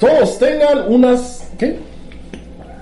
todos 0.00 0.38
tengan 0.38 0.84
unas. 0.88 1.48
¿Qué? 1.58 1.76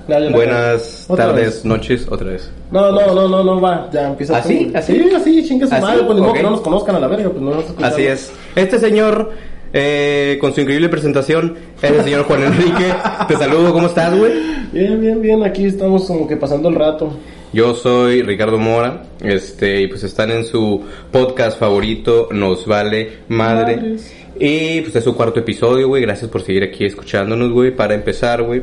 Ya, 0.08 0.14
ya 0.18 0.20
la 0.20 0.30
Buenas 0.36 1.06
tardes, 1.14 1.44
vez. 1.56 1.64
noches, 1.66 2.06
otra 2.08 2.28
vez. 2.28 2.50
No, 2.70 2.90
no, 2.92 3.14
no, 3.14 3.28
no, 3.28 3.44
no 3.44 3.60
va. 3.60 3.90
Ya 3.92 4.08
empieza 4.08 4.38
¿Así? 4.38 4.66
tú. 4.72 4.78
¿Así? 4.78 4.94
Sí, 4.94 5.14
así, 5.14 5.44
chingue 5.48 5.66
su 5.66 5.74
¿Así? 5.74 5.82
madre. 5.82 6.02
Pues 6.04 6.14
ni 6.14 6.20
modo 6.20 6.30
Ok. 6.30 6.36
que 6.36 6.42
no 6.42 6.50
nos 6.50 6.60
conozcan 6.62 6.96
a 6.96 7.00
la 7.00 7.08
verga, 7.08 7.28
pues 7.30 7.42
no 7.42 7.50
nos. 7.54 7.64
Así 7.82 8.06
es. 8.06 8.32
Este 8.56 8.78
señor, 8.78 9.32
eh, 9.74 10.38
con 10.40 10.54
su 10.54 10.62
increíble 10.62 10.88
presentación, 10.88 11.56
es 11.82 11.90
el 11.90 12.04
señor 12.04 12.22
Juan 12.24 12.44
Enrique. 12.44 12.94
Te 13.28 13.36
saludo, 13.36 13.72
¿cómo 13.74 13.86
estás, 13.88 14.16
güey? 14.16 14.32
Bien, 14.72 14.98
bien, 15.00 15.20
bien. 15.20 15.42
Aquí 15.44 15.66
estamos 15.66 16.06
como 16.06 16.26
que 16.26 16.36
pasando 16.38 16.68
el 16.70 16.74
rato. 16.76 17.10
Yo 17.52 17.74
soy 17.74 18.22
Ricardo 18.22 18.58
Mora, 18.58 19.04
este, 19.22 19.80
y 19.82 19.86
pues 19.88 20.04
están 20.04 20.30
en 20.30 20.44
su 20.44 20.82
podcast 21.10 21.58
favorito, 21.58 22.28
Nos 22.30 22.66
Vale 22.66 23.20
Madre. 23.28 23.76
Madres. 23.76 24.14
Y 24.40 24.80
pues 24.82 24.94
es 24.96 25.04
su 25.04 25.14
cuarto 25.16 25.40
episodio, 25.40 25.88
güey. 25.88 26.02
Gracias 26.02 26.30
por 26.30 26.42
seguir 26.42 26.62
aquí 26.62 26.84
escuchándonos, 26.84 27.50
güey. 27.52 27.70
Para 27.74 27.94
empezar, 27.94 28.42
güey. 28.42 28.62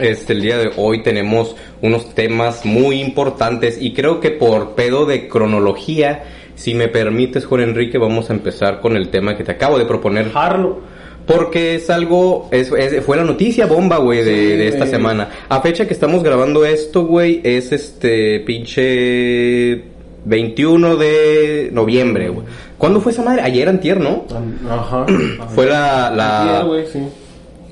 Este, 0.00 0.32
el 0.32 0.40
día 0.40 0.56
de 0.56 0.70
hoy 0.76 1.02
tenemos 1.02 1.54
unos 1.82 2.14
temas 2.14 2.64
muy 2.64 3.00
importantes 3.00 3.76
y 3.80 3.92
creo 3.92 4.20
que 4.20 4.30
por 4.30 4.74
pedo 4.74 5.04
de 5.04 5.28
cronología, 5.28 6.24
si 6.54 6.72
me 6.74 6.88
permites, 6.88 7.44
Juan 7.44 7.60
Enrique, 7.62 7.98
vamos 7.98 8.30
a 8.30 8.32
empezar 8.32 8.80
con 8.80 8.96
el 8.96 9.10
tema 9.10 9.36
que 9.36 9.44
te 9.44 9.52
acabo 9.52 9.78
de 9.78 9.84
proponer. 9.84 10.30
Harlo. 10.34 10.80
Porque 11.26 11.76
es 11.76 11.88
algo, 11.88 12.48
es, 12.50 12.72
es- 12.72 13.04
fue 13.04 13.16
la 13.16 13.22
noticia 13.22 13.66
bomba, 13.66 13.98
güey, 13.98 14.24
de, 14.24 14.34
Sí, 14.34 14.56
de 14.56 14.68
esta 14.68 14.86
semana. 14.86 15.28
A 15.48 15.60
fecha 15.60 15.86
que 15.86 15.92
estamos 15.94 16.22
grabando 16.24 16.64
esto, 16.64 17.04
güey, 17.04 17.40
es 17.44 17.70
este 17.70 18.40
pinche 18.40 19.84
21 20.24 20.96
de 20.96 21.70
noviembre, 21.72 22.28
güey. 22.28 22.46
¿Cuándo 22.78 23.00
fue 23.00 23.12
esa 23.12 23.22
madre? 23.22 23.42
Ayer, 23.42 23.68
antier, 23.68 24.00
¿no? 24.00 24.24
Ajá. 24.70 25.06
Fue 25.54 25.66
la, 25.66 26.10
la, 26.10 26.62
güey, 26.66 26.84
sí. 26.86 27.00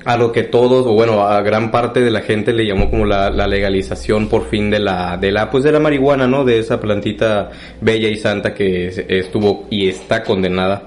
a 0.05 0.17
lo 0.17 0.31
que 0.31 0.43
todos, 0.43 0.85
o 0.85 0.93
bueno, 0.93 1.21
a 1.25 1.41
gran 1.41 1.69
parte 1.71 1.99
de 2.01 2.11
la 2.11 2.21
gente 2.21 2.53
le 2.53 2.65
llamó 2.65 2.89
como 2.89 3.05
la, 3.05 3.29
la 3.29 3.47
legalización 3.47 4.27
por 4.29 4.47
fin 4.49 4.69
de 4.69 4.79
la, 4.79 5.17
de 5.17 5.31
la, 5.31 5.49
pues 5.51 5.63
de 5.63 5.71
la 5.71 5.79
marihuana, 5.79 6.27
¿no? 6.27 6.43
De 6.45 6.59
esa 6.59 6.79
plantita 6.79 7.49
bella 7.81 8.07
y 8.09 8.15
santa 8.17 8.53
que 8.53 8.87
es- 8.87 9.03
estuvo 9.07 9.65
y 9.69 9.89
está 9.89 10.23
condenada. 10.23 10.83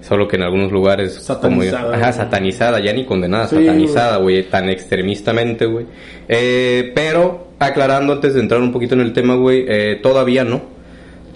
Solo 0.00 0.28
que 0.28 0.36
en 0.36 0.42
algunos 0.42 0.70
lugares... 0.70 1.14
Satanizada. 1.14 1.82
Como, 1.90 1.94
ajá, 1.96 2.12
satanizada, 2.12 2.78
ya 2.78 2.92
ni 2.92 3.04
condenada, 3.04 3.48
Sí, 3.48 3.56
satanizada, 3.56 4.18
güey, 4.18 4.44
tan 4.44 4.68
extremistamente, 4.70 5.66
güey. 5.66 5.84
Eh, 6.28 6.92
pero, 6.94 7.48
aclarando 7.58 8.12
antes 8.12 8.34
de 8.34 8.40
entrar 8.40 8.60
un 8.60 8.70
poquito 8.70 8.94
en 8.94 9.00
el 9.00 9.12
tema, 9.12 9.34
güey, 9.34 9.64
eh, 9.66 9.98
todavía 10.00 10.44
no. 10.44 10.75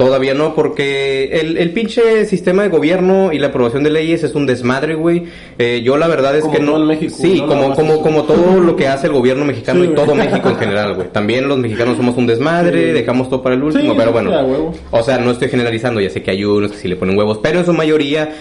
Todavía 0.00 0.32
no, 0.32 0.54
porque 0.54 1.24
el, 1.40 1.58
el 1.58 1.72
pinche 1.72 2.24
sistema 2.24 2.62
de 2.62 2.70
gobierno 2.70 3.32
y 3.34 3.38
la 3.38 3.48
aprobación 3.48 3.82
de 3.84 3.90
leyes 3.90 4.22
es 4.24 4.34
un 4.34 4.46
desmadre, 4.46 4.94
güey. 4.94 5.24
Eh, 5.58 5.82
yo 5.84 5.98
la 5.98 6.08
verdad 6.08 6.34
es 6.36 6.40
Como 6.42 6.54
que 6.54 6.60
no... 6.60 6.72
todo 6.72 6.86
México, 6.86 7.14
sí, 7.20 7.40
no 7.42 7.46
como, 7.46 7.74
como, 7.74 8.00
como 8.00 8.24
todo 8.24 8.60
lo 8.60 8.76
que 8.76 8.88
hace 8.88 9.08
el 9.08 9.12
gobierno 9.12 9.44
mexicano 9.44 9.84
Sí, 9.84 9.90
y 9.92 9.94
todo 9.94 10.14
México 10.14 10.48
en 10.48 10.56
general, 10.56 10.94
güey. 10.94 11.08
También 11.12 11.46
los 11.48 11.58
mexicanos 11.58 11.98
somos 11.98 12.16
un 12.16 12.26
desmadre, 12.26 12.86
Sí. 12.86 12.92
dejamos 12.92 13.28
todo 13.28 13.42
para 13.42 13.54
el 13.56 13.62
último, 13.62 13.92
Sí, 13.92 13.98
pero 13.98 14.10
bueno. 14.12 14.72
O 14.90 15.02
sea, 15.02 15.18
no 15.18 15.30
estoy 15.32 15.48
generalizando, 15.48 16.00
ya 16.00 16.08
sé 16.08 16.22
que 16.22 16.30
hay 16.30 16.44
unos 16.44 16.72
que 16.72 16.78
sí 16.78 16.88
le 16.88 16.96
ponen 16.96 17.18
huevos, 17.18 17.38
pero 17.42 17.58
en 17.58 17.66
su 17.66 17.74
mayoría 17.74 18.32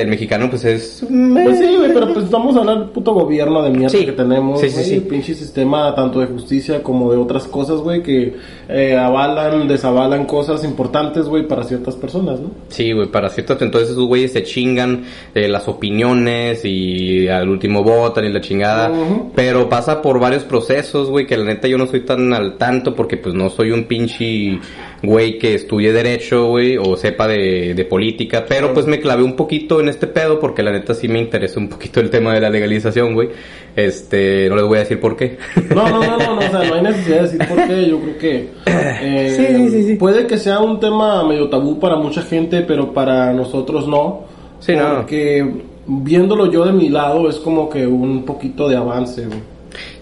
el 0.00 0.08
mexicano 0.08 0.48
pues 0.50 0.64
es... 0.64 1.04
Pues 1.08 1.58
sí, 1.58 1.76
güey, 1.76 1.92
pero 1.92 2.12
pues 2.12 2.30
vamos 2.30 2.56
a 2.56 2.60
hablar 2.60 2.78
del 2.80 2.88
puto 2.88 3.12
gobierno 3.12 3.62
de 3.62 3.70
mierda 3.70 3.90
Sí. 3.98 4.04
que 4.04 4.12
tenemos. 4.12 4.60
Sí, 4.60 4.70
sí. 4.70 4.94
El 4.94 5.02
pinche 5.02 5.34
sistema 5.34 5.94
tanto 5.94 6.20
de 6.20 6.26
justicia 6.26 6.82
como 6.82 7.10
de 7.12 7.18
otras 7.18 7.44
cosas, 7.44 7.80
güey, 7.80 8.02
que 8.02 8.34
eh, 8.68 8.96
avalan, 8.96 9.68
desavalan 9.68 10.24
cosas 10.26 10.64
importantes, 10.64 11.26
güey, 11.26 11.46
para 11.46 11.64
ciertas 11.64 11.94
personas, 11.96 12.40
¿no? 12.40 12.50
Sí, 12.68 12.92
güey, 12.92 13.08
para 13.08 13.28
ciertos, 13.28 13.60
entonces 13.62 13.90
esos 13.90 14.06
güeyes 14.06 14.32
se 14.32 14.42
chingan 14.42 15.04
eh, 15.34 15.48
las 15.48 15.68
opiniones 15.68 16.64
y 16.64 17.28
al 17.28 17.48
último 17.48 17.82
votan 17.82 18.24
y 18.24 18.32
la 18.32 18.40
chingada. 18.40 18.90
Pero 19.34 19.68
pasa 19.68 20.00
por 20.02 20.18
varios 20.20 20.44
procesos, 20.44 21.10
güey, 21.10 21.26
que 21.26 21.36
la 21.36 21.44
neta 21.44 21.68
yo 21.68 21.78
no 21.78 21.86
soy 21.86 22.00
tan 22.00 22.32
al 22.32 22.56
tanto 22.58 22.94
porque 22.94 23.16
pues 23.16 23.34
no 23.34 23.50
soy 23.50 23.70
un 23.70 23.84
pinche 23.84 24.58
güey 25.02 25.38
que 25.38 25.54
estudie 25.54 25.92
derecho, 25.92 26.46
güey, 26.46 26.76
o 26.76 26.96
sepa 26.96 27.26
de, 27.26 27.74
de 27.74 27.84
política. 27.84 28.44
Pero 28.48 28.72
pues 28.72 28.86
me 28.86 29.00
clavé 29.00 29.22
un 29.22 29.34
poquito 29.34 29.80
en 29.80 29.88
este 29.88 30.06
pedo 30.06 30.38
porque 30.38 30.62
la 30.62 30.70
neta 30.72 30.94
sí 30.94 31.08
me 31.08 31.18
interesa 31.18 31.58
un 31.58 31.68
poquito 31.68 32.00
el 32.00 32.10
tema 32.10 32.34
de 32.34 32.40
la 32.40 32.50
legalización, 32.50 33.14
güey. 33.14 33.30
Este, 33.74 34.48
no 34.48 34.56
les 34.56 34.64
voy 34.64 34.76
a 34.76 34.80
decir 34.80 35.00
por 35.00 35.16
qué. 35.16 35.38
No, 35.74 35.88
no, 35.88 36.02
no, 36.02 36.18
no, 36.18 36.36
no, 36.36 36.38
o 36.38 36.50
sea, 36.50 36.64
no 36.64 36.74
hay 36.74 36.82
necesidad 36.82 37.16
de 37.16 37.22
decir 37.22 37.48
por 37.48 37.66
qué. 37.66 37.88
Yo 37.88 38.00
creo 38.00 38.18
que 38.18 38.48
eh, 38.66 39.34
Sí, 39.36 39.56
sí, 39.56 39.70
sí, 39.70 39.88
sí. 39.88 39.94
puede 39.96 40.26
que 40.26 40.36
sea 40.36 40.60
un 40.60 40.78
tema 40.78 41.26
medio 41.26 41.48
tabú 41.48 41.80
para 41.80 41.96
mucha 41.96 42.22
gente, 42.22 42.62
pero 42.62 42.92
para 42.92 43.32
nosotros 43.32 43.88
no. 43.88 44.24
Sí, 44.60 44.74
no. 44.76 44.96
Porque 44.98 45.44
viéndolo 45.86 46.50
yo 46.50 46.64
de 46.64 46.72
mi 46.72 46.88
lado 46.88 47.28
es 47.28 47.36
como 47.36 47.68
que 47.68 47.86
un 47.86 48.24
poquito 48.24 48.68
de 48.68 48.76
avance, 48.76 49.26
güey. 49.26 49.40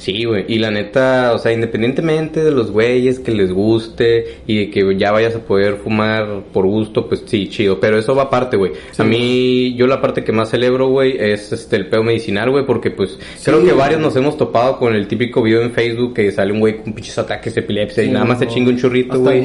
Sí, 0.00 0.24
güey, 0.24 0.46
y 0.48 0.58
la 0.58 0.70
neta, 0.70 1.32
o 1.34 1.38
sea, 1.38 1.52
independientemente 1.52 2.42
de 2.42 2.50
los 2.50 2.70
güeyes 2.70 3.18
que 3.18 3.32
les 3.32 3.52
guste 3.52 4.38
y 4.46 4.56
de 4.56 4.70
que 4.70 4.96
ya 4.96 5.12
vayas 5.12 5.36
a 5.36 5.40
poder 5.40 5.76
fumar 5.76 6.44
por 6.54 6.64
gusto, 6.64 7.06
pues 7.06 7.22
sí, 7.26 7.50
chido, 7.50 7.78
pero 7.78 7.98
eso 7.98 8.14
va 8.14 8.22
aparte, 8.22 8.56
güey. 8.56 8.72
Sí. 8.92 9.02
A 9.02 9.04
mí, 9.04 9.74
yo 9.76 9.86
la 9.86 10.00
parte 10.00 10.24
que 10.24 10.32
más 10.32 10.48
celebro, 10.48 10.88
güey, 10.88 11.18
es 11.18 11.52
este 11.52 11.76
el 11.76 11.88
peo 11.88 12.02
medicinal, 12.02 12.50
güey, 12.50 12.64
porque 12.64 12.90
pues 12.90 13.18
creo 13.44 13.62
que 13.62 13.74
varios 13.74 14.00
nos 14.00 14.16
hemos 14.16 14.38
topado 14.38 14.78
con 14.78 14.94
el 14.94 15.06
típico 15.06 15.42
video 15.42 15.60
en 15.60 15.72
Facebook 15.72 16.14
que 16.14 16.32
sale 16.32 16.54
un 16.54 16.60
güey 16.60 16.78
con 16.78 16.94
pinches 16.94 17.18
ataques 17.18 17.54
de 17.54 17.60
epilepsia 17.60 18.02
y 18.02 18.08
nada 18.08 18.24
más 18.24 18.38
se 18.38 18.46
chinga 18.46 18.70
un 18.70 18.78
churrito, 18.78 19.20
güey. 19.20 19.42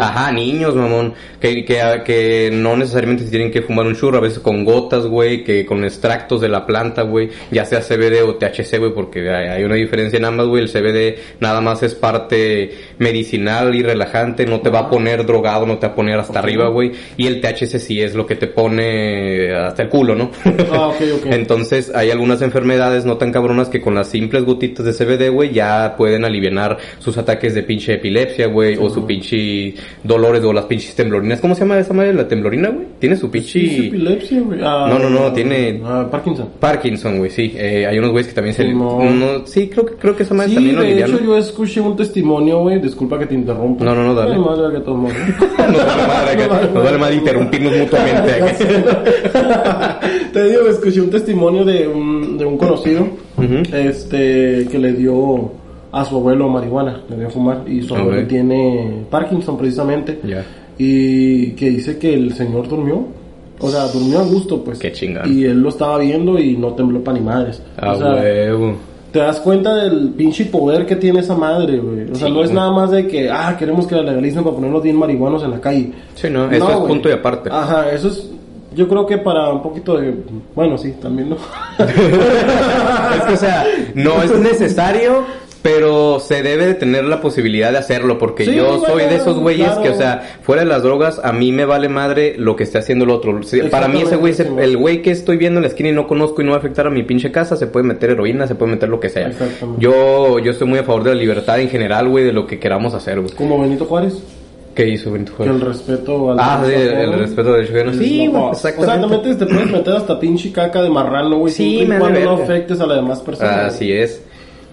Ajá, 0.00 0.32
niños, 0.32 0.74
mamón, 0.74 1.14
que, 1.38 1.64
que, 1.64 1.78
que 2.04 2.50
no 2.52 2.76
necesariamente 2.76 3.22
se 3.22 3.30
tienen 3.30 3.52
que 3.52 3.62
fumar 3.62 3.86
un 3.86 3.94
churro, 3.94 4.18
a 4.18 4.20
veces 4.20 4.40
con 4.40 4.64
gotas, 4.64 5.06
güey, 5.06 5.44
que 5.44 5.64
con 5.64 5.84
extractos 5.84 6.40
de 6.40 6.48
la 6.48 6.66
planta, 6.66 7.02
güey, 7.02 7.30
ya 7.52 7.64
sea 7.64 7.82
CBD 7.82 8.24
o 8.26 8.34
THC, 8.34 8.80
güey, 8.80 8.92
porque 8.92 9.30
hay 9.30 9.52
hay 9.52 9.64
una 9.64 9.76
diferencia 9.76 9.91
en 9.92 10.24
ambas, 10.24 10.46
güey, 10.46 10.62
el 10.62 10.70
CBD 10.70 11.18
nada 11.40 11.60
más 11.60 11.82
es 11.82 11.94
parte 11.94 12.91
medicinal 13.02 13.74
y 13.74 13.82
relajante, 13.82 14.46
no 14.46 14.60
te 14.60 14.70
va 14.70 14.80
a 14.80 14.90
poner 14.90 15.26
drogado, 15.26 15.66
no 15.66 15.78
te 15.78 15.86
va 15.86 15.92
a 15.92 15.96
poner 15.96 16.18
hasta 16.18 16.38
arriba, 16.38 16.68
güey, 16.68 16.92
y 17.16 17.26
el 17.26 17.40
THC 17.40 17.78
sí 17.78 18.00
es 18.00 18.14
lo 18.14 18.26
que 18.26 18.36
te 18.36 18.46
pone 18.46 19.52
hasta 19.54 19.82
el 19.82 19.88
culo, 19.88 20.14
¿no? 20.14 20.30
Ah, 20.72 20.88
ok, 20.88 20.96
ok. 21.16 21.26
Entonces 21.30 21.92
hay 21.94 22.10
algunas 22.10 22.42
enfermedades 22.42 23.04
no 23.04 23.16
tan 23.16 23.32
cabronas 23.32 23.68
que 23.68 23.80
con 23.80 23.94
las 23.94 24.08
simples 24.08 24.44
gotitas 24.44 24.84
de 24.86 24.92
CBD, 24.92 25.30
güey, 25.30 25.52
ya 25.52 25.94
pueden 25.96 26.24
aliviar 26.24 26.42
sus 26.98 27.16
ataques 27.18 27.54
de 27.54 27.62
pinche 27.62 27.94
epilepsia, 27.94 28.46
güey, 28.46 28.76
o 28.80 28.90
su 28.90 29.06
pinche 29.06 29.74
dolores 30.02 30.42
o 30.44 30.52
las 30.52 30.64
pinches 30.66 30.94
temblorinas. 30.94 31.40
¿Cómo 31.40 31.54
se 31.54 31.60
llama 31.60 31.78
esa 31.78 31.92
madre? 31.94 32.12
¿La 32.14 32.28
temblorina, 32.28 32.68
güey? 32.68 32.86
Tiene 32.98 33.16
su 33.16 33.30
pinche... 33.30 33.88
Epilepsia, 33.88 34.40
güey. 34.40 34.60
Ah, 34.62 34.86
No, 34.88 34.98
no, 34.98 35.08
no, 35.10 35.32
tiene- 35.32 35.80
ah, 35.84 36.08
Parkinson. 36.10 36.48
Parkinson, 36.58 37.18
güey, 37.18 37.30
sí. 37.30 37.52
Eh, 37.56 37.86
hay 37.86 37.98
unos 37.98 38.10
güeyes 38.10 38.28
que 38.28 38.34
también 38.34 38.54
se... 38.54 38.64
Sí, 38.64 38.74
no. 38.74 38.96
uno- 38.96 39.46
sí, 39.46 39.68
creo 39.68 39.86
que, 39.86 39.94
creo 39.94 40.16
que 40.16 40.22
esa 40.24 40.34
madre 40.34 40.50
Sí, 40.50 40.54
también 40.56 40.76
lo 40.76 40.82
de 40.82 41.00
hecho 41.00 41.20
yo 41.22 41.38
escuché 41.38 41.80
un 41.80 41.96
testimonio, 41.96 42.58
güey, 42.60 42.80
disculpa 42.92 43.18
que 43.18 43.26
te 43.26 43.34
interrumpa. 43.34 43.84
No, 43.84 43.94
no, 43.94 44.04
no, 44.04 44.14
dale. 44.14 44.34
Ay, 44.34 44.38
madre, 44.38 44.74
que 44.74 44.80
todo 44.84 44.96
mundo. 44.96 45.14
Nos 45.38 45.86
vale 45.86 46.06
madre, 46.06 46.44
acá. 46.44 46.60
Nos 46.74 46.84
vale 46.84 46.98
madre 46.98 47.14
interrumpirnos 47.16 47.72
mutuamente. 47.78 48.32
Te 50.32 50.48
digo, 50.48 50.66
escuché 50.68 51.00
un 51.00 51.10
testimonio 51.10 51.64
de 51.64 51.88
un, 51.88 52.36
de 52.36 52.44
un 52.44 52.58
conocido, 52.58 53.06
este, 53.72 54.68
que 54.70 54.78
le 54.78 54.92
dio 54.92 55.50
a 55.90 56.04
su 56.04 56.16
abuelo 56.16 56.48
marihuana, 56.48 57.02
le 57.08 57.16
dio 57.16 57.28
a 57.28 57.30
fumar, 57.30 57.64
y 57.66 57.82
su 57.82 57.94
abuelo 57.94 58.26
tiene 58.26 59.04
Parkinson 59.10 59.56
precisamente, 59.56 60.20
y 60.78 61.52
que 61.52 61.70
dice 61.70 61.98
que 61.98 62.12
el 62.12 62.34
señor 62.34 62.68
durmió, 62.68 63.06
o 63.58 63.68
sea, 63.68 63.86
durmió 63.86 64.18
a 64.20 64.24
gusto, 64.24 64.62
pues. 64.62 64.78
Qué 64.78 64.92
chingón. 64.92 65.32
Y 65.32 65.44
él 65.44 65.60
lo 65.60 65.68
estaba 65.70 65.98
viendo 65.98 66.38
y 66.38 66.56
no 66.56 66.74
tembló 66.74 67.02
pa' 67.02 67.12
ni 67.12 67.20
madres. 67.20 67.62
Ah, 67.76 67.92
o 67.92 67.98
sea, 67.98 68.14
huevo. 68.14 68.76
Te 69.12 69.18
das 69.18 69.40
cuenta 69.40 69.74
del 69.74 70.08
pinche 70.10 70.46
poder 70.46 70.86
que 70.86 70.96
tiene 70.96 71.20
esa 71.20 71.34
madre, 71.34 71.78
güey. 71.78 72.10
O 72.10 72.14
sea, 72.14 72.28
Sí, 72.28 72.32
no 72.34 72.42
es 72.42 72.50
nada 72.50 72.70
más 72.72 72.90
de 72.90 73.06
que, 73.06 73.30
ah, 73.30 73.54
queremos 73.58 73.86
que 73.86 73.94
la 73.94 74.02
legalicen 74.02 74.42
para 74.42 74.56
ponernos 74.56 74.82
bien 74.82 74.96
marihuanos 74.96 75.42
en 75.44 75.50
la 75.50 75.60
calle. 75.60 75.92
Sí, 76.14 76.28
no, 76.30 76.50
eso 76.50 76.70
es 76.70 76.76
güey. 76.76 76.88
punto 76.88 77.08
y 77.10 77.12
aparte. 77.12 77.50
Ajá, 77.52 77.90
eso 77.90 78.08
es, 78.08 78.30
yo 78.74 78.88
creo 78.88 79.04
que 79.06 79.18
para 79.18 79.52
un 79.52 79.62
poquito 79.62 79.98
de, 79.98 80.14
bueno, 80.54 80.78
sí, 80.78 80.94
también, 81.00 81.28
¿no? 81.28 81.36
es 81.78 83.22
que, 83.24 83.34
o 83.34 83.36
sea, 83.36 83.66
no 83.94 84.22
es 84.22 84.34
necesario, 84.38 85.24
pero 85.62 86.18
se 86.18 86.42
debe 86.42 86.66
de 86.66 86.74
tener 86.74 87.04
la 87.04 87.20
posibilidad 87.20 87.70
de 87.70 87.78
hacerlo, 87.78 88.18
porque 88.18 88.44
Sí, 88.44 88.54
yo 88.54 88.80
soy 88.80 88.92
bueno, 88.94 89.10
de 89.10 89.16
esos 89.16 89.38
güeyes 89.38 89.66
claro. 89.68 89.82
que, 89.82 89.88
o 89.90 89.94
sea, 89.94 90.36
fuera 90.42 90.62
de 90.62 90.68
las 90.68 90.82
drogas, 90.82 91.20
a 91.22 91.32
mí 91.32 91.52
me 91.52 91.64
vale 91.64 91.88
madre 91.88 92.34
lo 92.36 92.56
que 92.56 92.64
esté 92.64 92.78
haciendo 92.78 93.04
el 93.04 93.10
otro. 93.10 93.40
Para 93.70 93.86
mí 93.88 94.02
ese 94.02 94.16
güey, 94.16 94.32
Exactamente, 94.32 94.64
el 94.70 94.76
güey 94.76 95.02
que 95.02 95.12
estoy 95.12 95.36
viendo 95.36 95.58
en 95.58 95.62
la 95.62 95.68
esquina 95.68 95.90
y 95.90 95.92
no 95.92 96.06
conozco 96.08 96.42
y 96.42 96.44
no 96.44 96.50
va 96.50 96.56
a 96.56 96.58
afectar 96.60 96.86
a 96.86 96.90
mi 96.90 97.04
pinche 97.04 97.30
casa, 97.30 97.54
se 97.56 97.68
puede 97.68 97.86
meter 97.86 98.10
heroína, 98.10 98.46
se 98.48 98.54
puede 98.56 98.72
meter 98.72 98.88
lo 98.88 98.98
que 98.98 99.08
sea. 99.08 99.28
Exactamente. 99.28 99.80
Yo, 99.80 100.38
yo 100.40 100.50
estoy 100.50 100.66
muy 100.66 100.80
a 100.80 100.84
favor 100.84 101.04
de 101.04 101.14
la 101.14 101.20
libertad 101.20 101.60
en 101.60 101.68
general, 101.68 102.08
güey, 102.08 102.24
de 102.24 102.32
lo 102.32 102.46
que 102.46 102.58
queramos 102.58 102.92
hacer, 102.94 103.20
güey. 103.20 103.32
Como 103.34 103.60
Benito 103.60 103.84
Juárez, 103.84 104.20
¿Qué 104.74 104.88
hizo 104.88 105.12
Benito 105.12 105.32
que 105.32 105.36
Juárez? 105.44 105.54
el 105.54 105.60
respeto 105.60 106.30
al... 106.32 106.38
Ah, 106.40 106.62
sí, 106.66 106.72
el, 106.72 106.88
el 106.88 107.12
respeto 107.18 107.52
del 107.52 107.66
ciudadano. 107.66 107.92
Sí, 107.92 108.26
güey, 108.26 108.42
O 108.42 108.54
sea, 108.54 108.74
te, 108.74 108.80
exactamente. 108.80 109.16
metes, 109.28 109.38
te 109.38 109.46
puedes 109.46 109.70
meter 109.70 109.94
hasta 109.94 110.18
pinche 110.18 110.50
caca 110.50 110.82
de 110.82 110.88
marrano, 110.88 111.36
güey, 111.40 111.52
Sí, 111.52 111.84
me 111.86 111.98
cuando 111.98 112.18
no 112.20 112.30
afectes 112.42 112.80
a 112.80 112.86
las 112.86 112.96
demás 112.96 113.20
personas. 113.20 113.74
Así 113.74 113.92
es. 113.92 114.22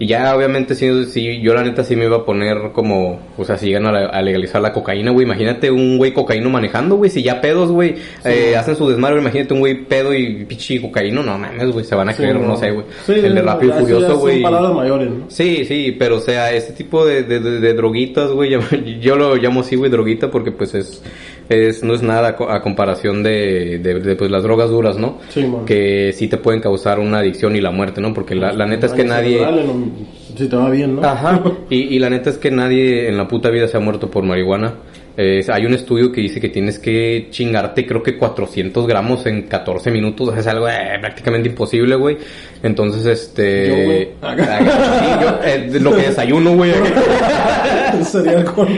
Y 0.02 0.06
ya, 0.06 0.34
obviamente, 0.34 0.74
sí, 0.74 1.04
sí, 1.04 1.40
yo 1.42 1.52
la 1.52 1.62
neta 1.62 1.84
sí 1.84 1.94
me 1.94 2.06
iba 2.06 2.16
a 2.16 2.24
poner 2.24 2.72
como, 2.72 3.20
o 3.36 3.44
sea, 3.44 3.58
si 3.58 3.66
llegan 3.66 3.84
a, 3.84 3.92
la- 3.92 4.06
a 4.06 4.22
legalizar 4.22 4.62
la 4.62 4.72
cocaína, 4.72 5.10
güey, 5.10 5.26
imagínate 5.26 5.70
un 5.70 5.98
güey 5.98 6.12
cocaíno 6.14 6.48
manejando, 6.48 6.96
güey, 6.96 7.10
si 7.10 7.22
ya 7.22 7.42
pedos, 7.42 7.70
güey, 7.70 7.96
eh, 8.24 8.56
hacen 8.56 8.76
su 8.76 8.88
desmadre, 8.88 9.20
imagínate 9.20 9.52
un 9.52 9.60
güey 9.60 9.74
pedo 9.84 10.14
y 10.14 10.46
pichi 10.46 10.80
cocaíno, 10.80 11.22
no 11.22 11.36
mames, 11.36 11.70
güey, 11.70 11.84
se 11.84 11.94
van 11.94 12.08
a 12.08 12.12
Sí, 12.12 12.18
creer, 12.22 12.36
no, 12.40 12.56
sé, 12.56 12.70
güey. 12.70 12.86
Sí, 13.04 13.12
el 13.12 13.34
de 13.34 13.42
Rápido 13.42 13.74
ya 13.74 13.80
Furioso, 13.80 14.18
güey. 14.18 14.40
mayores, 14.42 15.10
¿no? 15.10 15.26
Sí, 15.28 15.66
sí, 15.66 15.94
pero 15.98 16.16
o 16.16 16.20
sea, 16.20 16.50
este 16.50 16.72
tipo 16.72 17.04
de, 17.04 17.22
de, 17.24 17.38
de- 17.38 17.60
de 17.60 17.74
droguitas, 17.74 18.30
güey, 18.30 18.50
yo, 18.52 18.60
yo 19.02 19.16
lo 19.16 19.36
llamo 19.36 19.60
así, 19.60 19.76
güey, 19.76 19.90
droguita, 19.90 20.30
porque 20.30 20.50
pues 20.50 20.72
es, 20.74 21.02
es, 21.50 21.82
no 21.82 21.94
es 21.94 22.02
nada 22.02 22.36
a 22.48 22.62
comparación 22.62 23.24
de, 23.24 23.80
de, 23.80 23.98
de, 23.98 24.16
pues 24.16 24.30
las 24.30 24.44
drogas 24.44 24.70
duras, 24.70 24.96
¿no? 24.96 25.18
Sí, 25.30 25.44
man. 25.44 25.64
Que 25.64 26.12
sí 26.14 26.28
te 26.28 26.36
pueden 26.36 26.60
causar 26.60 27.00
una 27.00 27.18
adicción 27.18 27.56
y 27.56 27.60
la 27.60 27.72
muerte, 27.72 28.00
¿no? 28.00 28.14
Porque 28.14 28.36
la, 28.36 28.52
la 28.52 28.66
neta 28.66 28.86
es 28.86 28.92
que 28.92 29.04
nadie... 29.04 29.44
si 30.36 30.46
te 30.46 30.56
va 30.56 30.70
bien, 30.70 30.96
¿no? 30.96 31.04
Ajá. 31.04 31.42
Y, 31.68 31.94
y 31.94 31.98
la 31.98 32.08
neta 32.08 32.30
es 32.30 32.38
que 32.38 32.52
nadie 32.52 33.08
en 33.08 33.16
la 33.16 33.26
puta 33.26 33.50
vida 33.50 33.66
se 33.66 33.76
ha 33.76 33.80
muerto 33.80 34.10
por 34.10 34.22
marihuana. 34.22 34.74
Eh, 35.16 35.44
hay 35.52 35.66
un 35.66 35.74
estudio 35.74 36.12
que 36.12 36.20
dice 36.20 36.40
que 36.40 36.48
tienes 36.48 36.78
que 36.78 37.26
chingarte 37.30 37.84
creo 37.84 38.02
que 38.02 38.16
400 38.16 38.86
gramos 38.86 39.26
en 39.26 39.42
14 39.42 39.90
minutos. 39.90 40.36
Es 40.38 40.46
algo 40.46 40.68
eh, 40.68 40.98
prácticamente 41.00 41.48
imposible, 41.48 41.96
güey. 41.96 42.16
Entonces, 42.62 43.04
este... 43.06 43.68
Yo, 43.68 43.84
güey. 43.84 44.08
Sí, 45.00 45.06
yo, 45.20 45.40
eh, 45.44 45.80
lo 45.80 45.96
que 45.96 46.02
desayuno, 46.02 46.54
güey. 46.54 46.72
Sería 48.04 48.38
el 48.38 48.44
con... 48.44 48.68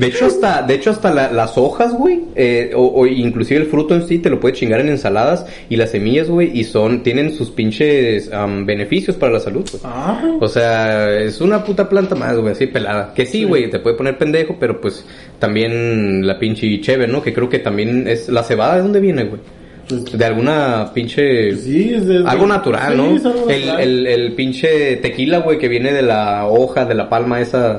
De 0.00 0.06
hecho, 0.06 0.26
hasta, 0.26 0.62
de 0.62 0.74
hecho, 0.74 0.90
hasta 0.90 1.12
la- 1.12 1.30
las 1.32 1.58
hojas, 1.58 1.92
güey, 1.92 2.20
eh, 2.36 2.70
o, 2.74 2.86
o 2.86 3.06
inclusive 3.06 3.60
el 3.60 3.66
fruto 3.66 3.94
en 3.94 4.06
sí 4.06 4.18
te 4.18 4.30
lo 4.30 4.38
puedes 4.40 4.58
chingar 4.58 4.80
en 4.80 4.88
ensaladas 4.88 5.44
y 5.68 5.76
las 5.76 5.90
semillas, 5.90 6.28
güey, 6.28 6.50
y 6.58 6.64
son, 6.64 7.02
tienen 7.02 7.32
sus 7.34 7.50
pinches 7.50 8.32
am, 8.32 8.64
beneficios 8.64 9.16
para 9.16 9.32
la 9.32 9.40
salud, 9.40 9.68
güey. 9.70 9.82
Ah, 9.84 10.36
O 10.40 10.48
sea, 10.48 11.12
es 11.18 11.40
una 11.40 11.64
puta 11.64 11.88
planta 11.88 12.14
más, 12.14 12.36
güey, 12.36 12.52
así 12.52 12.66
pelada. 12.66 13.12
Que 13.14 13.26
sí, 13.26 13.44
güey, 13.44 13.68
te 13.70 13.80
puede 13.80 13.96
poner 13.96 14.16
pendejo, 14.18 14.56
pero 14.58 14.80
pues 14.80 15.04
también 15.38 16.26
la 16.26 16.38
pinche 16.38 16.80
cheve, 16.80 17.06
¿no? 17.06 17.22
Que 17.22 17.32
creo 17.32 17.48
que 17.48 17.58
también 17.58 18.06
es 18.06 18.28
la 18.28 18.42
cebada, 18.42 18.76
¿de 18.76 18.82
dónde 18.82 19.00
viene, 19.00 19.24
güey? 19.24 19.40
Pues, 19.88 20.04
De 20.18 20.24
alguna 20.24 20.90
pinche... 20.92 21.56
sí, 21.56 21.94
es 21.94 22.06
de... 22.06 22.22
Algo 22.26 22.46
natural, 22.46 22.92
Sí, 22.92 22.96
¿no? 22.96 23.16
es 23.16 23.24
algo 23.24 23.48
el, 23.50 23.66
natural. 23.66 23.80
el, 23.80 24.06
el 24.06 24.32
pinche 24.32 24.96
tequila, 24.96 25.38
güey, 25.38 25.58
que 25.58 25.68
viene 25.68 25.92
de 25.92 26.02
la 26.02 26.46
hoja, 26.46 26.84
de 26.84 26.94
la 26.94 27.08
palma 27.08 27.40
esa. 27.40 27.78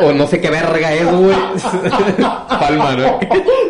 o 0.00 0.12
no 0.12 0.26
sé 0.26 0.40
qué 0.40 0.50
verga 0.50 0.92
es, 0.94 1.04
güey. 1.10 1.34
palma, 2.48 2.96
¿no? 2.96 3.18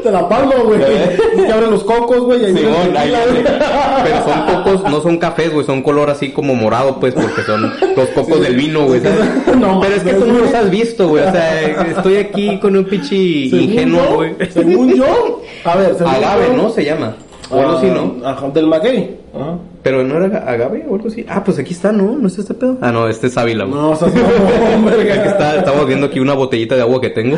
Te 0.03 0.11
la 0.11 0.29
palma, 0.29 0.55
güey. 0.65 0.81
Es 0.83 1.45
que 1.45 1.53
abren 1.53 1.71
los 1.71 1.85
cocos, 1.85 2.21
güey. 2.21 2.41
Pero 2.53 4.25
son 4.25 4.47
cocos, 4.47 4.91
no 4.91 5.01
son 5.01 5.19
cafés, 5.19 5.53
güey, 5.53 5.67
son 5.67 5.83
color 5.83 6.11
así 6.11 6.31
como 6.31 6.55
morado, 6.55 6.99
pues, 7.01 7.15
porque 7.15 7.43
son 7.43 7.73
los 7.97 8.09
cocos 8.11 8.41
del 8.41 8.57
vino, 8.57 8.85
güey. 8.87 9.01
No, 9.59 9.81
Pero 9.81 9.95
es 9.97 10.03
que 10.03 10.13
tú 10.15 10.27
no 10.27 10.39
los 10.39 10.55
has 10.55 10.71
visto, 10.71 11.09
güey, 11.09 11.25
o 11.25 11.33
sea, 11.33 11.63
estoy 11.63 12.17
aquí 12.17 12.59
con 12.59 12.77
un 12.77 12.85
pinche 12.85 13.17
ingenuo, 13.17 14.15
güey. 14.17 14.35
Según 14.51 14.95
yo, 14.95 15.43
a 15.65 15.77
ver, 15.77 15.95
según 15.97 16.15
Agave, 16.15 16.51
¿no? 16.57 16.71
Se 16.71 16.85
llama. 16.85 17.17
O 17.51 17.61
algo 17.61 17.79
así, 17.79 17.87
¿no? 17.87 18.17
Ah, 18.25 18.33
Ajá, 18.33 18.49
del 18.49 18.67
maguey. 18.67 19.17
Ajá. 19.35 19.59
Pero 19.83 20.03
no 20.03 20.23
era 20.23 20.39
agave 20.39 20.85
o 20.89 20.97
algo 20.97 21.09
así. 21.09 21.25
Ah, 21.29 21.43
pues 21.45 21.59
aquí 21.59 21.73
está, 21.73 21.93
¿no? 21.93 22.17
¿No 22.17 22.27
es 22.29 22.37
este 22.39 22.53
pedo? 22.53 22.77
Ah, 22.81 22.91
no, 22.93 23.09
este 23.09 23.29
es 23.29 23.37
Ávila, 23.39 23.65
güey. 23.65 23.77
No, 23.81 23.91
o 23.91 23.97
sea, 23.97 24.09
no, 24.09 24.91
está, 24.91 25.57
estamos 25.57 25.87
viendo 25.87 26.07
aquí 26.07 26.19
una 26.21 26.35
botellita 26.35 26.75
de 26.75 26.83
agua 26.83 27.01
que 27.01 27.11
tengo. 27.11 27.37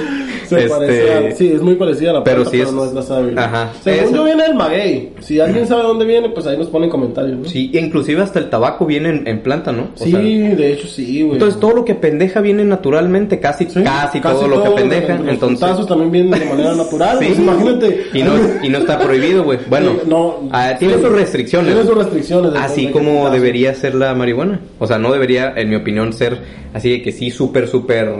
Se 0.48 0.64
a- 0.64 1.30
sí, 1.36 1.52
es 1.52 1.62
muy 1.62 1.76
parecida 1.76 2.10
a 2.10 2.14
la 2.14 2.24
pero 2.24 2.38
planta, 2.42 2.50
sí 2.50 2.60
es- 2.62 2.72
no 2.72 2.84
es 2.84 2.92
la. 2.92 3.44
Ajá. 3.44 3.72
Según 3.84 4.04
Esa. 4.08 4.16
yo 4.16 4.24
viene 4.24 4.44
el 4.46 4.54
maguey. 4.56 5.12
Si 5.20 5.38
alguien 5.38 5.66
sabe 5.68 5.82
dónde 5.82 6.04
viene, 6.04 6.28
pues 6.30 6.44
ahí 6.46 6.56
nos 6.58 6.66
ponen 6.68 6.90
comentarios, 6.90 7.38
¿no? 7.38 7.44
Sí, 7.44 7.70
inclusive 7.74 8.20
hasta 8.22 8.40
el 8.40 8.50
tabaco 8.50 8.84
viene 8.84 9.10
en, 9.10 9.28
en 9.28 9.40
planta, 9.42 9.70
¿no? 9.70 9.82
O 9.94 10.04
Sí, 10.04 10.10
sea, 10.10 10.18
de 10.20 10.72
hecho 10.72 10.88
sí, 10.88 11.22
güey. 11.22 11.34
entonces 11.34 11.60
todo 11.60 11.72
lo 11.74 11.84
que 11.84 11.94
pendeja 11.94 12.40
viene 12.40 12.64
naturalmente, 12.64 13.38
casi, 13.38 13.66
Sí, 13.70 13.80
casi, 13.84 14.20
todo 14.20 14.48
lo 14.48 14.64
que 14.64 14.70
pendeja. 14.70 15.18
Los 15.18 15.28
entonces, 15.34 15.86
también 15.86 16.10
vienen 16.10 16.40
de 16.40 16.46
manera 16.46 16.74
natural. 16.74 17.18
Sí. 17.20 17.26
pues 17.26 17.38
imagínate. 17.38 18.06
Y 18.14 18.22
no, 18.24 18.32
y 18.62 18.68
no 18.70 18.78
está 18.78 18.98
prohibido, 18.98 19.44
güey. 19.44 19.58
Bueno, 19.68 19.92
no, 20.06 20.48
ah, 20.50 20.72
tiene 20.78 20.94
sus 20.94 21.12
restricciones. 21.12 21.79
Tiene 21.82 21.94
sus 21.94 22.04
restricciones. 22.04 22.52
Así 22.56 22.86
de 22.86 22.92
como 22.92 23.28
debería 23.30 23.74
ser 23.74 23.94
la 23.94 24.14
marihuana. 24.14 24.60
O 24.78 24.86
sea, 24.86 24.98
no 24.98 25.12
debería, 25.12 25.52
en 25.56 25.68
mi 25.70 25.76
opinión, 25.76 26.12
ser 26.12 26.38
así 26.74 26.90
de 26.90 27.02
que 27.02 27.12
sí, 27.12 27.30
súper, 27.30 27.68
súper... 27.68 28.10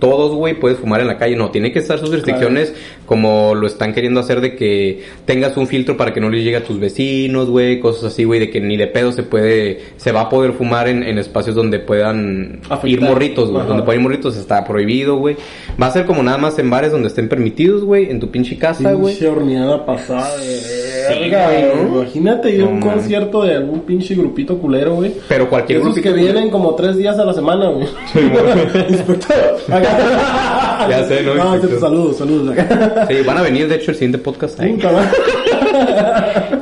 Todos, 0.00 0.34
güey, 0.34 0.58
puedes 0.58 0.78
fumar 0.78 1.00
en 1.00 1.06
la 1.06 1.16
calle. 1.16 1.34
No, 1.34 1.50
tiene 1.50 1.72
que 1.72 1.78
estar 1.78 1.98
sus 1.98 2.10
restricciones 2.10 2.74
como 3.06 3.54
lo 3.54 3.66
están 3.66 3.94
queriendo 3.94 4.20
hacer 4.20 4.42
de 4.42 4.54
que 4.54 5.02
tengas 5.24 5.56
un 5.56 5.66
filtro 5.66 5.96
para 5.96 6.12
que 6.12 6.20
no 6.20 6.28
le 6.28 6.42
llegue 6.42 6.56
a 6.56 6.64
tus 6.64 6.78
vecinos, 6.78 7.48
güey. 7.48 7.80
Cosas 7.80 8.04
así, 8.12 8.24
güey, 8.24 8.40
de 8.40 8.50
que 8.50 8.60
ni 8.60 8.76
de 8.76 8.86
pedo 8.86 9.12
se 9.12 9.22
puede... 9.22 9.80
Se 9.96 10.12
va 10.12 10.22
a 10.22 10.28
poder 10.28 10.52
fumar 10.52 10.88
en, 10.88 11.04
en 11.04 11.16
espacios 11.16 11.54
donde 11.54 11.78
puedan 11.78 12.60
Afectar. 12.64 12.90
ir 12.90 13.00
morritos, 13.00 13.50
güey. 13.50 13.66
Donde 13.66 13.82
pueden 13.84 14.02
ir 14.02 14.08
morritos 14.08 14.36
está 14.36 14.62
prohibido, 14.64 15.16
güey. 15.16 15.36
Va 15.80 15.86
a 15.86 15.90
ser 15.92 16.04
como 16.04 16.22
nada 16.22 16.36
más 16.36 16.58
en 16.58 16.68
bares 16.68 16.92
donde 16.92 17.08
estén 17.08 17.28
permitidos, 17.30 17.82
güey. 17.82 18.10
En 18.10 18.20
tu 18.20 18.30
pinche 18.30 18.58
casa, 18.58 18.92
güey. 18.92 19.14
Pinche 19.14 19.28
horneada 19.28 19.86
pasada 19.86 20.36
de 20.36 21.03
verga. 21.08 21.72
Imagínate 21.82 22.50
ir 22.50 22.62
a 22.62 22.66
un 22.66 22.80
man. 22.80 22.90
concierto 22.94 23.42
de 23.42 23.54
algún 23.56 23.80
pinche 23.80 24.14
grupito 24.14 24.58
culero, 24.58 24.94
güey. 24.96 25.14
Pero 25.28 25.48
cualquier 25.48 25.78
Esos 25.78 25.88
grupito 25.90 26.08
que 26.08 26.14
culero. 26.14 26.32
vienen 26.34 26.50
como 26.50 26.74
tres 26.74 26.96
días 26.96 27.18
a 27.18 27.24
la 27.24 27.32
semana, 27.34 27.68
güey. 27.68 27.86
Inspector. 28.88 29.56
Acá. 29.70 30.60
Ya 30.90 31.02
sé, 31.04 31.22
¿no? 31.22 31.34
Saludos, 31.80 32.18
saludos. 32.18 32.52
acá. 32.58 33.06
Sí, 33.08 33.14
van 33.24 33.38
a 33.38 33.42
venir, 33.42 33.66
de 33.68 33.76
hecho, 33.76 33.92
el 33.92 33.96
siguiente 33.96 34.18
podcast. 34.18 34.60
ahí. 34.60 34.78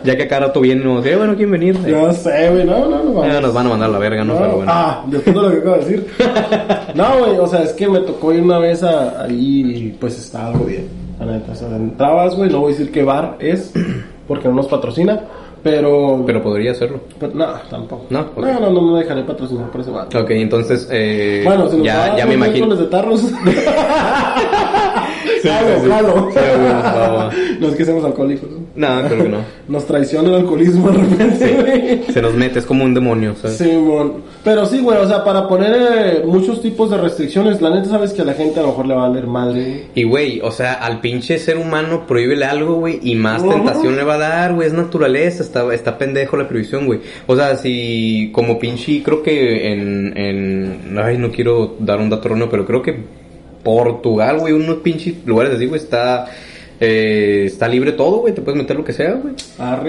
Ya 0.05 0.17
que 0.17 0.27
cada 0.27 0.47
rato 0.47 0.61
vienen, 0.61 0.85
no 0.85 1.03
sé, 1.03 1.15
bueno, 1.17 1.37
¿quién 1.37 1.51
venir? 1.51 1.77
Eh, 1.87 2.13
sé, 2.13 2.51
güey. 2.51 2.65
No, 2.65 2.89
no, 2.89 3.03
no. 3.05 3.13
vamos. 3.15 3.43
nos 3.43 3.55
van 3.55 3.67
a 3.67 3.71
mandar 3.71 3.89
a 3.89 3.93
la 3.93 3.99
verga, 3.99 4.25
¿no? 4.25 4.35
No, 4.35 4.41
Pero 4.41 4.57
bueno. 4.57 4.73
Ah, 4.75 5.05
después 5.07 5.35
de 5.37 5.43
lo 5.43 5.51
que 5.51 5.57
acabo 5.59 5.77
de 5.77 5.81
decir. 5.85 6.07
No, 6.95 7.19
güey, 7.19 7.39
o 7.39 7.47
sea, 7.47 7.63
es 7.63 7.73
que 7.73 7.89
me 7.89 8.01
tocó 8.01 8.33
ir 8.33 8.43
una 8.43 8.59
vez 8.59 8.83
a, 8.83 9.23
ahí 9.25 9.63
y 9.77 9.97
pues 10.01 10.19
está 10.19 10.49
algo 10.49 10.65
bien. 10.65 10.89
La 11.21 11.27
neta, 11.27 11.53
o 11.53 11.55
sea, 11.55 11.69
entrabas, 11.69 12.35
güey, 12.35 12.51
no 12.51 12.61
voy 12.61 12.73
a 12.73 12.77
decir 12.77 12.91
qué 12.93 13.03
bar 13.05 13.37
es, 13.39 13.73
porque 14.27 14.49
no 14.49 14.55
nos 14.55 14.67
patrocina, 14.67 15.21
pero... 15.63 16.23
Pero 16.27 16.43
podría 16.43 16.73
hacerlo. 16.73 17.01
pero 17.19 17.33
no, 17.35 17.47
tampoco. 17.71 18.07
No, 18.11 18.27
no, 18.37 18.61
no, 18.61 18.71
no 18.71 18.83
me 18.93 19.01
dejaré 19.01 19.23
patrocinar 19.23 19.71
por 19.71 19.81
ese 19.81 19.91
bar. 19.91 20.09
Ok, 20.15 20.31
entonces, 20.31 20.89
eh, 20.91 21.43
Bueno, 21.45 21.69
si 21.69 21.77
nos 21.77 21.87
ya, 21.87 22.17
ya 22.17 22.27
me 22.27 22.35
imagino. 22.35 22.75
de 22.75 22.87
tarros. 22.87 23.23
Sí, 25.43 25.49
Jalo, 25.49 25.83
sí. 25.83 25.89
jalo. 25.91 26.31
Sí, 26.33 26.39
bueno. 26.57 27.31
No 27.61 27.69
es 27.69 27.77
que 27.77 27.85
seamos 27.85 28.05
alcohólicos. 28.05 28.49
No, 28.75 29.03
creo 29.07 29.23
que 29.25 29.29
no. 29.29 29.39
Nos 29.69 29.87
traiciona 29.87 30.29
el 30.29 30.35
alcoholismo 30.37 30.91
de 30.91 30.99
repente. 30.99 32.05
Se 32.13 32.23
nos 32.23 32.35
mete, 32.35 32.61
es 32.61 32.67
como 32.67 32.85
un 32.85 32.95
demonio, 32.95 33.35
¿sabes? 33.35 33.59
Simón. 33.59 34.23
Pero 34.45 34.67
sí, 34.67 34.81
güey, 34.81 34.99
o 34.99 35.07
sea, 35.07 35.25
para 35.25 35.49
poner 35.49 35.75
eh, 35.75 36.23
muchos 36.25 36.63
tipos 36.63 36.91
de 36.91 36.99
restricciones, 36.99 37.61
la 37.61 37.71
neta 37.71 37.89
sabes 37.91 38.13
que 38.13 38.23
a 38.23 38.25
la 38.25 38.35
gente 38.35 38.61
a 38.61 38.63
lo 38.63 38.69
mejor 38.69 38.87
le 38.87 38.95
va 38.95 39.05
a 39.05 39.09
valer 39.09 39.27
madre. 39.27 39.87
Y 39.95 40.05
güey, 40.05 40.41
o 40.41 40.51
sea, 40.51 40.75
al 40.75 41.01
pinche 41.01 41.39
ser 41.39 41.57
humano 41.57 42.07
prohíbele 42.07 42.45
algo, 42.45 42.75
güey, 42.75 43.01
y 43.03 43.15
más 43.15 43.47
tentación 43.47 43.97
le 43.97 44.05
va 44.05 44.15
a 44.15 44.19
dar, 44.19 44.55
güey, 44.55 44.69
es 44.69 44.75
naturaleza, 44.75 45.43
está, 45.43 45.73
está 45.75 45.99
pendejo 45.99 46.37
la 46.37 46.49
prohibición, 46.49 46.87
güey. 46.87 47.01
O 47.27 47.37
sea, 47.37 47.57
si 47.57 48.31
como 48.33 48.59
pinche, 48.59 49.03
creo 49.03 49.23
que 49.23 49.73
en, 49.73 50.17
en, 50.17 50.99
ay, 51.03 51.19
no 51.19 51.31
quiero 51.31 51.77
dar 51.79 52.01
un 52.01 52.11
dato 52.11 52.29
erróneo, 52.29 52.49
pero 52.51 52.67
creo 52.67 52.83
que 52.83 53.22
Portugal, 53.63 54.39
güey, 54.39 54.53
unos 54.53 54.77
pinches 54.79 55.15
lugares 55.27 55.55
así, 55.55 55.67
güey, 55.67 55.81
está, 55.81 56.27
eh, 56.81 57.45
está 57.47 57.69
libre 57.69 57.93
todo, 57.93 58.19
güey, 58.19 58.35
te 58.35 58.41
puedes 58.43 58.61
meter 58.61 58.77
lo 58.77 58.85
que 58.85 58.93
sea, 58.93 59.13
güey. 59.13 59.35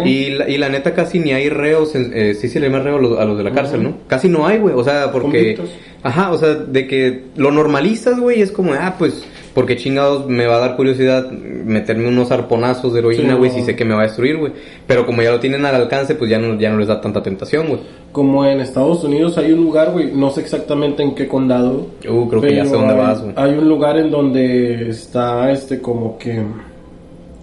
Y 0.07 0.29
la, 0.31 0.49
y 0.49 0.57
la 0.57 0.69
neta 0.69 0.93
casi 0.93 1.19
ni 1.19 1.31
hay 1.31 1.49
reos, 1.49 1.95
en- 1.95 2.11
eh, 2.13 2.33
sí 2.35 2.47
se 2.49 2.59
le 2.59 2.67
llama 2.67 2.79
reo 2.83 2.97
a 2.97 3.01
los, 3.01 3.19
a 3.19 3.25
los 3.25 3.37
de 3.37 3.43
la 3.43 3.51
cárcel, 3.51 3.83
¿no? 3.83 3.97
Casi 4.07 4.29
no 4.29 4.45
hay, 4.47 4.59
güey, 4.59 4.75
o 4.75 4.83
sea, 4.83 5.11
porque... 5.11 5.55
Convictos. 5.55 5.69
Ajá, 6.03 6.31
o 6.31 6.37
sea, 6.37 6.53
de 6.55 6.85
que 6.87 7.23
lo 7.37 7.49
normalizas, 7.51 8.19
güey, 8.19 8.41
es 8.41 8.51
como, 8.51 8.73
ah, 8.73 8.95
pues, 8.99 9.23
porque 9.53 9.75
chingados 9.77 10.27
me 10.27 10.47
va 10.47 10.55
a 10.57 10.59
dar 10.59 10.75
curiosidad 10.75 11.29
meterme 11.31 12.07
unos 12.07 12.31
arponazos 12.31 12.91
de 12.93 12.99
heroína, 12.99 13.33
Sí, 13.33 13.37
güey, 13.37 13.51
no. 13.51 13.55
si 13.57 13.61
sé 13.63 13.75
que 13.75 13.85
me 13.85 13.93
va 13.93 14.01
a 14.01 14.03
destruir, 14.05 14.37
güey. 14.37 14.51
Pero 14.87 15.05
como 15.05 15.21
ya 15.21 15.31
lo 15.31 15.39
tienen 15.39 15.65
al 15.65 15.75
alcance, 15.75 16.15
pues 16.15 16.29
ya 16.31 16.39
no, 16.39 16.59
ya 16.59 16.69
no 16.71 16.77
les 16.79 16.87
da 16.87 16.99
tanta 16.99 17.21
tentación, 17.21 17.67
güey. 17.67 17.79
Como 18.11 18.45
en 18.45 18.59
Estados 18.61 19.03
Unidos 19.03 19.37
hay 19.37 19.51
un 19.53 19.63
lugar, 19.63 19.91
güey, 19.91 20.11
no 20.13 20.29
sé 20.31 20.41
exactamente 20.41 21.03
en 21.03 21.13
qué 21.15 21.27
condado. 21.27 21.87
Uh, 22.09 22.27
creo 22.29 22.41
que 22.41 22.55
ya 22.55 22.65
sé 22.65 22.71
dónde 22.73 22.93
hay- 22.93 22.99
vas, 22.99 23.21
güey. 23.21 23.33
Hay 23.37 23.51
un 23.57 23.69
lugar 23.69 23.97
en 23.97 24.09
donde 24.11 24.89
está, 24.89 25.51
este, 25.51 25.79
como 25.81 26.17
que... 26.17 26.41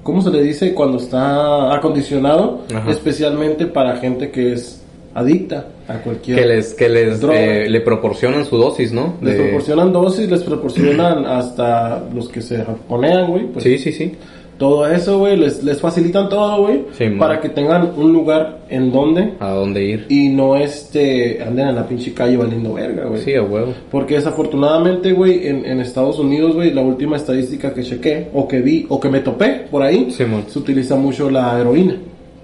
¿Cómo 0.03 0.23
se 0.23 0.31
le 0.31 0.43
dice? 0.43 0.73
Cuando 0.75 0.97
está 0.97 1.75
acondicionado, 1.75 2.63
Ajá. 2.75 2.91
especialmente 2.91 3.67
para 3.67 3.97
gente 3.97 4.31
que 4.31 4.55
es 4.55 4.80
adicta 5.15 5.67
a 5.89 5.95
cualquier... 5.99 6.39
Que 6.39 6.47
les, 6.47 6.75
que 6.75 6.89
les, 6.89 7.21
Droga. 7.21 7.39
eh, 7.41 7.69
le 7.71 7.81
proporcionan 7.81 8.45
su 8.45 8.57
dosis, 8.57 8.93
¿no? 8.93 9.15
Les 9.23 9.37
De- 9.37 9.43
proporcionan 9.45 9.93
dosis, 9.93 10.31
les 10.31 10.43
proporcionan 10.43 11.25
hasta 11.27 12.05
los 12.15 12.29
que 12.29 12.41
se 12.43 12.59
japonean, 12.65 13.31
güey. 13.31 13.47
Pues, 13.47 13.65
Sí, 13.65 13.79
sí, 13.79 13.93
sí. 13.93 14.13
Todo 14.59 14.87
eso, 14.87 15.19
güey, 15.21 15.39
les, 15.39 15.65
les 15.65 15.81
facilitan 15.81 16.29
todo, 16.29 16.65
güey. 16.67 16.83
Sí, 16.93 17.05
man. 17.07 17.19
para 17.19 17.41
que 17.41 17.49
tengan 17.49 17.93
un 17.97 18.13
lugar 18.13 18.59
en 18.69 18.93
donde 18.93 19.33
¿A 19.41 19.53
dónde 19.53 19.83
ir? 19.83 20.07
y 20.11 20.29
no 20.29 20.55
este 20.55 21.43
anden 21.43 21.69
en 21.69 21.75
la 21.77 21.89
pinche 21.89 22.13
calle 22.13 22.37
valiendo 22.37 22.75
verga, 22.75 23.07
güey. 23.07 23.23
Sí, 23.23 23.35
a 23.35 23.43
huevo. 23.43 23.73
Porque 23.91 24.17
desafortunadamente, 24.17 25.13
güey, 25.13 25.47
en, 25.49 25.65
en 25.65 25.81
Estados 25.81 26.19
Unidos, 26.19 26.55
güey, 26.55 26.75
la 26.75 26.83
última 26.83 27.17
estadística 27.17 27.73
que 27.73 27.83
chequé, 27.83 28.29
o 28.35 28.47
que 28.47 28.61
vi, 28.61 28.85
o 28.91 29.01
que 29.01 29.09
me 29.09 29.21
topé 29.21 29.65
por 29.71 29.83
ahí, 29.83 30.11
se 30.11 30.27
utiliza 30.59 30.95
mucho 30.95 31.31
la 31.31 31.59
heroína. 31.59 31.97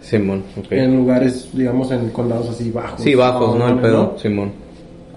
Simón, 0.08 0.44
ok. 0.56 0.70
En 0.70 0.96
lugares, 0.96 1.48
digamos, 1.52 1.90
en 1.90 2.10
condados 2.10 2.48
así 2.50 2.70
bajos. 2.70 3.00
Sí, 3.00 3.14
bajos, 3.14 3.56
¿no? 3.58 3.68
El 3.68 3.76
pedo, 3.78 4.14
Simón. 4.16 4.52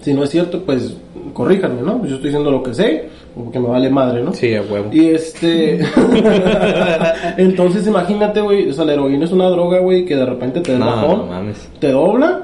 Si 0.00 0.12
no 0.14 0.24
es 0.24 0.30
cierto, 0.30 0.62
pues 0.62 0.96
corríjanme, 1.32 1.82
¿no? 1.82 1.98
Yo 2.06 2.14
estoy 2.14 2.30
diciendo 2.30 2.50
lo 2.50 2.62
que 2.62 2.74
sé, 2.74 3.04
porque 3.34 3.60
me 3.60 3.68
vale 3.68 3.88
madre, 3.90 4.22
¿no? 4.24 4.32
Sí, 4.32 4.54
a 4.54 4.62
huevo. 4.62 4.88
Y 4.92 5.06
este. 5.10 5.80
Entonces, 7.36 7.86
imagínate, 7.86 8.40
güey. 8.40 8.68
O 8.68 8.72
sea, 8.72 8.84
la 8.84 8.94
heroína 8.94 9.24
es 9.26 9.32
una 9.32 9.48
droga, 9.48 9.78
güey, 9.80 10.04
que 10.04 10.16
de 10.16 10.26
repente 10.26 10.60
te 10.60 10.72
da 10.72 10.78
No, 10.78 10.86
bajón, 10.86 11.18
no 11.18 11.26
mames. 11.26 11.68
te 11.78 11.90
dobla. 11.92 12.42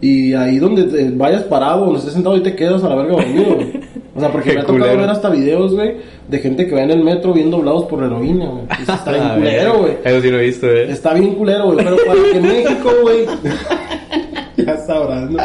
Y 0.00 0.32
ahí 0.34 0.58
donde 0.58 0.84
te 0.84 1.10
vayas 1.10 1.42
parado, 1.44 1.84
donde 1.84 1.98
estés 1.98 2.14
sentado 2.14 2.36
y 2.36 2.42
te 2.42 2.54
quedas 2.54 2.82
a 2.84 2.88
la 2.88 2.94
verga 2.94 3.12
dormido, 3.16 3.54
güey. 3.56 3.72
O 4.20 4.22
sea, 4.22 4.32
porque 4.32 4.50
Qué 4.50 4.54
me 4.56 4.60
ha 4.60 4.66
tocado 4.66 4.78
culero. 4.84 5.00
ver 5.00 5.10
hasta 5.10 5.30
videos, 5.30 5.74
güey, 5.74 5.94
de 6.28 6.38
gente 6.38 6.66
que 6.66 6.74
va 6.74 6.82
en 6.82 6.90
el 6.90 7.02
metro 7.02 7.32
bien 7.32 7.50
doblados 7.50 7.84
por 7.86 8.02
heroína, 8.04 8.46
güey. 8.46 8.64
Eso 8.82 8.92
está 8.92 9.12
bien 9.12 9.28
culero, 9.34 9.78
güey. 9.78 9.92
Eso 10.04 10.20
sí 10.20 10.30
lo 10.30 10.38
he 10.38 10.44
visto, 10.46 10.66
eh. 10.66 10.90
Está 10.92 11.14
bien 11.14 11.34
culero, 11.34 11.72
güey. 11.72 11.84
Pero 11.84 11.96
para 12.06 12.20
que 12.32 12.40
México, 12.40 12.90
güey. 13.02 13.26
ya 14.56 14.76
sabrás, 14.78 15.30
¿no? 15.30 15.38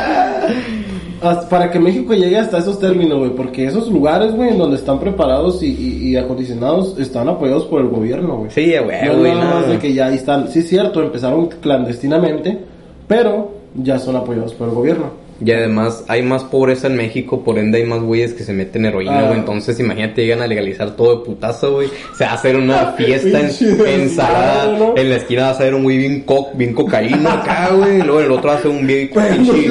Hasta- 1.22 1.50
para 1.50 1.72
que 1.72 1.80
México 1.80 2.14
llegue 2.14 2.38
hasta 2.38 2.58
esos 2.58 2.80
términos, 2.80 3.18
güey. 3.20 3.32
Porque 3.32 3.66
esos 3.66 3.90
lugares, 3.90 4.34
güey, 4.36 4.50
en 4.50 4.58
donde 4.58 4.76
están 4.76 5.00
preparados 5.00 5.64
y, 5.64 5.68
y, 5.68 6.10
y 6.10 6.18
acondicionados, 6.18 6.98
están 7.00 7.30
apoyados 7.30 7.66
por 7.66 7.82
el 7.82 7.88
gobierno, 7.88 8.38
güey. 8.40 8.52
Sí, 8.52 8.76
a 8.76 8.82
No 8.82 8.88
huevo, 8.88 9.12
es 9.14 9.18
güey. 9.20 9.32
nada 9.34 9.54
más 9.56 9.68
no. 9.68 9.74
de 9.74 9.80
que 9.80 9.94
ya 9.94 10.08
ahí 10.08 10.16
están. 10.16 10.48
Sí, 10.50 10.60
es 10.60 10.70
cierto, 10.70 11.02
empezaron 11.02 11.48
clandestinamente, 11.48 12.60
pero 13.08 13.52
ya 13.76 13.98
son 14.00 14.16
apoyados 14.18 14.54
por 14.54 14.68
el 14.70 14.76
gobierno. 14.76 15.25
Y 15.44 15.52
además 15.52 16.06
hay 16.08 16.22
más 16.24 16.44
pobreza 16.46 16.88
en 16.88 16.96
México, 16.96 17.44
por 17.44 17.58
ende 17.60 17.80
hay 17.80 17.84
más 17.86 18.00
güeyes 18.02 18.34
que 18.34 18.44
se 18.44 18.54
meten 18.54 18.86
heroína, 18.86 19.20
Ah. 19.20 19.24
güey. 19.28 19.40
Entonces 19.40 19.78
imagínate, 19.80 20.22
llegan 20.24 20.42
a 20.42 20.48
legalizar 20.48 20.92
todo 20.96 21.18
de 21.20 21.26
putazo, 21.26 21.74
güey. 21.74 21.90
Se 22.18 22.24
va 22.24 22.32
a 22.32 22.34
hacer 22.36 22.56
una 22.56 22.94
fiesta 22.98 23.42
en. 23.42 24.16
¿no? 24.80 24.94
En 24.96 25.10
la 25.10 25.16
esquina 25.18 25.44
va 25.44 25.50
a 25.50 25.54
ser 25.56 25.76
un 25.76 25.84
güey 25.84 25.98
bien, 25.98 26.22
co 26.22 26.50
bien 26.54 26.74
cocaína 26.74 27.34
acá, 27.42 27.70
güey. 27.76 27.98
Luego 28.02 28.22
el 28.22 28.32
otro 28.32 28.50
va 28.52 28.56
a 28.56 28.62
ser 28.62 28.72
un 28.72 28.88
bien 28.88 29.10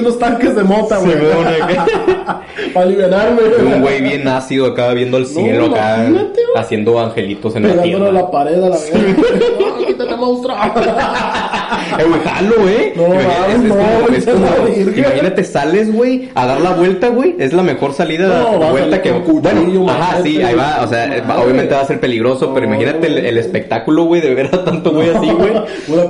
unos 0.01 0.19
tanques 0.19 0.55
de 0.55 0.63
mota, 0.65 0.99
güey. 0.99 1.15
Para 2.75 2.87
aliviarme, 2.87 3.43
Un 3.67 3.81
güey 3.81 4.03
bien 4.03 4.27
ácido 4.29 4.67
acá, 4.67 4.93
viendo 4.93 5.17
al 5.17 5.27
cielo 5.27 5.67
acá. 5.67 6.07
güey. 6.09 6.27
Haciendo 6.57 6.99
angelitos 7.01 7.57
en 7.57 7.75
la 7.77 7.83
tierra. 7.83 8.09
a 8.09 8.13
la 8.13 8.31
pared 8.31 8.63
a 8.63 8.69
la 8.69 8.77
vez. 8.77 8.93
¡No, 9.59 9.87
quítate, 9.87 10.17
monstruo! 10.17 10.55
Eh, 11.99 12.05
güey, 12.09 12.21
jalo, 12.25 12.55
güey. 12.61 12.93
No, 12.97 13.05
Imagínate, 13.15 13.53
es, 13.53 13.59
mames, 13.59 14.25
como- 14.25 14.39
no, 14.39 14.47
es 14.47 14.55
como- 14.57 14.65
virgen. 14.85 14.99
imagínate, 15.05 15.45
sales, 15.45 15.93
güey, 15.93 16.29
a 16.35 16.47
dar 16.47 16.61
la 16.61 16.71
vuelta, 16.73 17.09
güey. 17.09 17.35
Es 17.39 17.53
la 17.53 17.63
mejor 17.63 17.93
salida, 17.93 18.27
No, 18.29 18.59
vuelta 18.71 19.01
que... 19.03 19.11
cuchillo, 19.11 19.41
bueno, 19.81 19.91
ajá, 19.91 20.23
sí, 20.23 20.43
ahí 20.43 20.55
va. 20.55 20.81
O 20.83 20.89
sea, 20.89 21.07
madre. 21.27 21.43
obviamente 21.45 21.75
va 21.75 21.81
a 21.83 21.87
ser 21.87 22.01
peligroso, 22.01 22.53
pero 22.53 22.67
No, 22.67 22.75
imagínate 22.75 23.07
el, 23.07 23.19
el 23.19 23.39
espectáculo, 23.39 24.05
güey, 24.05 24.21
de 24.21 24.35
ver 24.35 24.47
a 24.53 24.65
tanto 24.65 24.93
güey 24.93 25.11
así, 25.11 25.31
güey. 25.31 25.53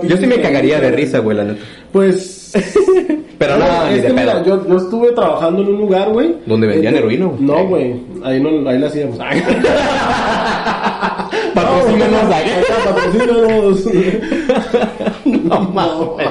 Yo 0.08 0.16
sí 0.16 0.26
me 0.26 0.40
cagaría 0.40 0.80
de 0.80 0.90
risa, 0.90 1.18
güey, 1.18 1.36
la 1.36 1.44
neta. 1.44 1.60
Pues. 1.92 2.52
Pero 3.38 3.56
no, 3.58 3.66
No, 3.66 3.86
es 3.88 4.00
que 4.04 4.12
mira, 4.12 4.42
yo, 4.44 4.66
yo 4.68 4.76
estuve 4.76 5.10
trabajando 5.10 5.62
en 5.62 5.68
un 5.68 5.78
lugar, 5.78 6.08
güey. 6.10 6.36
¿Donde 6.46 6.68
vendían 6.68 6.94
Eh, 6.94 6.98
heroína, 6.98 7.26
güey? 7.26 7.40
No, 7.42 7.66
güey. 7.66 7.94
Ahí, 8.22 8.40
no, 8.40 8.70
ahí 8.70 8.78
la 8.78 8.86
hacíamos. 8.86 9.18
Patrocínanos, 11.54 12.34
patrocínanos. 12.84 13.86
No 15.24 15.60
mames. 15.74 16.28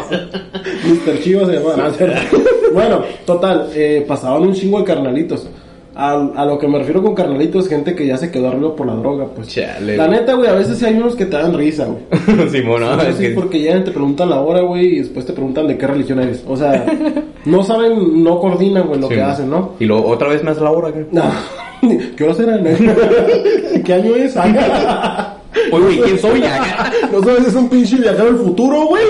Mr. 0.86 1.20
Chivas 1.22 1.48
se 1.48 1.54
llama. 1.54 1.88
es 1.88 2.74
bueno, 2.74 3.02
total, 3.26 3.70
eh, 3.74 4.04
pasaban 4.08 4.44
un 4.44 4.54
chingo 4.54 4.80
de 4.80 4.86
carnalitos. 4.86 5.48
A, 5.96 6.14
a 6.36 6.46
lo 6.46 6.58
que 6.58 6.68
me 6.68 6.80
refiero 6.80 7.04
con 7.04 7.14
carnalitos 7.14 7.66
es 7.66 7.70
gente 7.70 7.94
que 7.94 8.08
ya 8.08 8.18
se 8.18 8.32
quedó 8.32 8.48
arriba 8.48 8.76
por 8.76 8.88
la 8.88 8.96
droga, 8.96 9.28
pues. 9.28 9.48
Chale, 9.50 9.96
la 9.96 10.08
neta, 10.08 10.34
güey, 10.34 10.50
a 10.50 10.56
veces 10.56 10.80
sí 10.80 10.86
hay 10.86 10.96
unos 10.96 11.16
que 11.16 11.26
te 11.28 11.38
dan 11.38 11.54
risa, 11.56 11.86
güey. 11.86 12.04
Sí, 12.50 12.58
es 12.58 13.16
sí, 13.16 13.24
que... 13.24 13.30
porque 13.36 13.60
llegan, 13.60 13.84
te 13.84 13.92
preguntan 13.92 14.32
la 14.32 14.42
hora, 14.42 14.62
güey, 14.62 14.96
y 14.96 15.00
después 15.02 15.24
te 15.24 15.34
preguntan 15.34 15.68
de 15.68 15.78
qué 15.78 15.86
religión 15.86 16.20
eres. 16.20 16.44
O 16.48 16.58
sea, 16.58 16.84
no 17.46 17.62
saben, 17.64 18.24
no 18.24 18.40
coordinan, 18.40 18.88
güey, 18.88 19.00
lo 19.02 19.08
Sí, 19.08 19.14
que 19.14 19.22
hacen, 19.22 19.52
¿no? 19.52 19.74
Y 19.80 19.86
luego 19.86 20.08
otra 20.08 20.30
vez 20.30 20.44
más 20.44 20.58
la 20.60 20.72
hora, 20.72 20.90
güey. 20.90 21.06
No. 21.12 21.22
¿Qué 22.18 22.24
hora 22.24 22.34
será? 22.34 22.60
¿Qué 23.86 23.94
año 23.94 24.16
es? 24.16 24.36
Oye, 24.38 25.84
güey, 25.84 26.02
¿quién 26.02 26.20
soy? 26.20 26.44
No 27.12 27.22
sabes, 27.22 27.48
es 27.48 27.56
un 27.56 27.70
pinche 27.70 27.98
viajero 27.98 28.30
al 28.30 28.38
futuro, 28.38 28.88
güey. 28.88 29.04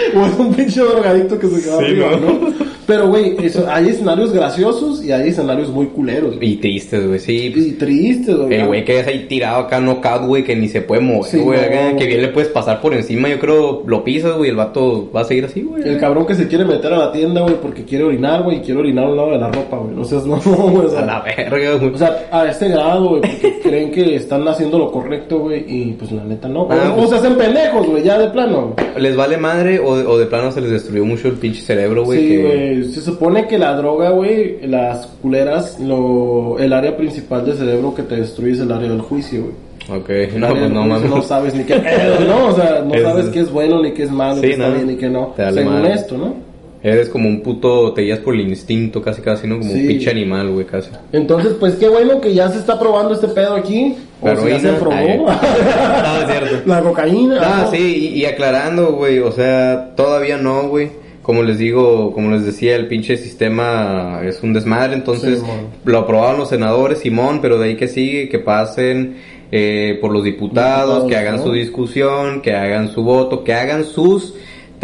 o 0.16 0.26
es 0.26 0.38
un 0.38 0.54
pinche 0.54 0.80
drogadicto 0.80 1.38
que 1.38 1.46
se 1.48 1.62
queda 1.62 1.78
Sí, 1.78 1.84
arriba, 1.84 2.10
¿no? 2.20 2.32
¿no? 2.48 2.70
Pero, 2.86 3.06
güey, 3.08 3.36
eso- 3.40 3.66
hay 3.70 3.88
escenarios 3.90 4.32
graciosos 4.32 5.04
y 5.04 5.12
hay 5.12 5.28
escenarios 5.28 5.68
muy 5.70 5.86
culeros. 5.86 6.34
Y 6.40 6.56
tristes, 6.56 7.06
güey, 7.06 7.20
sí. 7.20 7.50
pues, 7.54 7.66
Y 7.66 7.72
tristes, 7.72 8.34
güey. 8.36 8.54
El 8.54 8.66
güey 8.66 8.84
que 8.84 8.98
es 8.98 9.06
ahí 9.06 9.26
tirado 9.28 9.58
acá, 9.60 9.78
knockout, 9.80 10.26
güey, 10.26 10.42
que 10.42 10.56
ni 10.56 10.66
se 10.68 10.80
puede 10.82 11.00
mover, 11.00 11.30
Sí, 11.30 11.38
güey. 11.38 11.60
no, 11.60 11.66
acá, 11.66 11.96
que 11.96 12.06
bien 12.06 12.22
le 12.22 12.28
puedes 12.28 12.48
pasar 12.50 12.80
por 12.80 12.92
encima, 12.94 13.28
yo 13.28 13.38
creo, 13.38 13.84
lo 13.86 14.02
pisas, 14.02 14.36
güey, 14.36 14.50
el 14.50 14.56
vato 14.56 15.08
va 15.14 15.20
a 15.20 15.24
seguir 15.24 15.44
así, 15.44 15.62
güey. 15.62 15.86
El 15.88 16.00
cabrón 16.00 16.26
que 16.26 16.34
se 16.34 16.48
quiere 16.48 16.64
meter 16.64 16.92
a 16.92 16.98
la 16.98 17.12
tienda, 17.12 17.42
güey, 17.42 17.54
porque 17.62 17.84
quiere 17.84 18.02
orinar, 18.04 18.42
güey, 18.42 18.56
y 18.56 18.60
quiere 18.60 18.80
orinar 18.80 19.04
a 19.04 19.08
un 19.10 19.16
lado 19.16 19.30
de 19.30 19.38
la 19.38 19.52
ropa, 19.52 19.76
güey. 19.78 19.94
No 19.94 20.04
seas 20.04 20.26
no, 20.26 20.36
güey. 20.38 20.86
O 20.88 20.98
A 20.98 21.02
la 21.06 21.20
verga, 21.20 21.74
güey. 21.76 21.94
o 21.94 21.98
sea, 21.98 22.26
a 22.32 22.48
este 22.50 22.68
grado, 22.70 23.08
güey, 23.10 23.20
porque 23.22 23.60
creen 23.62 23.92
que 23.92 24.16
están 24.16 24.48
haciendo 24.48 24.78
lo 24.80 24.90
correcto, 24.90 25.38
güey, 25.38 25.64
y 25.68 25.92
pues 25.92 26.10
la 26.10 26.24
neta 26.24 26.48
no. 26.48 26.66
Ah, 26.68 26.90
o, 26.92 26.96
pues- 26.96 27.06
o 27.06 27.10
se 27.10 27.16
hacen 27.18 27.36
pendejos, 27.36 27.86
güey, 27.86 28.02
ya 28.02 28.18
de 28.18 28.28
plano. 28.30 28.74
¿Les 28.98 29.14
vale 29.14 29.36
madre 29.36 29.78
o, 29.78 29.89
o 29.92 30.18
de 30.18 30.26
plano 30.26 30.50
se 30.52 30.60
les 30.60 30.70
destruyó 30.70 31.04
mucho 31.04 31.28
el 31.28 31.34
pinche 31.34 31.60
cerebro, 31.62 32.04
güey? 32.04 32.18
Sí, 32.20 32.28
que- 32.28 32.42
güey. 32.42 32.84
Se 32.92 33.00
supone 33.00 33.46
que 33.46 33.58
la 33.58 33.74
droga, 33.76 34.10
güey, 34.10 34.66
las 34.66 35.06
culeras, 35.22 35.78
lo, 35.80 36.58
el 36.58 36.72
área 36.72 36.96
principal 36.96 37.44
del 37.44 37.56
cerebro 37.56 37.94
que 37.94 38.02
te 38.02 38.16
destruye 38.16 38.52
es 38.52 38.60
el 38.60 38.72
área 38.72 38.88
del 38.90 39.00
juicio, 39.00 39.42
güey. 39.42 40.00
Ok, 40.00 40.08
no, 40.36 40.46
área 40.46 40.60
pues 40.60 40.70
no 40.72 40.82
mames. 40.86 41.10
No 41.10 41.22
sabes 41.22 41.54
ni 41.54 41.64
qué 41.64 41.74
pedo, 41.76 42.20
¿no? 42.26 42.46
O 42.48 42.52
sea, 42.54 42.82
no 42.86 42.94
Es- 42.94 43.02
sabes 43.02 43.26
qué 43.28 43.40
es 43.40 43.50
bueno, 43.50 43.82
ni 43.82 43.92
qué 43.92 44.04
es 44.04 44.10
malo, 44.10 44.36
Sí, 44.36 44.42
qué 44.42 44.50
está 44.52 44.68
bien, 44.70 44.86
ni 44.86 44.96
qué 44.96 45.08
no. 45.08 45.34
Según 45.36 45.86
esto, 45.86 46.16
¿no? 46.18 46.49
Eres 46.82 47.10
como 47.10 47.28
un 47.28 47.42
puto, 47.42 47.92
te 47.92 48.02
guías 48.02 48.20
por 48.20 48.34
el 48.34 48.40
instinto, 48.40 49.02
casi 49.02 49.20
casi, 49.20 49.46
¿no? 49.46 49.58
Como 49.58 49.70
Sí. 49.70 49.80
un 49.82 49.86
pinche 49.88 50.10
animal, 50.10 50.48
güey, 50.50 50.64
casi. 50.64 50.88
Entonces, 51.12 51.52
pues 51.60 51.74
qué 51.74 51.88
bueno 51.88 52.20
que 52.22 52.32
ya 52.32 52.48
se 52.50 52.58
está 52.58 52.78
probando 52.80 53.12
este 53.12 53.28
pedo 53.28 53.54
aquí. 53.54 53.96
O 54.22 54.28
La 54.28 54.36
si 54.36 54.48
ya 54.48 54.60
se 54.60 54.72
probó. 54.72 54.94
No, 54.96 56.20
es 56.22 56.26
cierto. 56.30 56.62
La 56.66 56.80
cocaína. 56.80 57.38
Ah, 57.42 57.62
¿no? 57.64 57.70
sí, 57.70 58.12
y, 58.14 58.20
y 58.20 58.24
aclarando, 58.24 58.92
güey, 58.94 59.18
o 59.18 59.30
sea, 59.30 59.92
todavía 59.94 60.38
no, 60.38 60.68
güey. 60.68 60.88
Como 61.22 61.42
les 61.42 61.58
digo, 61.58 62.12
como 62.14 62.30
les 62.30 62.46
decía, 62.46 62.74
el 62.76 62.88
pinche 62.88 63.16
sistema 63.18 64.20
es 64.24 64.42
un 64.42 64.54
desmadre, 64.54 64.94
entonces 64.94 65.38
Sí, 65.40 65.46
lo 65.84 65.98
aprobaron 65.98 66.40
los 66.40 66.48
senadores, 66.48 67.00
Simón, 67.00 67.40
pero 67.42 67.58
de 67.58 67.68
ahí 67.68 67.76
que 67.76 67.88
sigue, 67.88 68.28
que 68.30 68.38
pasen 68.38 69.16
eh, 69.52 69.98
por 70.00 70.12
los 70.12 70.24
diputados, 70.24 71.04
Diputados, 71.04 71.08
que 71.10 71.16
hagan 71.16 71.36
¿no? 71.36 71.42
su 71.42 71.52
discusión, 71.52 72.40
que 72.40 72.54
hagan 72.54 72.88
su 72.88 73.02
voto, 73.02 73.44
que 73.44 73.52
hagan 73.52 73.84
sus 73.84 74.34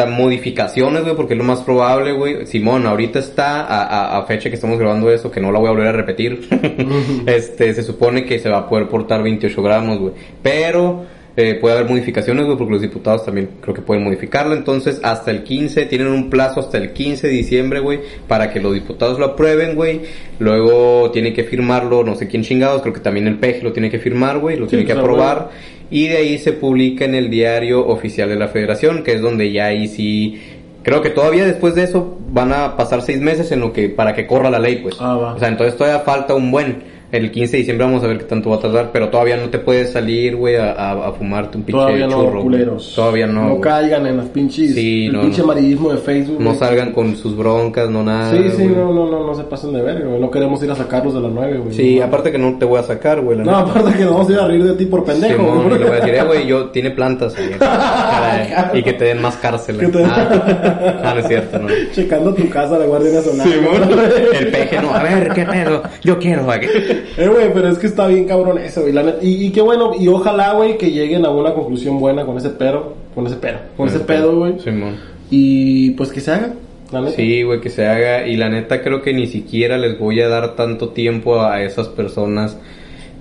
modificaciones, 0.04 1.04
güey, 1.04 1.16
porque 1.16 1.32
es 1.32 1.38
lo 1.38 1.44
más 1.44 1.60
probable, 1.60 2.12
güey. 2.12 2.44
Simón, 2.46 2.84
ahorita 2.86 3.18
está 3.18 3.62
a, 3.62 3.82
a- 3.84 4.18
a 4.18 4.22
fecha 4.26 4.50
que 4.50 4.56
estamos 4.56 4.78
grabando 4.78 5.10
eso, 5.10 5.30
que 5.30 5.40
no 5.40 5.50
la 5.50 5.58
voy 5.58 5.68
a 5.68 5.70
volver 5.70 5.86
a 5.86 5.92
repetir. 5.92 6.46
este, 7.26 7.72
se 7.72 7.82
supone 7.82 8.24
que 8.26 8.38
se 8.38 8.50
va 8.50 8.58
a 8.58 8.68
poder 8.68 8.88
portar 8.88 9.22
28 9.22 9.62
gramos, 9.62 9.98
güey. 9.98 10.12
Pero 10.42 11.04
eh, 11.38 11.58
puede 11.60 11.76
haber 11.76 11.90
modificaciones, 11.90 12.46
güey, 12.46 12.56
porque 12.56 12.72
los 12.72 12.80
diputados 12.80 13.26
también 13.26 13.50
creo 13.60 13.74
que 13.74 13.82
pueden 13.82 14.02
modificarlo. 14.02 14.54
Entonces, 14.54 15.00
hasta 15.02 15.30
el 15.30 15.42
15, 15.42 15.84
tienen 15.84 16.08
un 16.08 16.30
plazo 16.30 16.60
hasta 16.60 16.78
el 16.78 16.94
15 16.94 17.26
de 17.26 17.32
diciembre, 17.34 17.80
güey, 17.80 18.00
para 18.26 18.50
que 18.50 18.58
los 18.58 18.72
diputados 18.72 19.18
lo 19.18 19.26
aprueben, 19.26 19.74
güey. 19.74 20.00
Luego 20.38 21.10
tiene 21.10 21.34
que 21.34 21.44
firmarlo, 21.44 22.02
no 22.04 22.14
sé 22.14 22.26
quién 22.26 22.42
chingados, 22.42 22.80
creo 22.80 22.94
que 22.94 23.00
también 23.00 23.26
el 23.26 23.38
PEG 23.38 23.62
lo 23.62 23.72
tiene 23.72 23.90
que 23.90 23.98
firmar, 23.98 24.38
güey, 24.38 24.56
lo 24.56 24.64
Sí, 24.64 24.70
tiene 24.70 24.86
que 24.86 24.94
pues, 24.94 25.04
aprobar. 25.04 25.50
Y 25.90 26.08
de 26.08 26.16
ahí 26.16 26.38
se 26.38 26.52
publica 26.52 27.04
en 27.04 27.14
el 27.14 27.28
diario 27.28 27.86
oficial 27.86 28.30
de 28.30 28.36
la 28.36 28.48
federación, 28.48 29.02
que 29.02 29.12
es 29.12 29.20
donde 29.20 29.52
ya 29.52 29.66
ahí 29.66 29.88
sí... 29.88 30.40
Creo 30.82 31.02
que 31.02 31.10
todavía 31.10 31.44
después 31.44 31.74
de 31.74 31.82
eso 31.82 32.16
van 32.30 32.52
a 32.52 32.76
pasar 32.76 33.02
seis 33.02 33.20
meses 33.20 33.50
en 33.50 33.60
lo 33.60 33.72
que 33.72 33.88
para 33.88 34.14
que 34.14 34.26
corra 34.26 34.50
la 34.50 34.60
ley, 34.60 34.76
pues. 34.76 34.96
Ah, 35.00 35.16
va. 35.16 35.34
O 35.34 35.38
sea, 35.38 35.48
entonces 35.48 35.76
todavía 35.76 35.98
falta 36.00 36.32
un 36.34 36.52
buen. 36.52 36.95
El 37.16 37.30
15 37.30 37.52
de 37.52 37.58
diciembre 37.58 37.86
vamos 37.86 38.04
a 38.04 38.06
ver 38.08 38.18
qué 38.18 38.24
tanto 38.24 38.50
va 38.50 38.56
a 38.56 38.60
tardar, 38.60 38.90
pero 38.92 39.08
todavía 39.08 39.36
no 39.36 39.48
te 39.48 39.58
puedes 39.58 39.92
salir, 39.92 40.36
güey, 40.36 40.56
a, 40.56 40.72
a, 40.72 41.08
a 41.08 41.12
fumarte 41.12 41.56
un 41.56 41.64
pinche 41.64 41.78
Todavía 41.80 42.06
no, 42.06 42.24
churro. 42.24 42.42
culeros. 42.42 42.92
Todavía 42.94 43.26
no. 43.26 43.48
No 43.48 43.60
caigan 43.60 44.06
en 44.06 44.16
las 44.18 44.26
pinches. 44.26 44.74
Sí, 44.74 45.06
el 45.06 45.12
no, 45.12 45.20
pinche 45.22 45.38
no. 45.38 45.44
amarillismo 45.44 45.90
de 45.92 45.98
Facebook. 45.98 46.40
No 46.40 46.54
salgan 46.54 46.92
con 46.92 47.16
sus 47.16 47.36
broncas, 47.36 47.88
no 47.90 48.02
nada. 48.02 48.32
Sí, 48.32 48.50
sí, 48.56 48.64
no, 48.66 48.92
no, 48.92 49.06
no, 49.10 49.26
no 49.26 49.34
se 49.34 49.44
pasen 49.44 49.72
de 49.72 49.82
verga, 49.82 50.06
güey. 50.06 50.20
No 50.20 50.30
queremos 50.30 50.62
ir 50.62 50.70
a 50.70 50.74
sacarlos 50.74 51.14
de 51.14 51.20
la 51.20 51.28
9, 51.28 51.58
güey. 51.58 51.74
Sí, 51.74 51.96
no, 51.98 52.04
aparte 52.04 52.30
que 52.32 52.38
no 52.38 52.58
te 52.58 52.64
voy 52.64 52.78
a 52.80 52.82
sacar, 52.82 53.20
güey. 53.20 53.38
No, 53.38 53.44
neta. 53.44 53.58
aparte 53.60 53.92
que 53.98 54.04
nos 54.04 54.12
vamos 54.12 54.28
a 54.28 54.32
ir 54.32 54.38
a 54.38 54.46
reír 54.48 54.64
de 54.64 54.72
ti 54.74 54.86
por 54.86 55.04
pendejo, 55.04 55.36
Simón, 55.42 55.62
güey. 55.68 55.76
y 55.76 55.78
le 55.78 55.84
voy 55.86 55.96
a 55.96 56.00
decir, 56.00 56.14
eh, 56.14 56.22
güey, 56.24 56.46
yo 56.46 56.66
tiene 56.70 56.90
plantas. 56.90 57.34
güey. 57.36 57.50
Caray, 57.58 58.78
y 58.78 58.82
que 58.82 58.92
te 58.92 59.04
den 59.06 59.22
más 59.22 59.36
cárcel. 59.36 59.78
Que 59.78 59.86
te- 59.88 60.04
Ah, 60.04 61.00
ah, 61.04 61.12
no 61.14 61.20
es 61.20 61.26
cierto, 61.28 61.58
no. 61.58 61.68
Checando 61.94 62.34
tu 62.34 62.48
casa, 62.48 62.78
la 62.78 62.86
Guardia 62.86 63.12
Nacional. 63.12 63.48
El 64.38 64.48
peje, 64.48 64.80
no, 64.80 64.94
a 64.94 65.02
ver, 65.02 65.30
qué 65.34 65.44
pedo. 65.44 65.82
Yo 66.02 66.18
quiero, 66.18 66.44
güey. 66.44 66.60
Eh, 67.18 67.28
güey, 67.28 67.52
pero 67.52 67.68
es 67.68 67.78
que 67.78 67.86
está 67.86 68.06
bien 68.08 68.26
cabrón 68.26 68.58
eso, 68.58 68.82
güey. 68.82 68.94
Y, 69.22 69.46
y 69.46 69.50
qué 69.52 69.60
bueno, 69.62 69.92
y 69.98 70.08
ojalá, 70.08 70.52
güey, 70.52 70.76
que 70.78 70.90
lleguen 70.90 71.24
a 71.24 71.30
una 71.30 71.54
conclusión 71.54 71.98
buena 71.98 72.24
con 72.26 72.36
ese 72.36 72.50
pero, 72.50 72.94
con 73.14 73.26
ese 73.26 73.36
pero, 73.36 73.58
con 73.76 73.88
ese 73.88 74.00
pedo, 74.00 74.36
güey. 74.38 74.58
Simón. 74.60 74.96
Y 75.30 75.90
pues 75.92 76.10
que 76.12 76.20
se 76.20 76.32
haga, 76.32 76.52
la 76.92 77.00
neta. 77.00 77.16
Sí, 77.16 77.42
güey, 77.42 77.60
que 77.60 77.70
se 77.70 77.86
haga. 77.86 78.26
Y 78.26 78.36
la 78.36 78.48
neta 78.48 78.82
creo 78.82 79.02
que 79.02 79.12
ni 79.14 79.26
siquiera 79.26 79.78
les 79.78 79.98
voy 79.98 80.20
a 80.20 80.28
dar 80.28 80.56
tanto 80.56 80.90
tiempo 80.90 81.40
a 81.42 81.62
esas 81.62 81.88
personas 81.88 82.58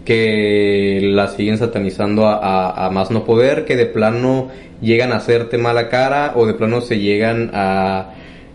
que 0.06 1.00
la 1.04 1.28
siguen 1.30 1.58
satanizando 1.58 2.28
a, 2.28 2.36
a- 2.38 2.86
a 2.86 2.90
más 2.92 3.12
no 3.12 3.24
poder, 3.26 3.66
que 3.66 3.76
de 3.76 3.86
plano 3.86 4.50
llegan 4.82 5.12
a 5.12 5.18
hacerte 5.18 5.58
mala 5.58 5.90
cara 5.90 6.34
o 6.36 6.46
de 6.46 6.54
plano 6.54 6.82
se 6.82 7.00
llegan 7.00 7.50
a 7.54 8.12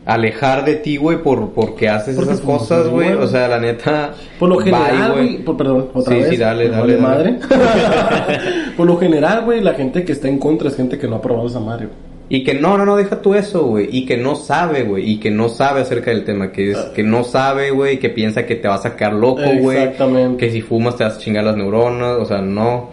alejar 0.06 0.64
de 0.64 0.76
ti, 0.76 0.96
güey, 0.96 1.22
por, 1.22 1.50
porque 1.50 1.88
haces 1.88 2.16
Porque 2.16 2.32
esas 2.32 2.44
como 2.44 2.58
cosas, 2.58 2.84
soy 2.84 2.90
güey. 2.92 3.12
O 3.12 3.26
sea, 3.26 3.48
la 3.48 3.58
neta. 3.60 4.12
Por 4.38 4.48
lo 4.48 4.58
general, 4.58 5.12
güey, 5.12 5.38
perdón, 5.56 5.88
otra 5.94 6.14
Sí, 6.14 6.20
vez. 6.20 6.30
sí, 6.30 6.36
dale, 6.36 6.68
dale, 6.68 6.96
madre. 6.96 7.38
por 8.76 8.86
lo 8.86 8.96
general, 8.98 9.44
güey, 9.44 9.60
la 9.60 9.74
gente 9.74 10.04
que 10.04 10.12
está 10.12 10.28
en 10.28 10.38
contra 10.38 10.68
es 10.68 10.76
gente 10.76 10.98
que 10.98 11.06
no 11.06 11.16
ha 11.16 11.22
probado 11.22 11.46
esa 11.48 11.60
madre. 11.60 11.86
güey. 11.86 12.10
Y 12.32 12.44
que 12.44 12.54
no, 12.54 12.78
no, 12.78 12.84
no, 12.86 12.96
deja 12.96 13.20
tú 13.20 13.34
eso, 13.34 13.64
güey. 13.64 13.88
Y 13.90 14.06
que 14.06 14.16
no 14.16 14.36
sabe, 14.36 14.84
güey. 14.84 15.10
Y 15.10 15.18
que 15.18 15.32
no 15.32 15.48
sabe 15.48 15.80
acerca 15.80 16.12
del 16.12 16.24
tema. 16.24 16.52
Que 16.52 16.70
es, 16.70 16.78
que 16.94 17.02
no 17.02 17.24
sabe, 17.24 17.72
güey. 17.72 17.98
Que 17.98 18.08
piensa 18.08 18.46
que 18.46 18.54
te 18.54 18.68
va 18.68 18.76
a 18.76 18.78
sacar 18.78 19.12
loco, 19.12 19.42
güey. 19.58 19.78
Exactamente. 19.78 20.36
Que 20.46 20.52
si 20.52 20.60
fumas 20.62 20.94
te 20.96 21.02
vas 21.02 21.16
a 21.16 21.18
chingar 21.18 21.42
las 21.42 21.56
neuronas. 21.56 22.18
O 22.20 22.24
sea, 22.24 22.38
no. 22.40 22.90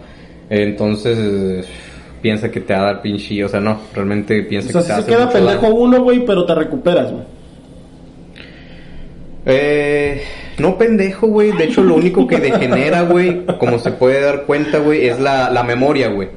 Entonces, 0.50 1.66
piensa 2.20 2.50
que 2.50 2.60
te 2.60 2.72
va 2.74 2.80
a 2.80 2.84
dar 2.84 3.02
pinche. 3.02 3.44
O 3.44 3.48
sea, 3.48 3.60
no. 3.60 3.80
Realmente 3.94 4.42
piensa 4.42 4.78
O 4.78 4.82
sea, 4.82 4.96
que 4.96 5.02
si 5.02 5.06
te 5.06 5.12
se 5.12 5.18
queda 5.18 5.30
pendejo 5.30 5.68
uno, 5.68 6.02
güey, 6.02 6.24
pero 6.24 6.44
te 6.44 6.54
recuperas, 6.54 7.10
güey. 7.12 7.24
Eh, 9.46 10.22
no 10.58 10.76
pendejo, 10.76 11.26
güey. 11.26 11.52
De 11.52 11.64
hecho, 11.64 11.82
lo 11.82 11.94
único 11.94 12.26
que 12.26 12.38
degenera, 12.38 13.02
güey, 13.02 13.46
como 13.58 13.78
se 13.78 13.92
puede 13.92 14.20
dar 14.20 14.44
cuenta, 14.44 14.78
güey, 14.78 15.06
es 15.06 15.18
la, 15.18 15.50
la 15.50 15.62
memoria, 15.62 16.08
güey. 16.08 16.28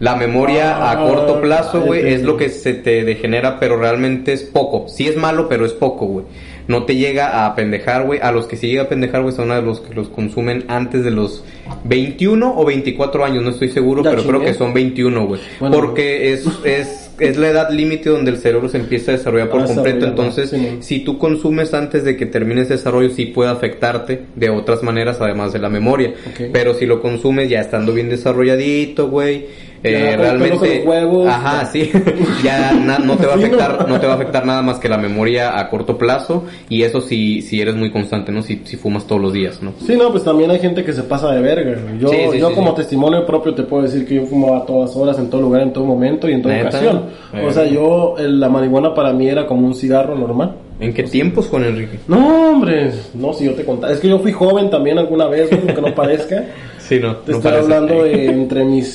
La 0.00 0.14
memoria 0.14 0.76
a 0.76 0.92
Ah, 0.92 0.96
corto 1.08 1.40
plazo, 1.40 1.80
güey, 1.80 2.12
es 2.12 2.22
lo 2.22 2.36
que 2.36 2.50
se 2.50 2.74
te 2.74 3.04
degenera, 3.04 3.58
pero 3.58 3.76
realmente 3.76 4.32
es 4.32 4.44
poco. 4.44 4.88
Sí 4.88 5.08
es 5.08 5.16
malo, 5.16 5.48
pero 5.48 5.66
es 5.66 5.72
poco, 5.72 6.06
güey. 6.06 6.24
No 6.68 6.84
te 6.84 6.94
llega 6.96 7.46
a 7.46 7.54
pendejar, 7.56 8.04
güey. 8.04 8.20
A 8.22 8.30
los 8.30 8.46
que 8.46 8.56
sí 8.56 8.68
llega 8.68 8.82
a 8.82 8.88
pendejar, 8.88 9.22
güey, 9.22 9.34
son 9.34 9.50
a 9.50 9.60
los 9.60 9.80
que 9.80 9.94
los 9.94 10.08
consumen 10.08 10.64
antes 10.68 11.02
de 11.02 11.10
los 11.10 11.42
21 11.84 12.54
o 12.58 12.64
24 12.64 13.24
años, 13.24 13.42
no 13.42 13.50
estoy 13.50 13.68
seguro, 13.70 14.02
pero 14.02 14.22
creo 14.22 14.40
que 14.40 14.54
son 14.54 14.72
21, 14.74 15.26
güey. 15.26 15.40
Bueno, 15.60 15.74
Porque 15.76 16.32
es, 16.32 16.46
es, 16.64 17.10
es 17.18 17.36
la 17.38 17.48
edad 17.48 17.70
límite 17.70 18.10
donde 18.10 18.30
el 18.30 18.36
cerebro 18.38 18.68
se 18.68 18.76
empieza 18.78 19.12
a 19.12 19.16
desarrollar 19.16 19.48
por 19.48 19.62
Ah, 19.62 19.64
completo. 19.66 20.06
Entonces, 20.06 20.50
sí, 20.50 20.76
si 20.80 21.00
tú 21.00 21.18
consumes 21.18 21.72
antes 21.74 22.04
de 22.04 22.16
que 22.16 22.26
termine 22.26 22.62
ese 22.62 22.74
desarrollo, 22.74 23.10
sí 23.10 23.26
puede 23.26 23.50
afectarte 23.50 24.24
de 24.36 24.50
otras 24.50 24.82
maneras, 24.82 25.18
además 25.20 25.52
de 25.52 25.58
la 25.60 25.68
memoria. 25.70 26.12
Pero 26.52 26.74
si 26.74 26.84
lo 26.86 27.00
consumes 27.00 27.48
ya 27.48 27.60
estando 27.60 27.92
bien 27.94 28.08
desarrolladito, 28.10 29.08
güey, 29.08 29.46
eh, 29.82 30.16
realmente, 30.16 30.84
ajá, 31.28 31.64
sí, 31.66 31.90
ya 32.44 32.72
na- 32.72 32.98
no 32.98 33.16
te 33.16 33.26
va 33.26 33.34
a 33.34 33.36
afectar, 33.36 33.88
no 33.88 34.00
te 34.00 34.06
va 34.06 34.12
a 34.12 34.16
afectar 34.16 34.44
nada 34.46 34.62
más 34.62 34.78
que 34.78 34.88
la 34.88 34.98
memoria 34.98 35.58
a 35.58 35.68
corto 35.70 35.96
plazo 35.98 36.44
y 36.68 36.82
eso 36.82 37.00
si, 37.00 37.42
si 37.42 37.60
eres 37.60 37.74
muy 37.76 37.90
constante, 37.90 38.32
¿no? 38.32 38.42
Si, 38.42 38.62
si 38.64 38.76
fumas 38.76 39.06
todos 39.06 39.20
los 39.20 39.32
días, 39.32 39.62
¿no? 39.62 39.72
Sí, 39.86 39.96
no, 39.96 40.10
pues 40.10 40.24
también 40.24 40.50
hay 40.50 40.58
gente 40.58 40.84
que 40.84 40.92
se 40.92 41.02
pasa 41.02 41.32
de 41.32 41.40
verga. 41.40 41.76
Yo, 41.98 42.08
Sí, 42.08 42.16
sí, 42.32 42.38
yo 42.38 42.48
sí, 42.48 42.54
como 42.54 42.74
testimonio 42.74 43.24
propio 43.26 43.54
te 43.54 43.62
puedo 43.62 43.82
decir 43.84 44.06
que 44.06 44.16
yo 44.16 44.26
fumaba 44.26 44.58
a 44.58 44.66
todas 44.66 44.94
horas, 44.96 45.18
en 45.18 45.30
todo 45.30 45.40
lugar, 45.42 45.62
en 45.62 45.72
todo 45.72 45.84
momento 45.84 46.28
y 46.28 46.32
en 46.32 46.42
toda 46.42 46.54
¿Neta? 46.54 46.68
ocasión. 46.68 47.02
Eh. 47.34 47.44
O 47.46 47.52
sea, 47.52 47.64
yo, 47.66 48.14
la 48.18 48.48
marihuana 48.48 48.94
para 48.94 49.12
mí 49.12 49.28
era 49.28 49.46
como 49.46 49.66
un 49.66 49.74
cigarro 49.74 50.14
normal. 50.16 50.56
¿En 50.80 50.94
qué 50.94 51.02
tiempos 51.02 51.46
con 51.46 51.64
Enrique? 51.64 51.98
No, 52.06 52.52
hombre, 52.52 52.92
no, 53.14 53.32
si 53.32 53.44
yo 53.46 53.54
te 53.54 53.64
contaba. 53.64 53.92
Es 53.92 53.98
que 53.98 54.08
yo 54.08 54.18
fui 54.20 54.30
joven 54.32 54.70
también 54.70 54.96
alguna 54.98 55.26
vez, 55.26 55.48
aunque 55.52 55.80
no 55.80 55.94
parezca. 55.94 56.44
Sí, 56.78 56.98
no, 57.00 57.16
Te 57.16 57.32
no 57.32 57.36
estoy 57.38 57.50
parece. 57.52 57.74
hablando 57.74 58.02
de 58.04 58.26
entre 58.30 58.64
mis 58.64 58.86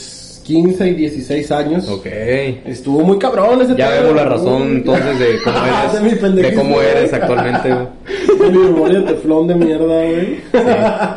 15 0.44 0.88
y 0.90 0.94
16 0.94 1.52
años. 1.52 1.90
Ok. 1.90 2.06
Estuvo 2.66 3.00
muy 3.02 3.18
cabrón 3.18 3.62
ese 3.62 3.76
Ya 3.76 3.90
vemos 3.90 4.16
la 4.16 4.26
razón 4.26 4.62
entonces 4.78 5.18
de 5.20 5.40
cómo 5.44 5.58
mi 5.62 6.10
eres, 6.12 6.36
de 6.36 6.54
cómo 6.54 6.82
eres 6.82 7.14
actualmente, 7.14 7.70
güey. 7.74 8.52
Mi 8.52 8.58
memoria 8.58 9.00
de 9.00 9.06
teflón 9.14 9.48
de 9.48 9.56
mierda, 9.56 9.86
güey. 9.86 10.38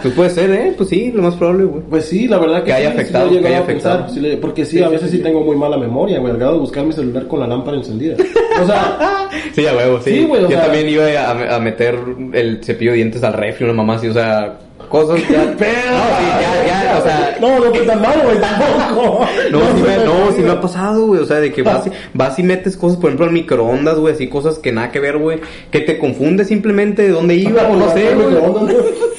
Pues 0.02 0.14
puede 0.14 0.30
ser, 0.30 0.50
¿eh? 0.50 0.74
Pues 0.76 0.88
sí, 0.88 1.10
lo 1.14 1.22
más 1.22 1.34
probable, 1.34 1.64
güey. 1.64 1.82
Pues 1.90 2.04
sí, 2.06 2.28
la 2.28 2.38
verdad 2.38 2.58
que, 2.60 2.66
Que 2.66 2.72
haya 2.72 2.88
sí, 2.90 2.94
sí 2.94 3.00
afectado, 3.00 3.30
que 3.30 3.38
haya 3.48 3.66
pensar, 3.66 3.92
afectado. 3.92 4.14
sí 4.14 4.20
le- 4.20 4.36
porque 4.36 4.64
sí, 4.64 4.76
Sí, 4.78 4.82
a 4.82 4.86
sí, 4.86 4.92
veces 4.92 5.10
sí, 5.10 5.16
sí. 5.18 5.22
tengo 5.22 5.40
muy 5.42 5.56
mala 5.56 5.76
memoria, 5.76 6.18
güey, 6.20 6.32
al 6.32 6.38
grado 6.38 6.54
de 6.54 6.58
buscar 6.60 6.84
mi 6.84 6.92
celular 6.92 7.26
con 7.26 7.40
la 7.40 7.46
lámpara 7.46 7.76
encendida. 7.76 8.16
O 8.62 8.66
sea, 8.66 9.28
Sí, 9.54 9.66
a 9.66 9.74
huevo, 9.74 10.00
sí. 10.00 10.10
Sí, 10.10 10.28
o 10.30 10.38
Yo 10.40 10.48
sea- 10.48 10.62
también 10.64 10.88
iba 10.88 11.04
a, 11.06 11.56
a 11.56 11.58
meter 11.58 11.98
el 12.32 12.62
cepillo 12.64 12.90
de 12.92 12.96
dientes 12.98 13.22
al 13.24 13.32
refri, 13.32 13.64
una 13.64 13.74
mamá 13.74 13.94
así, 13.96 14.08
o 14.08 14.12
sea, 14.12 14.58
cosas 14.88 15.20
ya. 15.28 15.44
no, 15.44 15.52
sí, 15.58 15.64
ya, 15.64 16.66
ya, 16.66 16.98
o 16.98 17.02
sea. 17.02 17.36
no, 17.40 17.58
no 17.58 17.74
fue 17.74 17.80
tan 17.86 18.00
malo, 18.00 18.22
güey, 18.24 18.38
tampoco. 18.40 19.26
No, 19.50 19.60
sí 19.60 19.82
me, 19.82 19.96
no, 20.04 20.32
sí 20.34 20.42
me 20.42 20.50
ha 20.50 20.60
pasado, 20.60 21.06
güey. 21.06 21.20
O 21.20 21.26
sea, 21.26 21.38
de 21.38 21.52
que 21.52 21.62
vas 21.62 21.86
y, 21.86 21.90
vas 22.14 22.38
y 22.38 22.42
metes 22.42 22.76
cosas, 22.76 22.98
por 22.98 23.08
ejemplo, 23.10 23.26
al 23.26 23.32
microondas, 23.32 23.98
güey, 23.98 24.14
así 24.14 24.28
cosas 24.28 24.58
que 24.58 24.72
nada 24.72 24.90
que 24.90 25.00
ver, 25.00 25.18
güey. 25.18 25.40
Que 25.70 25.80
te 25.80 25.98
confunde 25.98 26.44
simplemente 26.44 27.02
de 27.02 27.08
dónde 27.10 27.34
iba, 27.34 27.62
o 27.62 27.76
no 27.76 27.92
sé, 27.92 28.10
En 28.12 28.20
el 28.20 28.24
güey. 28.24 28.36
horno, 28.36 28.68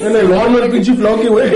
En 0.00 0.16
el 0.16 0.32
horno, 0.32 0.58
el 0.58 0.70
pinche 0.70 0.94
flocky, 0.94 1.26
güey. 1.28 1.52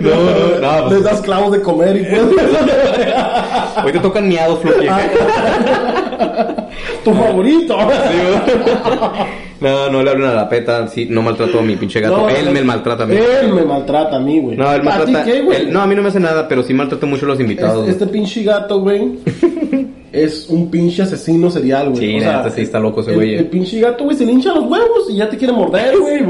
No, 0.00 0.10
no, 0.10 0.58
no, 0.60 0.88
pues, 0.88 0.92
Les 0.94 1.04
das 1.04 1.20
clavos 1.22 1.52
de 1.52 1.62
comer 1.62 1.96
y 1.96 2.04
pues. 2.04 2.22
hoy 3.84 3.92
te 3.92 3.98
tocan 4.00 4.28
miados, 4.28 4.60
Floki. 4.60 4.86
tu 7.04 7.12
favorito. 7.14 7.76
No, 9.60 9.90
no 9.90 10.02
le 10.04 10.10
hablen 10.10 10.28
a 10.30 10.34
la 10.34 10.48
peta, 10.48 10.86
sí, 10.86 11.08
no 11.10 11.20
maltrato 11.20 11.58
a 11.58 11.62
mi 11.62 11.74
pinche 11.76 12.00
gato. 12.00 12.16
No, 12.16 12.28
él 12.28 12.44
no, 12.46 12.52
me 12.52 12.62
maltrata 12.62 13.02
a 13.02 13.06
mí. 13.06 13.16
Él 13.16 13.52
me 13.52 13.64
maltrata 13.64 14.16
a 14.16 14.20
mí, 14.20 14.38
güey. 14.40 14.56
No, 14.56 14.72
él 14.72 14.80
¿A 14.80 14.84
maltrata. 14.84 15.24
ti 15.24 15.30
qué, 15.32 15.40
güey? 15.42 15.56
él- 15.62 15.72
no, 15.72 15.80
a 15.82 15.86
mí 15.86 15.94
no 15.96 16.02
me 16.02 16.08
hace 16.08 16.20
nada, 16.20 16.46
pero 16.46 16.62
sí 16.62 16.72
maltrata 16.74 17.06
mucho 17.06 17.24
a 17.26 17.28
los 17.30 17.40
invitados. 17.40 17.88
Este, 17.88 18.04
este 18.04 18.06
pinche 18.06 18.44
gato, 18.44 18.80
güey, 18.80 19.18
es 20.12 20.48
un 20.48 20.70
pinche 20.70 21.02
asesino 21.02 21.50
serial, 21.50 21.90
güey. 21.90 22.00
Sí, 22.12 22.16
o 22.16 22.20
sea, 22.20 22.50
sí 22.50 22.60
está 22.62 22.78
loco 22.80 23.00
ese 23.02 23.14
güey, 23.14 23.34
eh. 23.34 23.38
El, 23.40 23.46
pinche 23.46 23.78
gato, 23.80 24.04
güey, 24.04 24.16
se 24.16 24.24
le 24.24 24.32
hincha 24.32 24.54
los 24.54 24.64
huevos 24.64 25.08
y 25.10 25.16
ya 25.16 25.28
te 25.28 25.36
quiere 25.36 25.52
morder, 25.52 25.98
güey. 25.98 26.20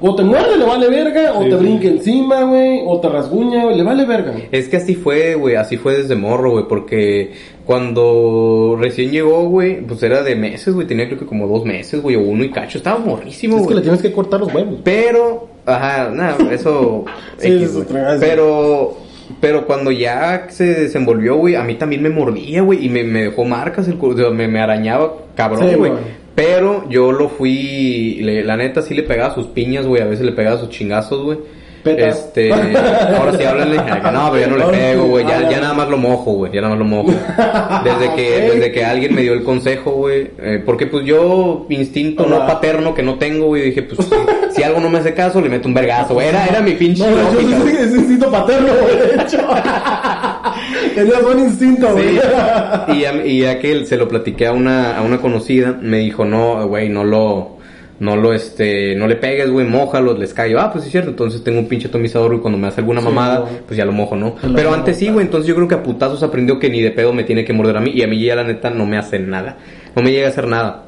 o 0.00 0.14
te 0.14 0.22
muerde, 0.24 0.56
le 0.58 0.64
vale 0.64 0.88
verga, 0.88 1.32
o 1.34 1.42
Sí, 1.44 1.50
te 1.50 1.56
sí. 1.56 1.62
brinca 1.64 1.88
encima, 1.88 2.42
güey, 2.44 2.80
o 2.86 3.00
te 3.00 3.08
rasguña, 3.08 3.64
güey, 3.64 3.76
le 3.76 3.82
vale 3.82 4.04
verga. 4.04 4.32
güey. 4.32 4.48
Es 4.50 4.68
que 4.68 4.76
así 4.78 4.94
fue, 4.94 5.34
güey, 5.36 5.54
así 5.56 5.76
fue 5.76 5.96
desde 5.96 6.14
morro, 6.16 6.50
güey, 6.52 6.64
porque 6.68 7.32
cuando 7.64 8.76
recién 8.80 9.10
llegó, 9.10 9.44
güey, 9.48 9.80
pues 9.82 10.02
era 10.02 10.22
de 10.22 10.34
meses, 10.34 10.74
güey, 10.74 10.86
tenía 10.86 11.06
creo 11.06 11.18
que 11.18 11.26
como 11.26 11.46
dos 11.46 11.64
meses, 11.64 12.00
güey, 12.02 12.16
o 12.16 12.20
uno 12.20 12.44
y 12.44 12.50
cacho, 12.50 12.78
estaba 12.78 12.98
morrísimo, 12.98 13.56
Es 13.56 13.60
que 13.62 13.64
güey. 13.66 13.76
le 13.76 13.82
tienes 13.82 14.02
que 14.02 14.12
cortar 14.12 14.40
los 14.40 14.52
huevos. 14.52 14.80
Pero, 14.84 15.48
ajá, 15.66 16.10
nada, 16.10 16.36
eso... 16.52 17.04
Sí, 17.38 17.48
X, 17.48 17.62
es 17.62 17.72
güey. 17.74 17.84
otra 17.84 18.10
vez. 18.12 18.20
Pero, 18.20 18.96
pero 19.40 19.66
cuando 19.66 19.90
ya 19.90 20.46
se 20.50 20.64
desenvolvió, 20.74 21.36
güey, 21.36 21.54
a 21.54 21.62
mí 21.62 21.74
también 21.74 22.02
me 22.02 22.10
mordía, 22.10 22.62
güey, 22.62 22.84
y 22.84 22.88
me, 22.88 23.04
me 23.04 23.24
dejó 23.24 23.44
marcas, 23.44 23.86
el, 23.88 23.96
o 24.00 24.16
sea, 24.16 24.30
me, 24.30 24.48
me 24.48 24.60
arañaba, 24.60 25.12
cabrón, 25.34 25.60
güey. 25.76 25.92
Pero 26.34 26.88
yo 26.88 27.10
lo 27.12 27.28
fui, 27.28 28.20
le- 28.22 28.44
la 28.44 28.56
neta 28.56 28.80
sí 28.82 28.94
le 28.94 29.02
pegaba 29.02 29.34
sus 29.34 29.46
piñas, 29.48 29.86
güey, 29.86 30.00
a 30.02 30.06
veces 30.06 30.24
le 30.24 30.32
pegaba 30.32 30.58
sus 30.58 30.70
chingazos, 30.70 31.22
güey. 31.24 31.38
Peta. 31.82 32.08
Este, 32.08 32.52
ahora 32.52 33.36
sí 33.38 33.44
háblale. 33.44 33.76
No, 33.76 34.30
pero 34.32 34.38
ya 34.38 34.46
no 34.48 34.56
le 34.56 34.64
pego, 34.66 35.04
güey. 35.06 35.26
Ya, 35.26 35.48
ya 35.48 35.60
nada 35.60 35.74
más 35.74 35.88
lo 35.88 35.96
mojo, 35.96 36.32
güey. 36.32 36.52
Ya 36.52 36.60
nada 36.60 36.70
más 36.74 36.78
lo 36.78 36.84
mojo. 36.84 37.10
Desde 37.84 38.14
que, 38.14 38.30
desde 38.54 38.72
que 38.72 38.84
alguien 38.84 39.14
me 39.14 39.22
dio 39.22 39.32
el 39.32 39.42
consejo, 39.44 39.92
güey. 39.92 40.30
eh, 40.38 40.62
porque 40.64 40.86
pues 40.86 41.04
yo, 41.06 41.66
instinto 41.68 42.26
no 42.26 42.46
paterno 42.46 42.94
que 42.94 43.02
no 43.02 43.16
tengo, 43.18 43.46
güey. 43.46 43.62
Dije, 43.62 43.82
pues 43.82 44.06
si, 44.08 44.56
si 44.56 44.62
algo 44.62 44.80
no 44.80 44.90
me 44.90 44.98
hace 44.98 45.14
caso, 45.14 45.40
le 45.40 45.48
meto 45.48 45.68
un 45.68 45.74
vergazo, 45.74 46.14
güey. 46.14 46.28
Era, 46.28 46.46
era 46.46 46.60
mi 46.60 46.72
pinche 46.72 47.04
No, 47.04 47.10
hecho, 47.16 47.32
lógica, 47.40 47.58
sí, 47.64 47.76
es 47.84 47.94
instinto 47.94 48.30
paterno, 48.30 48.68
güey, 48.82 48.96
de 49.16 49.22
hecho. 49.22 49.38
Tenías 50.94 51.22
buen 51.22 51.38
instinto, 51.40 51.92
güey. 51.92 52.08
Sí. 52.16 52.92
Y, 52.98 53.04
a- 53.04 53.26
y 53.26 53.44
aquel 53.44 53.86
se 53.86 53.96
lo 53.96 54.08
platiqué 54.08 54.46
a 54.46 54.52
una, 54.52 54.96
a 54.98 55.02
una 55.02 55.18
conocida, 55.18 55.76
me 55.80 55.98
dijo, 55.98 56.24
no, 56.24 56.66
güey, 56.66 56.88
no 56.88 57.04
lo, 57.04 57.57
no 58.00 58.16
lo, 58.16 58.32
este, 58.32 58.94
no 58.94 59.06
le 59.06 59.16
pegues, 59.16 59.50
güey, 59.50 59.66
mójalo, 59.66 60.16
les 60.16 60.32
cae. 60.34 60.54
Ah, 60.58 60.70
pues 60.70 60.84
sí 60.84 60.88
es 60.88 60.92
cierto, 60.92 61.10
entonces 61.10 61.42
tengo 61.42 61.58
un 61.58 61.66
pinche 61.66 61.88
atomizador 61.88 62.34
y 62.34 62.38
cuando 62.38 62.58
me 62.58 62.68
hace 62.68 62.80
alguna 62.80 63.00
Sí, 63.00 63.06
mamada, 63.06 63.38
güey. 63.40 63.52
pues 63.66 63.76
ya 63.76 63.84
lo 63.84 63.92
mojo, 63.92 64.14
¿no? 64.16 64.36
Lo 64.42 64.54
Pero 64.54 64.72
antes 64.72 64.96
sí, 64.96 65.08
güey, 65.08 65.26
entonces 65.26 65.48
yo 65.48 65.54
creo 65.54 65.66
que 65.68 65.74
a 65.74 65.82
putazos 65.82 66.22
aprendió 66.22 66.58
que 66.58 66.70
ni 66.70 66.80
de 66.80 66.90
pedo 66.92 67.12
me 67.12 67.24
tiene 67.24 67.44
que 67.44 67.52
morder 67.52 67.76
a 67.76 67.80
mí 67.80 67.90
y 67.94 68.02
a 68.02 68.06
mí 68.06 68.22
ya 68.22 68.36
la 68.36 68.44
neta 68.44 68.70
no 68.70 68.86
me 68.86 68.98
hace 68.98 69.18
nada. 69.18 69.56
No 69.96 70.02
me 70.02 70.12
llega 70.12 70.26
a 70.26 70.30
hacer 70.30 70.46
nada. 70.46 70.84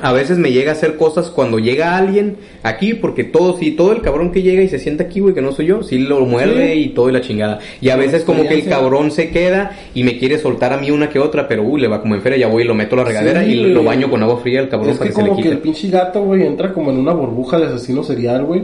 A 0.00 0.12
veces 0.12 0.36
me 0.38 0.52
llega 0.52 0.72
a 0.72 0.74
hacer 0.74 0.96
cosas 0.96 1.30
cuando 1.30 1.58
llega 1.58 1.96
alguien 1.96 2.36
aquí, 2.62 2.94
porque 2.94 3.24
todo, 3.24 3.56
sí, 3.58 3.70
todo 3.72 3.92
el 3.92 4.02
cabrón 4.02 4.30
que 4.32 4.42
llega 4.42 4.62
y 4.62 4.68
se 4.68 4.78
sienta 4.78 5.04
aquí, 5.04 5.20
güey, 5.20 5.34
que 5.34 5.40
no 5.42 5.52
soy 5.52 5.66
yo, 5.66 5.82
sí 5.82 5.98
lo 5.98 6.20
muerde 6.26 6.72
Sí. 6.74 6.78
y 6.80 6.88
todo 6.90 7.08
y 7.08 7.12
la 7.12 7.20
chingada. 7.20 7.58
Y 7.80 7.88
a 7.88 7.96
veces 7.96 8.24
como 8.24 8.42
que 8.46 8.54
el 8.54 8.64
cabrón 8.66 9.10
se 9.10 9.30
queda 9.30 9.72
y 9.94 10.04
me 10.04 10.18
quiere 10.18 10.38
soltar 10.38 10.72
a 10.72 10.76
mí 10.78 10.90
una 10.90 11.08
que 11.08 11.18
otra, 11.18 11.48
pero 11.48 11.62
uy, 11.62 11.80
le 11.80 11.88
va 11.88 12.00
como 12.02 12.14
en 12.14 12.22
feria, 12.22 12.38
ya 12.38 12.48
voy 12.48 12.64
y 12.64 12.66
lo 12.66 12.74
meto 12.74 12.94
a 12.94 12.98
la 12.98 13.04
regadera 13.04 13.42
Sí, 13.44 13.52
y 13.52 13.54
lo, 13.72 13.82
baño 13.82 14.10
con 14.10 14.22
agua 14.22 14.38
fría 14.38 14.60
al 14.60 14.68
cabrón 14.68 14.90
Es 14.90 14.98
para 14.98 15.08
que 15.10 15.14
que, 15.14 15.16
se 15.16 15.22
le 15.22 15.28
como 15.30 15.42
que 15.42 15.48
el 15.48 15.54
quite. 15.56 15.62
pinche 15.62 15.88
gato, 15.88 16.22
güey, 16.22 16.42
entra 16.46 16.72
como 16.72 16.90
en 16.90 16.98
una 16.98 17.12
burbuja 17.12 17.58
de 17.58 17.66
asesino 17.66 18.02
serial, 18.02 18.44
güey. 18.44 18.62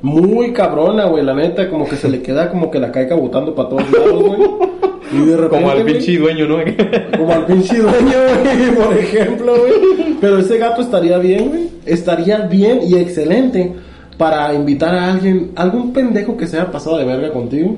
Muy 0.00 0.52
cabrona, 0.52 1.06
güey, 1.06 1.24
la 1.24 1.34
neta, 1.34 1.68
como 1.68 1.88
que 1.88 1.96
se 1.96 2.08
le 2.08 2.22
queda 2.22 2.50
como 2.50 2.70
que 2.70 2.78
la 2.78 2.92
caiga 2.92 3.16
botando 3.16 3.52
para 3.54 3.68
todos 3.68 3.90
lados, 3.90 4.22
güey. 4.22 4.40
Y 5.12 5.18
de 5.24 5.36
repente, 5.36 5.56
Como 5.64 5.70
al 5.70 5.84
pinche 5.84 6.18
dueño, 6.18 6.46
¿no? 6.46 6.58
Como 7.16 7.32
al 7.32 7.46
pinche 7.46 7.78
dueño, 7.78 8.18
güey, 8.42 8.74
por 8.74 8.96
ejemplo, 8.98 9.54
güey. 9.58 10.16
Pero 10.20 10.38
ese 10.38 10.58
gato 10.58 10.82
estaría 10.82 11.18
bien, 11.18 11.48
güey. 11.48 11.68
Estaría 11.86 12.38
bien 12.40 12.80
y 12.86 12.96
excelente 12.96 13.72
para 14.16 14.52
invitar 14.52 14.94
a 14.94 15.12
alguien, 15.12 15.52
algún 15.54 15.92
pendejo 15.92 16.36
que 16.36 16.46
se 16.46 16.56
haya 16.58 16.70
pasado 16.70 16.98
de 16.98 17.04
verga 17.04 17.32
contigo. 17.32 17.76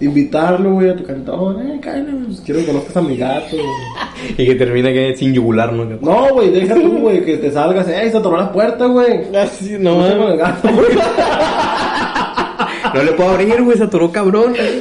Invitarlo, 0.00 0.72
güey, 0.72 0.88
a 0.90 0.96
tu 0.96 1.04
cantón. 1.04 1.60
Eh, 1.68 1.78
cállate, 1.80 2.10
güey, 2.10 2.24
pues 2.24 2.40
quiero 2.40 2.60
que 2.60 2.66
conozcas 2.66 2.96
a 2.96 3.02
mi 3.02 3.16
gato. 3.16 3.56
güey. 3.56 3.66
y 4.38 4.46
que 4.46 4.54
termina 4.56 4.92
que 4.92 5.14
sin 5.16 5.32
yugular, 5.32 5.72
¿no? 5.72 5.84
No, 5.84 6.28
güey, 6.34 6.50
deja 6.50 6.74
tú, 6.74 6.98
güey, 6.98 7.24
que 7.24 7.36
te 7.36 7.50
salgas. 7.52 7.86
Eh, 7.88 8.10
se 8.10 8.16
atoró 8.16 8.36
la 8.36 8.50
puerta, 8.50 8.86
güey. 8.86 9.34
Así, 9.36 9.76
No, 9.78 10.08
no, 10.08 10.18
con 10.18 10.32
el 10.32 10.38
gato, 10.38 10.68
güey. 10.72 10.86
no 12.92 13.02
le 13.02 13.12
puedo 13.12 13.30
abrir, 13.30 13.62
güey, 13.62 13.76
se 13.78 13.84
atoró 13.84 14.10
cabrón. 14.12 14.54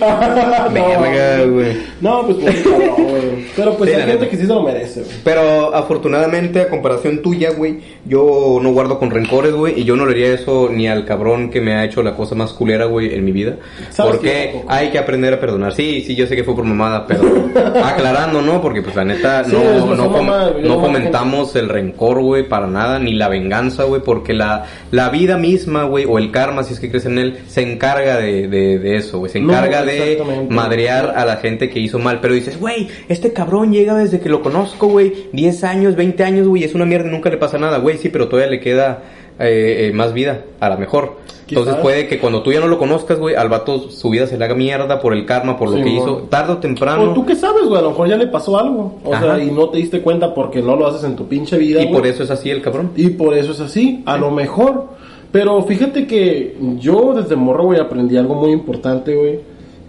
Verga, 0.73 1.45
güey. 1.45 1.77
No, 2.01 2.25
pues, 2.25 2.37
pues, 2.41 2.55
cabrón, 2.63 2.95
güey. 3.09 3.45
Pero 3.55 3.77
pues 3.77 3.89
Sí, 3.89 3.95
hay 3.95 4.01
la 4.01 4.05
gente 4.07 4.19
neta. 4.25 4.29
que 4.31 4.37
sí 4.37 4.41
se 4.47 4.53
lo 4.53 4.63
merece, 4.63 5.01
güey. 5.01 5.15
Pero 5.23 5.73
afortunadamente, 5.75 6.61
a 6.61 6.69
comparación 6.69 7.21
tuya, 7.21 7.51
güey, 7.51 7.79
yo 8.05 8.59
no 8.61 8.71
guardo 8.71 8.99
con 8.99 9.11
rencores, 9.11 9.53
güey, 9.53 9.79
y 9.79 9.83
yo 9.83 9.95
no 9.95 10.05
le 10.05 10.11
haría 10.11 10.33
eso 10.33 10.69
ni 10.71 10.87
al 10.87 11.05
cabrón 11.05 11.49
que 11.49 11.61
me 11.61 11.73
ha 11.75 11.85
hecho 11.85 12.03
la 12.03 12.15
cosa 12.15 12.35
más 12.35 12.53
culera, 12.53 12.85
güey, 12.85 13.13
en 13.13 13.23
mi 13.23 13.31
vida. 13.31 13.55
¿Sabes 13.89 14.13
que 14.13 14.17
Porque 14.17 14.49
tampoco? 14.53 14.73
hay 14.73 14.89
que 14.89 14.99
aprender 14.99 15.33
a 15.33 15.39
perdonar. 15.39 15.73
Sí, 15.73 16.03
sí, 16.05 16.15
yo 16.15 16.27
sé 16.27 16.35
que 16.35 16.43
fue 16.43 16.55
por 16.55 16.65
mamada, 16.65 17.05
pero 17.07 17.21
aclarando, 17.83 18.41
¿no? 18.41 18.61
Porque 18.61 18.81
pues 18.81 18.95
la 18.95 19.05
neta, 19.05 19.43
Sí, 19.43 19.51
no, 19.53 19.61
es 19.61 19.97
no, 19.97 20.09
güey, 20.09 20.25
no 20.63 20.75
no 20.75 20.81
fomentamos 20.81 21.55
el 21.55 21.69
rencor, 21.69 22.21
güey, 22.21 22.47
para 22.47 22.67
nada, 22.67 22.99
ni 22.99 23.13
la 23.13 23.29
venganza, 23.29 23.83
güey, 23.83 24.01
porque 24.03 24.33
la, 24.33 24.65
la 24.91 25.09
vida 25.09 25.37
misma, 25.37 25.83
güey, 25.83 26.05
o 26.07 26.17
el 26.17 26.31
karma, 26.31 26.63
si 26.63 26.73
es 26.73 26.79
que 26.79 26.89
crees 26.89 27.05
en 27.05 27.17
él, 27.17 27.39
se 27.47 27.61
encarga 27.61 27.92
de, 28.01 28.47
de, 28.47 28.79
de 28.79 28.95
eso, 28.97 29.19
güey, 29.19 29.31
se 29.31 29.39
No, 29.39 29.53
encarga 29.53 29.83
de 29.83 30.47
madrear 30.49 31.13
a 31.15 31.25
la 31.25 31.37
gente 31.37 31.69
que 31.69 31.79
hizo 31.79 31.99
mal, 31.99 32.19
pero 32.21 32.33
dices, 32.33 32.59
güey, 32.59 32.87
este 33.09 33.33
cabrón 33.33 33.71
llega 33.71 33.95
desde 33.95 34.19
que 34.19 34.29
lo 34.29 34.41
conozco, 34.41 34.87
güey, 34.87 35.27
10 35.31 35.63
años, 35.63 35.95
20 35.95 36.23
años, 36.23 36.47
güey, 36.47 36.63
es 36.63 36.73
una 36.75 36.85
mierda, 36.85 37.09
nunca 37.09 37.29
le 37.29 37.37
pasa 37.37 37.57
nada, 37.57 37.77
güey, 37.79 37.97
sí, 37.97 38.09
pero 38.09 38.27
todavía 38.27 38.51
le 38.51 38.59
queda 38.59 39.03
eh, 39.39 39.87
eh, 39.89 39.91
más 39.93 40.13
vida, 40.13 40.41
a 40.59 40.69
la 40.69 40.77
mejor. 40.77 41.21
Entonces 41.49 41.75
puede 41.75 42.07
que 42.07 42.17
cuando 42.17 42.41
tú 42.41 42.51
ya 42.51 42.59
no 42.59 42.67
lo 42.67 42.79
conozcas, 42.79 43.19
güey, 43.19 43.35
al 43.35 43.47
vato 43.47 43.89
su 43.91 44.09
vida 44.09 44.25
se 44.25 44.37
le 44.39 44.45
haga 44.45 44.55
mierda 44.55 44.99
por 44.99 45.13
el 45.13 45.25
karma, 45.25 45.55
por 45.55 45.69
lo 45.69 45.77
Sí, 45.77 45.83
que 45.83 45.89
hizo, 45.89 46.23
tarde 46.29 46.53
o 46.53 46.57
temprano. 46.57 47.11
O 47.11 47.13
tú 47.13 47.25
qué 47.27 47.35
sabes, 47.35 47.65
güey, 47.65 47.77
a 47.77 47.83
lo 47.83 47.89
mejor 47.91 48.07
ya 48.09 48.15
le 48.17 48.25
pasó 48.25 48.57
algo. 48.57 48.99
O 49.03 49.13
Ajá. 49.13 49.35
sea, 49.35 49.43
y 49.43 49.51
no 49.51 49.69
te 49.69 49.77
diste 49.77 50.01
cuenta 50.01 50.33
porque 50.33 50.63
no 50.63 50.75
lo 50.75 50.87
haces 50.87 51.03
en 51.03 51.15
tu 51.15 51.27
pinche 51.27 51.57
vida, 51.57 51.83
y 51.83 51.87
por 51.93 52.07
eso 52.07 52.23
es 52.23 52.31
así 52.31 52.49
el 52.49 52.61
cabrón. 52.61 52.91
Y 52.95 53.09
por 53.09 53.37
eso 53.37 53.51
es 53.51 53.59
así, 53.59 54.01
a 54.05 54.17
lo 54.17 54.31
mejor. 54.31 54.92
Pero 55.33 55.61
fíjate 55.63 56.05
que 56.05 56.55
yo 56.79 57.13
desde 57.15 57.35
morro, 57.35 57.65
güey, 57.65 57.79
aprendí 57.79 58.15
algo 58.17 58.35
muy 58.35 58.51
importante, 58.51 59.15
güey. 59.15 59.39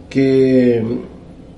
Que 0.09 0.83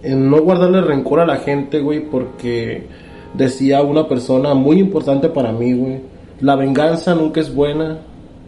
en 0.03 0.29
no 0.29 0.41
guardarle 0.43 0.81
rencor 0.83 1.21
a 1.21 1.27
la 1.27 1.37
gente, 1.37 1.79
güey, 1.79 2.01
porque 2.01 2.89
decía 3.35 3.83
una 3.83 4.09
persona 4.09 4.55
muy 4.55 4.81
importante 4.81 5.29
para 5.29 5.53
mí, 5.53 5.73
güey. 5.73 6.01
La 6.41 6.57
venganza 6.57 7.15
nunca 7.15 7.41
es 7.41 7.55
buena, 7.55 7.99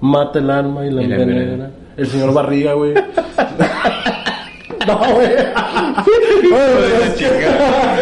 mata 0.00 0.40
el 0.40 0.50
alma 0.50 0.84
y 0.84 0.90
la 0.90 1.02
Y 1.02 1.04
envenena. 1.04 1.32
envenena. 1.40 1.70
El 1.96 2.06
señor 2.08 2.34
Barriga, 2.34 2.72
güey. 2.72 2.94
no, 4.88 4.98
güey. 5.14 5.28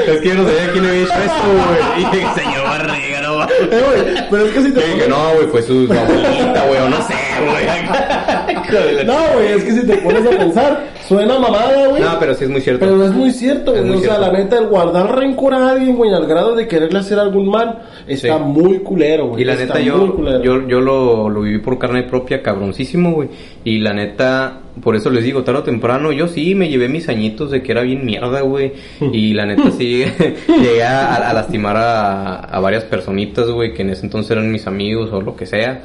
es 0.08 0.20
que 0.20 0.28
yo 0.28 0.34
no 0.36 0.44
sabía 0.44 0.72
quién 0.72 0.84
había 0.86 1.02
hecho 1.02 1.12
esto, 1.12 1.48
güey. 1.52 2.02
Y 2.02 2.04
señor 2.40 2.65
Va. 3.36 3.48
Eh, 3.70 3.82
güey, 3.86 4.24
pero 4.30 4.44
es 4.46 4.52
que 4.52 4.62
si 4.62 4.72
te 4.72 4.80
pones- 4.80 5.08
no, 5.08 5.16
güey, 5.34 5.46
fue 5.48 5.62
su, 5.62 5.72
abuelita, 5.92 6.64
güey, 6.68 6.80
o 6.80 6.88
no 6.88 6.96
sé, 7.02 7.14
güey. 7.44 9.04
No, 9.04 9.14
güey, 9.34 9.48
es 9.52 9.64
que 9.64 9.72
si 9.72 9.86
te 9.86 9.96
pones 9.98 10.26
a 10.26 10.30
pensar, 10.30 10.84
suena 11.06 11.38
mamada, 11.38 11.86
güey. 11.88 12.02
No, 12.02 12.18
pero 12.18 12.34
sí 12.34 12.44
es 12.44 12.50
muy 12.50 12.60
cierto. 12.60 12.84
Pero 12.84 13.04
es 13.04 13.12
muy 13.12 13.30
cierto, 13.32 13.72
Es 13.74 13.80
güey. 13.80 13.90
muy 13.92 13.98
O 13.98 14.00
sea, 14.00 14.16
cierto. 14.16 14.32
la 14.32 14.38
neta, 14.38 14.58
el 14.58 14.66
guardar 14.68 15.16
rencor 15.18 15.54
a 15.54 15.70
alguien, 15.70 15.96
güey, 15.96 16.12
al 16.12 16.26
grado 16.26 16.54
de 16.54 16.66
quererle 16.66 16.98
hacer 16.98 17.18
algún 17.18 17.48
mal, 17.48 17.82
está 18.06 18.38
Sí. 18.38 18.44
muy 18.44 18.78
culero, 18.80 19.28
güey. 19.28 19.42
Y 19.42 19.44
la 19.44 19.52
Está 19.54 19.74
neta, 19.74 19.80
yo, 19.80 20.16
yo, 20.42 20.66
yo 20.66 20.80
lo, 20.80 21.28
lo 21.28 21.40
viví 21.40 21.58
por 21.58 21.78
carne 21.78 22.02
propia, 22.04 22.42
cabroncísimo, 22.42 23.12
güey. 23.12 23.28
Y 23.64 23.78
la 23.78 23.92
neta, 23.92 24.60
por 24.82 24.96
eso 24.96 25.10
les 25.10 25.24
digo, 25.24 25.42
tarde 25.42 25.60
o 25.60 25.62
temprano, 25.62 26.12
yo 26.12 26.28
sí 26.28 26.54
me 26.54 26.68
llevé 26.68 26.88
mis 26.88 27.08
añitos 27.08 27.50
de 27.50 27.62
que 27.62 27.72
era 27.72 27.82
bien 27.82 28.04
mierda, 28.04 28.40
güey. 28.42 28.72
Y 29.12 29.34
la 29.34 29.46
neta, 29.46 29.70
sí, 29.70 30.04
llegué 30.48 30.82
a, 30.82 31.14
a 31.14 31.32
lastimar 31.32 31.76
a, 31.76 32.34
a 32.36 32.60
varias 32.60 32.84
personitas, 32.84 33.48
güey, 33.48 33.74
que 33.74 33.82
en 33.82 33.90
ese 33.90 34.04
entonces 34.06 34.30
eran 34.32 34.50
mis 34.50 34.66
amigos 34.66 35.12
o 35.12 35.20
lo 35.20 35.36
que 35.36 35.46
sea. 35.46 35.82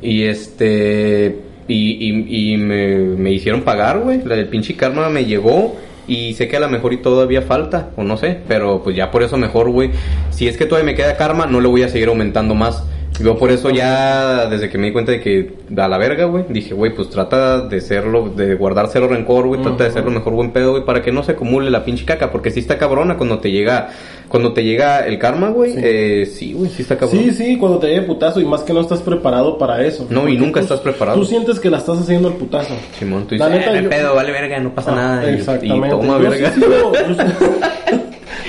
Y 0.00 0.24
este, 0.24 1.38
y, 1.68 2.10
y, 2.10 2.52
y 2.52 2.56
me, 2.56 2.98
me 2.98 3.32
hicieron 3.32 3.62
pagar, 3.62 4.00
güey. 4.00 4.22
La 4.24 4.36
del 4.36 4.48
pinche 4.48 4.74
karma 4.76 5.08
me 5.08 5.24
llegó. 5.24 5.76
Y 6.06 6.34
sé 6.34 6.48
que 6.48 6.56
a 6.58 6.60
lo 6.60 6.68
mejor 6.68 6.92
y 6.92 6.98
todavía 6.98 7.40
falta, 7.40 7.88
o 7.96 8.04
no 8.04 8.18
sé, 8.18 8.36
pero 8.46 8.82
pues 8.82 8.94
ya 8.94 9.10
por 9.10 9.22
eso 9.22 9.38
mejor, 9.38 9.70
güey. 9.70 9.90
Si 10.30 10.46
es 10.46 10.58
que 10.58 10.66
todavía 10.66 10.92
me 10.92 10.94
queda 10.94 11.16
karma, 11.16 11.46
no 11.46 11.62
le 11.62 11.68
voy 11.68 11.82
a 11.82 11.88
seguir 11.88 12.08
aumentando 12.08 12.54
más. 12.54 12.84
Yo 13.20 13.38
por 13.38 13.52
eso 13.52 13.70
ya, 13.70 14.46
desde 14.46 14.68
que 14.68 14.76
me 14.76 14.88
di 14.88 14.92
cuenta 14.92 15.12
de 15.12 15.20
que 15.20 15.54
a 15.76 15.86
la 15.88 15.98
verga, 15.98 16.24
güey, 16.24 16.44
dije, 16.48 16.74
güey, 16.74 16.92
pues 16.94 17.08
trata 17.10 17.60
de 17.60 17.80
serlo, 17.80 18.28
de 18.28 18.56
guardar 18.56 18.88
cero 18.92 19.06
rencor, 19.06 19.46
güey, 19.46 19.62
trata 19.62 19.84
de 19.84 19.92
ser 19.92 20.04
lo 20.04 20.10
mejor 20.10 20.32
buen 20.32 20.50
pedo, 20.50 20.72
güey, 20.72 20.84
para 20.84 21.00
que 21.00 21.12
no 21.12 21.22
se 21.22 21.32
acumule 21.32 21.70
la 21.70 21.84
pinche 21.84 22.04
caca, 22.04 22.32
porque 22.32 22.50
sí 22.50 22.58
está 22.58 22.76
cabrona 22.76 23.16
cuando 23.16 23.38
te 23.38 23.52
llega, 23.52 23.90
cuando 24.28 24.52
te 24.52 24.64
llega 24.64 25.06
el 25.06 25.20
karma, 25.20 25.50
güey, 25.50 25.72
Sí. 25.74 25.78
eh, 25.80 26.26
sí, 26.26 26.52
güey, 26.54 26.68
sí 26.70 26.82
está 26.82 26.96
cabrón. 26.98 27.22
Sí, 27.22 27.30
sí, 27.30 27.56
cuando 27.56 27.78
te 27.78 27.86
llegue 27.86 28.02
putazo 28.02 28.40
y 28.40 28.44
más 28.44 28.62
que 28.62 28.72
no 28.72 28.80
estás 28.80 29.00
preparado 29.00 29.58
para 29.58 29.80
eso. 29.84 30.06
No, 30.10 30.28
y 30.28 30.36
nunca 30.36 30.58
tú- 30.60 30.64
estás 30.64 30.80
preparado. 30.80 31.16
Tú 31.16 31.24
sientes 31.24 31.60
que 31.60 31.70
la 31.70 31.78
estás 31.78 32.00
haciendo 32.00 32.26
el 32.28 32.34
putazo. 32.34 32.74
Simón, 32.98 33.26
tú 33.28 33.36
La 33.36 33.46
dices, 33.48 33.60
neta, 33.66 33.78
"Eh, 33.78 33.82
yo- 33.84 33.90
pedo, 33.90 34.14
vale 34.16 34.32
verga, 34.32 34.58
no 34.58 34.74
pasa 34.74 34.90
Ah, 34.90 34.96
nada. 34.96 35.30
y- 35.30 35.34
Exactamente. 35.36 35.86
Y, 35.86 35.90
toma 35.90 36.18
Yo 36.18 36.30
verga. 36.30 36.50
sí 36.52 36.60
sigo- 36.60 36.92
yo 36.92 37.14
sí- 37.14 37.20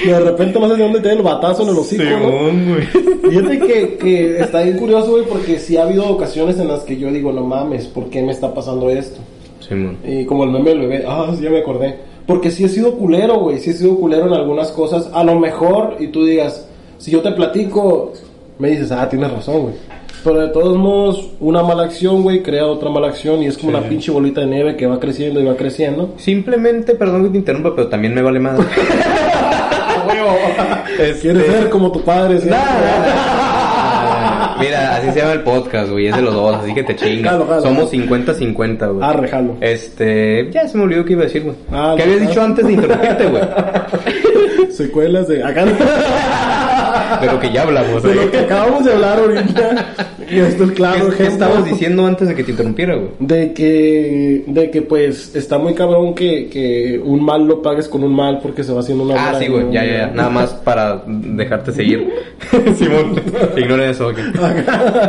y 0.05 0.09
de 0.09 0.19
repente 0.19 0.59
no 0.59 0.67
sé 0.69 0.75
de 0.77 0.83
dónde 0.83 0.99
te 1.01 1.07
da 1.09 1.13
el 1.13 1.21
batazo 1.21 1.63
en 1.63 1.69
el 1.69 1.77
hocico, 1.77 2.03
¿no? 2.03 2.09
Simón, 2.29 2.65
güey. 2.69 3.31
Fíjate 3.31 3.59
que, 3.59 3.97
que 3.97 4.39
está 4.39 4.61
bien 4.63 4.77
curioso, 4.77 5.11
güey, 5.11 5.23
porque 5.25 5.59
sí 5.59 5.77
ha 5.77 5.83
habido 5.83 6.07
ocasiones 6.07 6.59
en 6.59 6.67
las 6.67 6.81
que 6.81 6.97
yo 6.97 7.11
digo, 7.11 7.31
no 7.31 7.43
mames, 7.43 7.85
¿por 7.87 8.09
qué 8.09 8.21
me 8.21 8.31
está 8.31 8.53
pasando 8.53 8.89
esto? 8.89 9.19
Simón. 9.67 9.97
Y 10.05 10.25
como 10.25 10.43
el 10.43 10.51
meme 10.51 10.69
del 10.71 10.79
bebé, 10.81 11.05
ah, 11.07 11.31
sí, 11.35 11.43
ya 11.43 11.49
me 11.49 11.59
acordé. 11.59 11.95
Porque 12.27 12.49
sí 12.51 12.63
he 12.63 12.69
sido 12.69 12.95
culero, 12.97 13.39
güey, 13.39 13.59
sí 13.59 13.69
he 13.69 13.73
sido 13.73 13.95
culero 13.97 14.27
en 14.27 14.33
algunas 14.33 14.71
cosas. 14.71 15.09
A 15.13 15.23
lo 15.23 15.39
mejor, 15.39 15.97
y 15.99 16.07
tú 16.07 16.25
digas, 16.25 16.67
si 16.97 17.11
yo 17.11 17.21
te 17.21 17.31
platico, 17.31 18.13
me 18.59 18.69
dices, 18.69 18.91
ah, 18.91 19.07
tienes 19.09 19.31
razón, 19.31 19.61
güey. 19.63 19.73
Pero 20.23 20.39
de 20.39 20.47
todos 20.47 20.75
modos, 20.75 21.29
una 21.39 21.61
mala 21.61 21.83
acción, 21.83 22.23
güey, 22.23 22.41
crea 22.41 22.65
otra 22.65 22.89
mala 22.89 23.09
acción 23.09 23.43
y 23.43 23.45
es 23.45 23.57
como 23.59 23.71
Sí. 23.73 23.77
una 23.77 23.87
pinche 23.87 24.11
bolita 24.11 24.41
de 24.41 24.47
nieve 24.47 24.75
que 24.75 24.87
va 24.87 24.99
creciendo 24.99 25.39
y 25.39 25.45
va 25.45 25.55
creciendo. 25.55 26.15
Simplemente, 26.17 26.95
perdón 26.95 27.25
que 27.25 27.29
te 27.29 27.37
interrumpa, 27.37 27.75
pero 27.75 27.89
también 27.89 28.15
me 28.15 28.23
vale 28.23 28.39
Este- 30.99 31.19
Quieres 31.21 31.45
ser 31.47 31.69
como 31.69 31.91
tu 31.91 32.01
padre, 32.03 32.39
¿sí? 32.41 32.49
Mira, 34.59 34.95
así 34.95 35.11
se 35.11 35.19
llama 35.19 35.33
el 35.33 35.41
podcast, 35.41 35.91
güey, 35.91 36.07
es 36.07 36.15
de 36.15 36.21
los 36.21 36.33
dos, 36.33 36.55
así 36.55 36.73
que 36.73 36.83
te 36.83 36.95
chingas. 36.95 37.33
Jalo, 37.33 37.45
jalo. 37.45 37.61
Somos 37.61 37.91
50-50, 37.91 38.93
güey. 38.93 39.03
Arre, 39.09 39.27
jalo. 39.27 39.57
Este, 39.59 40.49
ya 40.51 40.65
se 40.67 40.77
me 40.77 40.83
olvidó 40.85 41.03
qué 41.03 41.11
iba 41.13 41.23
a 41.23 41.25
decir, 41.25 41.43
güey. 41.43 41.55
Ah, 41.71 41.93
¿Qué 41.97 42.03
habías 42.03 42.21
dicho 42.21 42.41
antes 42.41 42.65
de 42.65 42.73
interrumpirte, 42.73 43.25
güey? 43.27 43.43
Secuelas 44.71 45.27
de 45.27 45.43
acá. 45.43 45.65
De 47.19 47.27
lo 47.27 47.39
que 47.39 47.51
ya 47.51 47.63
hablamos, 47.63 48.01
de 48.03 48.15
lo 48.15 48.31
que 48.31 48.39
acabamos 48.39 48.85
de 48.85 48.93
hablar 48.93 49.19
ahorita. 49.19 49.85
Y 50.29 50.39
esto 50.39 50.63
es 50.65 50.71
claro 50.71 51.09
¿Qué, 51.09 51.17
qué 51.17 51.27
estabas 51.27 51.65
diciendo 51.65 52.05
antes 52.05 52.27
de 52.27 52.35
que 52.35 52.43
te 52.43 52.51
interrumpiera, 52.51 52.95
güey? 52.95 53.09
De 53.19 53.53
que, 53.53 54.43
de 54.47 54.71
que 54.71 54.81
pues 54.81 55.35
está 55.35 55.57
muy 55.57 55.73
cabrón 55.73 56.13
que, 56.15 56.47
que 56.47 56.99
un 57.03 57.23
mal 57.23 57.45
lo 57.45 57.61
pagues 57.61 57.87
con 57.87 58.03
un 58.03 58.15
mal 58.15 58.39
porque 58.41 58.63
se 58.63 58.73
va 58.73 58.79
haciendo 58.79 59.03
una 59.03 59.29
Ah, 59.29 59.39
sí, 59.39 59.47
güey, 59.47 59.71
ya, 59.71 59.83
ya, 59.85 59.97
ya. 59.97 60.07
Nada 60.07 60.29
más 60.29 60.53
para 60.53 61.03
dejarte 61.05 61.71
seguir. 61.71 62.09
Simón, 62.77 63.21
ignoren 63.57 63.89
eso, 63.89 64.07
ok. 64.07 64.17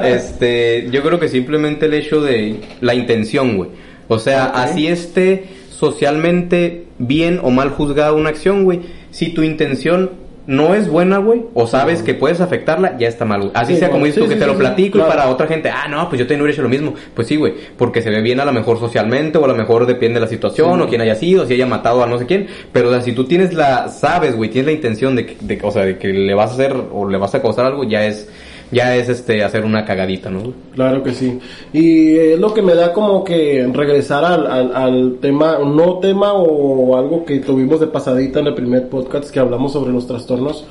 Este, 0.04 0.88
yo 0.90 1.02
creo 1.02 1.18
que 1.18 1.28
simplemente 1.28 1.86
el 1.86 1.94
hecho 1.94 2.20
de 2.20 2.60
la 2.80 2.94
intención, 2.94 3.56
güey. 3.56 3.70
O 4.08 4.18
sea, 4.18 4.46
así 4.46 4.86
esté 4.86 5.44
socialmente 5.70 6.86
bien 6.98 7.40
o 7.42 7.50
mal 7.50 7.70
juzgada 7.70 8.12
una 8.12 8.30
acción, 8.30 8.64
güey. 8.64 8.80
Si 9.10 9.30
tu 9.30 9.42
intención 9.42 10.25
no 10.46 10.74
es 10.74 10.88
buena, 10.88 11.18
güey, 11.18 11.42
o 11.54 11.66
sabes 11.66 12.02
que 12.02 12.14
puedes 12.14 12.40
afectarla, 12.40 12.96
ya 12.98 13.08
está 13.08 13.24
mal, 13.24 13.40
güey. 13.40 13.50
Así 13.54 13.74
Sí, 13.74 13.80
sea 13.80 13.90
como 13.90 14.06
dices 14.06 14.22
tú, 14.22 14.28
que 14.28 14.36
te 14.36 14.46
lo 14.46 14.56
platico 14.56 14.98
claro. 14.98 15.12
y 15.12 15.16
para 15.16 15.28
otra 15.28 15.46
gente, 15.46 15.68
ah, 15.70 15.88
no, 15.88 16.08
pues 16.08 16.20
yo 16.20 16.24
también 16.26 16.42
hubiera 16.42 16.54
hecho 16.54 16.62
lo 16.62 16.68
mismo. 16.68 16.94
Pues 17.14 17.26
sí, 17.26 17.36
güey, 17.36 17.54
porque 17.76 18.00
se 18.00 18.10
ve 18.10 18.22
bien 18.22 18.38
a 18.40 18.44
lo 18.44 18.52
mejor 18.52 18.78
socialmente 18.78 19.38
o 19.38 19.44
a 19.44 19.48
lo 19.48 19.54
mejor 19.54 19.86
depende 19.86 20.14
de 20.14 20.20
la 20.20 20.28
situación 20.28 20.80
o 20.80 20.88
quién 20.88 21.00
haya 21.00 21.14
sido, 21.14 21.46
si 21.46 21.54
haya 21.54 21.66
matado 21.66 22.02
a 22.02 22.06
no 22.06 22.18
sé 22.18 22.26
quién. 22.26 22.46
Pero 22.72 22.88
o 22.88 22.92
sea, 22.92 23.02
si 23.02 23.12
tú 23.12 23.24
tienes 23.24 23.52
la, 23.54 23.88
sabes, 23.88 24.36
güey, 24.36 24.50
tienes 24.50 24.66
la 24.66 24.72
intención 24.72 25.16
de 25.16 25.26
que, 25.26 25.36
de, 25.40 25.58
o 25.62 25.70
sea, 25.70 25.84
de 25.84 25.98
que 25.98 26.08
le 26.08 26.34
vas 26.34 26.50
a 26.50 26.54
hacer 26.54 26.76
o 26.92 27.08
le 27.08 27.18
vas 27.18 27.34
a 27.34 27.42
causar 27.42 27.66
algo, 27.66 27.84
ya 27.84 28.06
es, 28.06 28.28
ya 28.70 28.96
es 28.96 29.08
este, 29.08 29.42
hacer 29.44 29.64
una 29.64 29.84
cagadita, 29.84 30.30
¿no? 30.30 30.52
Claro 30.74 31.02
que 31.02 31.12
sí. 31.12 31.38
Y 31.72 32.16
es 32.16 32.38
lo 32.38 32.52
que 32.52 32.62
me 32.62 32.74
da 32.74 32.92
como 32.92 33.22
que 33.24 33.68
regresar 33.72 34.24
al, 34.24 34.46
al, 34.46 34.74
al 34.74 35.16
tema, 35.20 35.58
no 35.64 35.98
tema 35.98 36.32
o 36.32 36.96
algo 36.96 37.24
que 37.24 37.38
tuvimos 37.40 37.80
de 37.80 37.86
pasadita 37.86 38.40
en 38.40 38.48
el 38.48 38.54
primer 38.54 38.88
podcast 38.88 39.30
que 39.30 39.38
hablamos 39.40 39.72
sobre 39.72 39.92
los 39.92 40.06
trastornos, 40.06 40.64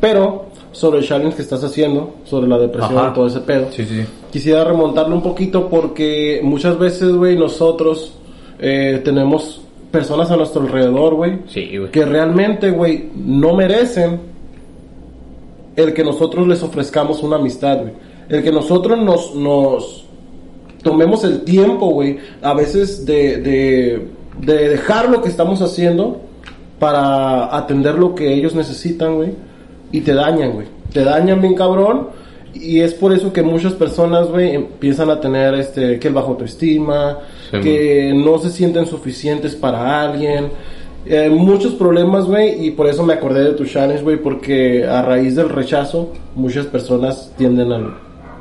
pero 0.00 0.46
sobre 0.72 0.98
el 1.00 1.04
challenge 1.06 1.36
que 1.36 1.42
estás 1.42 1.62
haciendo, 1.62 2.14
sobre 2.24 2.48
la 2.48 2.58
depresión 2.58 2.98
Ajá. 2.98 3.10
y 3.10 3.14
todo 3.14 3.26
ese 3.28 3.40
pedo. 3.40 3.66
Sí, 3.70 3.84
sí. 3.84 4.04
Quisiera 4.32 4.64
remontarlo 4.64 5.14
un 5.14 5.22
poquito 5.22 5.68
porque 5.68 6.40
muchas 6.42 6.78
veces, 6.78 7.12
güey, 7.12 7.36
nosotros 7.36 8.14
eh, 8.58 9.00
tenemos 9.04 9.60
personas 9.92 10.30
a 10.32 10.36
nuestro 10.36 10.62
alrededor, 10.62 11.14
güey, 11.14 11.38
Sí, 11.46 11.76
güey. 11.78 11.90
que 11.92 12.04
realmente, 12.04 12.70
güey, 12.72 13.10
no 13.14 13.54
merecen 13.54 14.18
el 15.76 15.92
que 15.94 16.04
nosotros 16.04 16.46
les 16.46 16.62
ofrezcamos 16.62 17.22
una 17.22 17.36
amistad, 17.36 17.80
güey. 17.80 17.92
El 18.28 18.42
que 18.42 18.52
nosotros 18.52 18.98
nos, 18.98 19.34
nos 19.34 20.06
tomemos 20.82 21.24
el 21.24 21.42
tiempo, 21.42 21.88
güey, 21.88 22.18
a 22.42 22.54
veces 22.54 23.04
de, 23.04 23.38
de, 23.38 24.08
de 24.40 24.68
dejar 24.68 25.08
lo 25.10 25.20
que 25.20 25.28
estamos 25.28 25.60
haciendo 25.60 26.20
para 26.78 27.56
atender 27.56 27.94
lo 27.96 28.14
que 28.14 28.32
ellos 28.32 28.54
necesitan, 28.54 29.16
güey. 29.16 29.32
Y 29.92 30.00
te 30.00 30.14
dañan, 30.14 30.52
güey. 30.52 30.66
Te 30.92 31.04
dañan 31.04 31.40
bien 31.40 31.54
cabrón. 31.54 32.08
Y 32.52 32.80
es 32.80 32.94
por 32.94 33.12
eso 33.12 33.32
que 33.32 33.42
muchas 33.42 33.72
personas, 33.72 34.28
güey, 34.28 34.54
empiezan 34.54 35.10
a 35.10 35.20
tener 35.20 35.54
este, 35.54 35.98
que 35.98 36.08
el 36.08 36.14
bajo 36.14 36.30
autoestima, 36.32 37.18
Sí, 37.50 37.60
que 37.60 38.12
no 38.14 38.38
se 38.38 38.50
sienten 38.50 38.86
suficientes 38.86 39.54
para 39.54 40.02
alguien. 40.02 40.50
Eh, 41.06 41.28
muchos 41.30 41.74
problemas, 41.74 42.26
güey, 42.26 42.66
y 42.66 42.70
por 42.70 42.86
eso 42.86 43.02
me 43.04 43.14
acordé 43.14 43.44
de 43.44 43.52
tu 43.52 43.64
Shanes, 43.64 44.02
güey, 44.02 44.16
porque 44.16 44.84
a 44.86 45.02
raíz 45.02 45.36
del 45.36 45.48
rechazo, 45.48 46.12
muchas 46.34 46.66
personas 46.66 47.32
tienden 47.36 47.72
al 47.72 47.94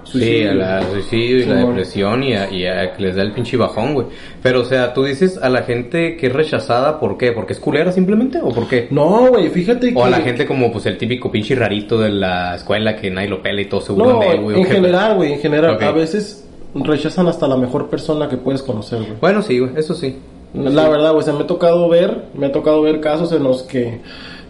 Sí, 0.06 0.20
suicidio. 0.20 0.52
a 0.52 0.54
la 0.56 0.82
suicidio 0.92 1.38
y 1.38 1.44
Sí, 1.44 1.50
la 1.50 1.56
depresión 1.66 2.24
y 2.24 2.34
a, 2.34 2.52
y 2.52 2.66
a 2.66 2.94
que 2.94 3.04
les 3.04 3.16
da 3.16 3.22
el 3.22 3.32
pinche 3.32 3.56
bajón, 3.56 3.94
güey. 3.94 4.08
Pero, 4.42 4.60
o 4.60 4.66
sea, 4.66 4.94
tú 4.94 5.06
dices 5.06 5.40
a 5.42 5.50
la 5.50 5.64
gente 5.64 6.18
que 6.18 6.28
es 6.28 6.34
rechazada, 6.34 7.00
¿por 7.00 7.18
qué? 7.18 7.32
¿Porque 7.32 7.54
es 7.54 7.60
culera 7.62 7.90
simplemente 7.94 8.38
o 8.44 8.50
por 8.50 8.68
qué? 8.68 8.90
No, 8.92 9.28
güey, 9.30 9.48
fíjate 9.50 9.94
que... 9.94 9.98
O 10.00 10.04
a 10.04 10.10
la 10.10 10.18
gente 10.20 10.46
como, 10.46 10.74
pues, 10.74 10.86
el 10.88 10.98
típico 10.98 11.32
pinche 11.32 11.56
rarito 11.56 11.98
de 11.98 12.10
la 12.10 12.56
escuela 12.56 12.98
que 12.98 13.10
nadie 13.10 13.30
lo 13.30 13.42
pela 13.42 13.62
y 13.62 13.66
todos 13.66 13.86
se 13.86 13.94
burlan 13.94 14.16
No, 14.16 14.20
de 14.20 14.28
él, 14.32 14.42
güey. 14.42 14.56
¿o 14.58 14.60
en 14.60 14.66
general, 14.66 15.16
güey, 15.16 15.34
en 15.34 15.40
general. 15.40 15.78
A 15.82 15.92
veces 15.94 16.46
rechazan 16.76 17.28
hasta 17.28 17.48
la 17.48 17.56
mejor 17.56 17.90
persona 17.90 18.28
que 18.28 18.36
puedes 18.36 18.62
conocer, 18.62 19.00
güey. 19.00 19.14
Bueno, 19.22 19.42
sí, 19.42 19.58
güey, 19.60 19.72
eso 19.78 19.94
sí. 19.94 20.18
La 20.54 20.88
verdad, 20.90 21.12
güey, 21.12 21.22
o 21.22 21.26
sea, 21.26 21.34
me 21.34 21.44
ha 21.44 21.48
tocado 21.48 21.90
ver, 21.90 22.26
me 22.36 22.46
ha 22.48 22.52
tocado 22.52 22.82
ver 22.82 23.00
casos 23.02 23.32
en 23.32 23.44
los 23.44 23.64
que 23.64 24.00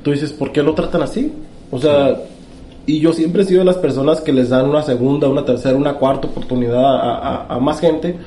tú 0.04 0.12
dices, 0.12 0.34
¿por 0.34 0.52
qué 0.52 0.62
lo 0.62 0.74
tratan 0.74 1.02
así? 1.02 1.32
O 1.72 1.80
sea, 1.80 2.18
y 2.86 3.00
yo 3.00 3.14
siempre 3.14 3.44
he 3.44 3.46
sido 3.46 3.60
de 3.60 3.66
las 3.66 3.78
personas 3.78 4.20
que 4.20 4.34
les 4.34 4.50
dan 4.50 4.70
una 4.70 4.82
segunda, 4.82 5.30
una 5.30 5.46
tercera, 5.46 5.78
una 5.78 5.94
cuarta 5.94 6.28
oportunidad 6.28 6.84
a, 6.84 7.16
a- 7.16 7.56
a 7.56 7.60
más 7.60 7.80
gente, 7.80 8.18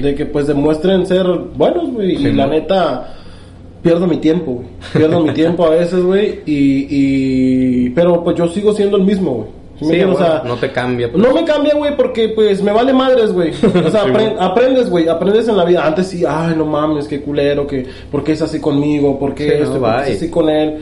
de 0.00 0.14
que 0.14 0.24
pues 0.24 0.46
demuestren 0.46 1.06
ser 1.06 1.26
buenos, 1.26 1.92
güey, 1.92 2.16
Sí, 2.16 2.28
y 2.28 2.32
la 2.32 2.46
neta, 2.46 3.14
pierdo 3.82 4.06
mi 4.06 4.16
tiempo, 4.16 4.52
güey, 4.54 4.66
pierdo 4.94 5.20
mi 5.20 5.30
tiempo 5.34 5.66
a 5.66 5.70
veces, 5.70 6.02
güey, 6.02 6.40
y, 6.46 6.86
y, 7.86 7.90
pero 7.90 8.24
pues 8.24 8.36
yo 8.36 8.48
sigo 8.48 8.72
siendo 8.72 8.96
el 8.96 9.04
mismo, 9.04 9.32
güey. 9.32 9.48
¿Sí 9.78 9.84
me 9.84 9.90
Sí, 9.94 10.00
entiendes? 10.00 10.16
O 10.16 10.18
bueno, 10.20 10.34
sea, 10.40 10.42
no 10.48 10.54
te 10.56 10.72
cambia. 10.72 11.10
pues. 11.12 11.22
no 11.22 11.34
me 11.34 11.44
cambia, 11.44 11.74
güey, 11.74 11.96
porque 11.96 12.28
pues 12.30 12.62
me 12.62 12.72
vale 12.72 12.92
madres, 12.92 13.32
güey. 13.32 13.50
O 13.86 13.90
sea, 13.90 14.04
Sí, 14.04 14.10
güey. 14.10 14.26
aprendes, 14.38 14.88
güey, 14.90 15.08
aprendes 15.08 15.48
en 15.48 15.56
la 15.56 15.64
vida. 15.64 15.86
Antes 15.86 16.06
sí, 16.08 16.24
ay, 16.26 16.54
no 16.56 16.64
mames, 16.64 17.06
qué 17.08 17.20
culero, 17.20 17.66
que, 17.66 17.86
¿por 18.10 18.24
qué 18.24 18.32
es 18.32 18.42
así 18.42 18.60
conmigo? 18.60 19.18
¿Por 19.18 19.34
qué 19.34 19.44
Sí, 19.44 19.54
no, 19.58 19.64
esto? 19.64 19.80
¿Por 19.80 20.04
qué 20.04 20.10
es 20.12 20.16
así 20.16 20.30
con 20.30 20.48
él? 20.48 20.78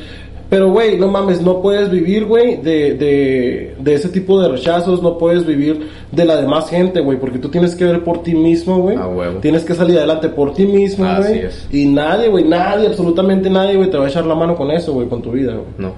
Pero, 0.50 0.70
güey, 0.70 0.98
no 0.98 1.08
mames, 1.08 1.40
no 1.40 1.60
puedes 1.62 1.90
vivir, 1.90 2.26
güey, 2.26 2.58
de, 2.58 2.94
de, 2.94 3.74
de 3.80 3.94
ese 3.94 4.10
tipo 4.10 4.40
de 4.40 4.48
rechazos, 4.50 5.02
no 5.02 5.16
puedes 5.18 5.44
vivir 5.44 5.88
de 6.12 6.24
la 6.26 6.36
demás 6.36 6.68
gente, 6.68 7.00
güey, 7.00 7.18
porque 7.18 7.38
tú 7.38 7.48
tienes 7.48 7.74
que 7.74 7.84
ver 7.86 8.04
por 8.04 8.22
ti 8.22 8.34
mismo, 8.34 8.78
güey. 8.78 8.96
A 8.96 9.08
huevo. 9.08 9.38
Tienes 9.40 9.64
que 9.64 9.74
salir 9.74 9.96
adelante 9.98 10.28
por 10.28 10.52
ti 10.54 10.66
mismo, 10.66 11.06
Así 11.06 11.28
güey. 11.32 11.46
es. 11.46 11.66
Y 11.72 11.86
nadie, 11.86 12.28
güey, 12.28 12.44
nadie, 12.44 12.86
absolutamente 12.86 13.48
nadie, 13.50 13.74
güey, 13.76 13.90
te 13.90 13.96
va 13.96 14.04
a 14.04 14.08
echar 14.08 14.26
la 14.26 14.34
mano 14.36 14.54
con 14.54 14.70
eso, 14.70 14.92
güey, 14.92 15.08
con 15.08 15.22
tu 15.22 15.32
vida, 15.32 15.54
güey. 15.54 15.64
No. 15.78 15.92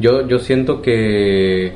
Yo, 0.00 0.26
yo 0.26 0.38
siento 0.40 0.80
que, 0.82 1.74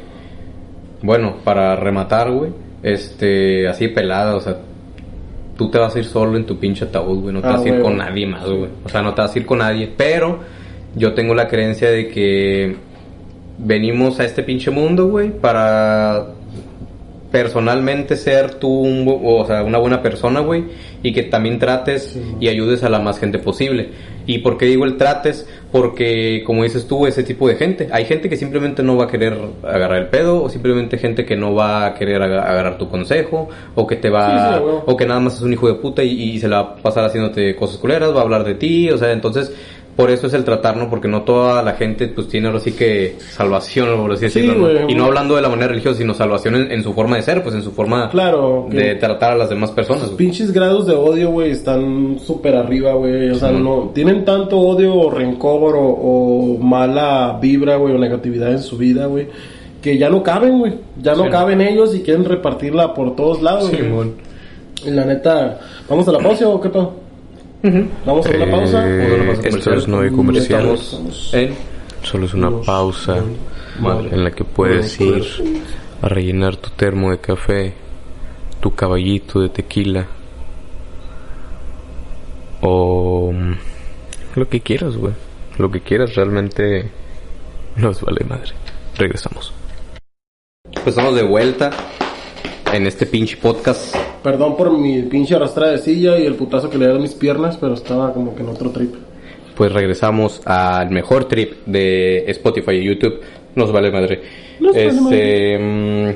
bueno, 1.04 1.36
para 1.44 1.76
rematar, 1.76 2.30
güey, 2.30 2.50
este, 2.82 3.68
así 3.68 3.88
pelada, 3.88 4.34
o 4.36 4.40
sea, 4.40 4.56
tú 5.56 5.70
te 5.70 5.78
vas 5.78 5.94
a 5.94 5.98
ir 5.98 6.04
solo 6.06 6.36
en 6.36 6.46
tu 6.46 6.58
pinche 6.58 6.86
ataúd, 6.86 7.20
güey, 7.20 7.34
no 7.34 7.40
te 7.42 7.46
Ah, 7.48 7.52
vas 7.52 7.64
a 7.64 7.68
ir 7.68 7.80
con 7.82 7.96
nadie 7.98 8.26
más, 8.26 8.44
güey. 8.48 8.70
O 8.84 8.88
sea, 8.88 9.02
no 9.02 9.12
te 9.14 9.20
vas 9.22 9.34
a 9.34 9.38
ir 9.38 9.44
con 9.46 9.58
nadie, 9.58 9.92
pero 9.96 10.38
yo 10.96 11.12
tengo 11.12 11.34
la 11.34 11.46
creencia 11.46 11.90
de 11.90 12.08
que 12.08 12.76
venimos 13.58 14.18
a 14.18 14.24
este 14.24 14.42
pinche 14.42 14.70
mundo, 14.70 15.08
güey, 15.08 15.30
para 15.30 16.26
personalmente 17.34 18.14
ser 18.16 18.54
tú 18.54 18.68
un, 18.68 19.04
o 19.24 19.44
sea, 19.44 19.64
una 19.64 19.78
buena 19.78 20.00
persona, 20.00 20.38
güey, 20.38 20.62
y 21.02 21.12
que 21.12 21.24
también 21.24 21.58
trates 21.58 22.12
Sí. 22.12 22.22
y 22.38 22.46
ayudes 22.48 22.84
a 22.84 22.88
la 22.88 23.00
más 23.00 23.18
gente 23.18 23.40
posible. 23.40 23.88
¿Y 24.24 24.38
por 24.38 24.56
qué 24.56 24.66
digo 24.66 24.84
el 24.84 24.96
trates? 24.96 25.46
Porque, 25.72 26.44
como 26.46 26.62
dices 26.62 26.86
tú, 26.86 27.06
ese 27.08 27.24
tipo 27.24 27.48
de 27.48 27.56
gente. 27.56 27.88
Hay 27.90 28.04
gente 28.04 28.28
que 28.28 28.36
simplemente 28.36 28.84
no 28.84 28.96
va 28.96 29.04
a 29.04 29.08
querer 29.08 29.36
agarrar 29.64 29.98
el 29.98 30.06
pedo, 30.06 30.44
o 30.44 30.48
simplemente 30.48 30.96
gente 30.96 31.24
que 31.26 31.34
no 31.36 31.54
va 31.56 31.86
a 31.86 31.94
querer 31.94 32.22
aga- 32.22 32.48
agarrar 32.48 32.78
tu 32.78 32.88
consejo, 32.88 33.48
o 33.74 33.84
que 33.84 33.96
te 33.96 34.10
va, 34.10 34.58
Sí, 34.58 34.60
sí, 34.60 34.64
o 34.86 34.96
que 34.96 35.04
nada 35.04 35.18
más 35.18 35.34
es 35.34 35.42
un 35.42 35.52
hijo 35.52 35.66
de 35.66 35.74
puta 35.74 36.04
y, 36.04 36.10
y 36.34 36.38
se 36.38 36.46
la 36.48 36.62
va 36.62 36.68
a 36.70 36.76
pasar 36.76 37.04
haciéndote 37.04 37.56
cosas 37.56 37.78
culeras, 37.78 38.14
va 38.14 38.20
a 38.20 38.22
hablar 38.22 38.44
de 38.44 38.54
ti, 38.54 38.88
o 38.90 38.96
sea, 38.96 39.10
entonces, 39.12 39.52
por 39.96 40.10
eso 40.10 40.26
es 40.26 40.34
el 40.34 40.44
tratar, 40.44 40.76
¿no? 40.76 40.90
Porque 40.90 41.06
no 41.08 41.22
toda 41.22 41.62
la 41.62 41.74
gente, 41.74 42.08
pues, 42.08 42.28
tiene 42.28 42.48
ahora 42.48 42.58
sí 42.60 42.72
que 42.72 43.16
salvación, 43.18 43.96
por 44.00 44.12
así 44.12 44.28
Sí, 44.28 44.40
decirlo, 44.40 44.54
¿no? 44.54 44.60
güey. 44.80 44.92
Y 44.92 44.94
no 44.94 45.04
hablando 45.04 45.36
de 45.36 45.42
la 45.42 45.48
manera 45.48 45.68
religiosa, 45.68 45.98
sino 45.98 46.14
salvación 46.14 46.56
en, 46.56 46.72
en 46.72 46.82
su 46.82 46.92
forma 46.94 47.16
de 47.16 47.22
ser, 47.22 47.42
pues, 47.42 47.54
en 47.54 47.62
su 47.62 47.70
forma 47.72 48.10
Claro. 48.10 48.66
de 48.70 48.96
tratar 48.96 49.32
a 49.32 49.36
las 49.36 49.50
demás 49.50 49.70
personas. 49.70 50.06
Güey. 50.06 50.16
pinches 50.16 50.52
grados 50.52 50.86
de 50.86 50.94
odio, 50.94 51.30
güey, 51.30 51.50
están 51.52 52.18
súper 52.18 52.56
arriba, 52.56 52.92
güey. 52.94 53.30
O 53.30 53.34
sea, 53.36 53.50
Sí. 53.50 53.56
no, 53.62 53.90
tienen 53.94 54.24
tanto 54.24 54.58
odio 54.58 54.94
o 54.94 55.10
rencor 55.10 55.76
o, 55.76 55.84
o 55.84 56.58
mala 56.58 57.38
vibra, 57.40 57.76
güey, 57.76 57.94
o 57.94 57.98
negatividad 57.98 58.50
en 58.50 58.62
su 58.62 58.76
vida, 58.76 59.06
güey, 59.06 59.28
que 59.80 59.96
ya 59.98 60.08
no 60.10 60.22
caben, 60.22 60.58
güey. 60.58 60.74
Ya 61.00 61.14
no 61.14 61.24
Sí. 61.24 61.30
caben 61.30 61.60
ellos 61.60 61.94
y 61.94 62.00
quieren 62.00 62.24
repartirla 62.24 62.94
por 62.94 63.14
todos 63.14 63.42
lados, 63.42 63.70
güey. 63.70 64.12
La 64.86 65.04
neta, 65.04 65.60
¿vamos 65.88 66.06
a 66.08 66.12
la 66.12 66.18
pausa 66.18 66.48
o 66.48 66.60
qué 66.60 66.68
pedo? 66.68 67.03
Vamos 68.04 68.26
a 68.26 68.30
una 68.30 68.50
pausa. 68.50 68.84
Una 68.84 69.32
pausa 69.32 69.48
esto 69.48 69.72
es 69.72 69.88
no 69.88 70.00
hay 70.00 70.10
comercial. 70.10 70.74
Estamos 70.74 71.32
en 71.32 71.54
Solo 72.02 72.26
es 72.26 72.34
una 72.34 72.50
pausa 72.60 73.22
Madre. 73.80 74.10
en 74.12 74.24
la 74.24 74.30
que 74.30 74.44
puedes 74.44 75.00
ir 75.00 75.24
a 76.02 76.08
rellenar 76.08 76.56
tu 76.56 76.68
termo 76.70 77.10
de 77.10 77.18
café, 77.18 77.72
tu 78.60 78.74
caballito 78.74 79.40
de 79.40 79.48
tequila 79.48 80.06
o 82.60 83.32
mm, 83.32 83.54
lo 84.34 84.48
que 84.48 84.60
quieras, 84.60 84.98
güey. 84.98 85.14
Lo 85.56 85.70
que 85.70 85.80
quieras 85.80 86.14
realmente 86.14 86.90
nos 87.76 88.02
vale 88.02 88.26
madre. 88.28 88.52
Regresamos. 88.98 89.54
Pues 90.70 90.88
estamos 90.88 91.14
de 91.14 91.22
vuelta 91.22 91.70
en 92.74 92.86
este 92.86 93.06
pinche 93.06 93.36
podcast. 93.36 93.94
Perdón 94.22 94.56
por 94.56 94.76
mi 94.76 95.02
pinche 95.02 95.34
arrastrada 95.36 95.72
de 95.72 95.78
silla 95.78 96.18
y 96.18 96.26
el 96.26 96.34
putazo 96.34 96.68
que 96.68 96.78
le 96.78 96.90
a 96.90 96.94
mis 96.94 97.14
piernas, 97.14 97.56
pero 97.56 97.74
estaba 97.74 98.12
como 98.12 98.34
que 98.34 98.42
en 98.42 98.48
otro 98.48 98.70
trip. 98.70 98.94
Pues 99.56 99.72
regresamos 99.72 100.40
al 100.44 100.90
mejor 100.90 101.26
trip 101.26 101.64
de 101.66 102.24
Spotify 102.30 102.72
y 102.72 102.84
YouTube. 102.84 103.20
Nos 103.54 103.70
vale 103.70 103.92
madre. 103.92 104.22
Nos 104.58 104.72
vale 104.74 104.86
este. 104.88 105.58
mm, 105.58 106.10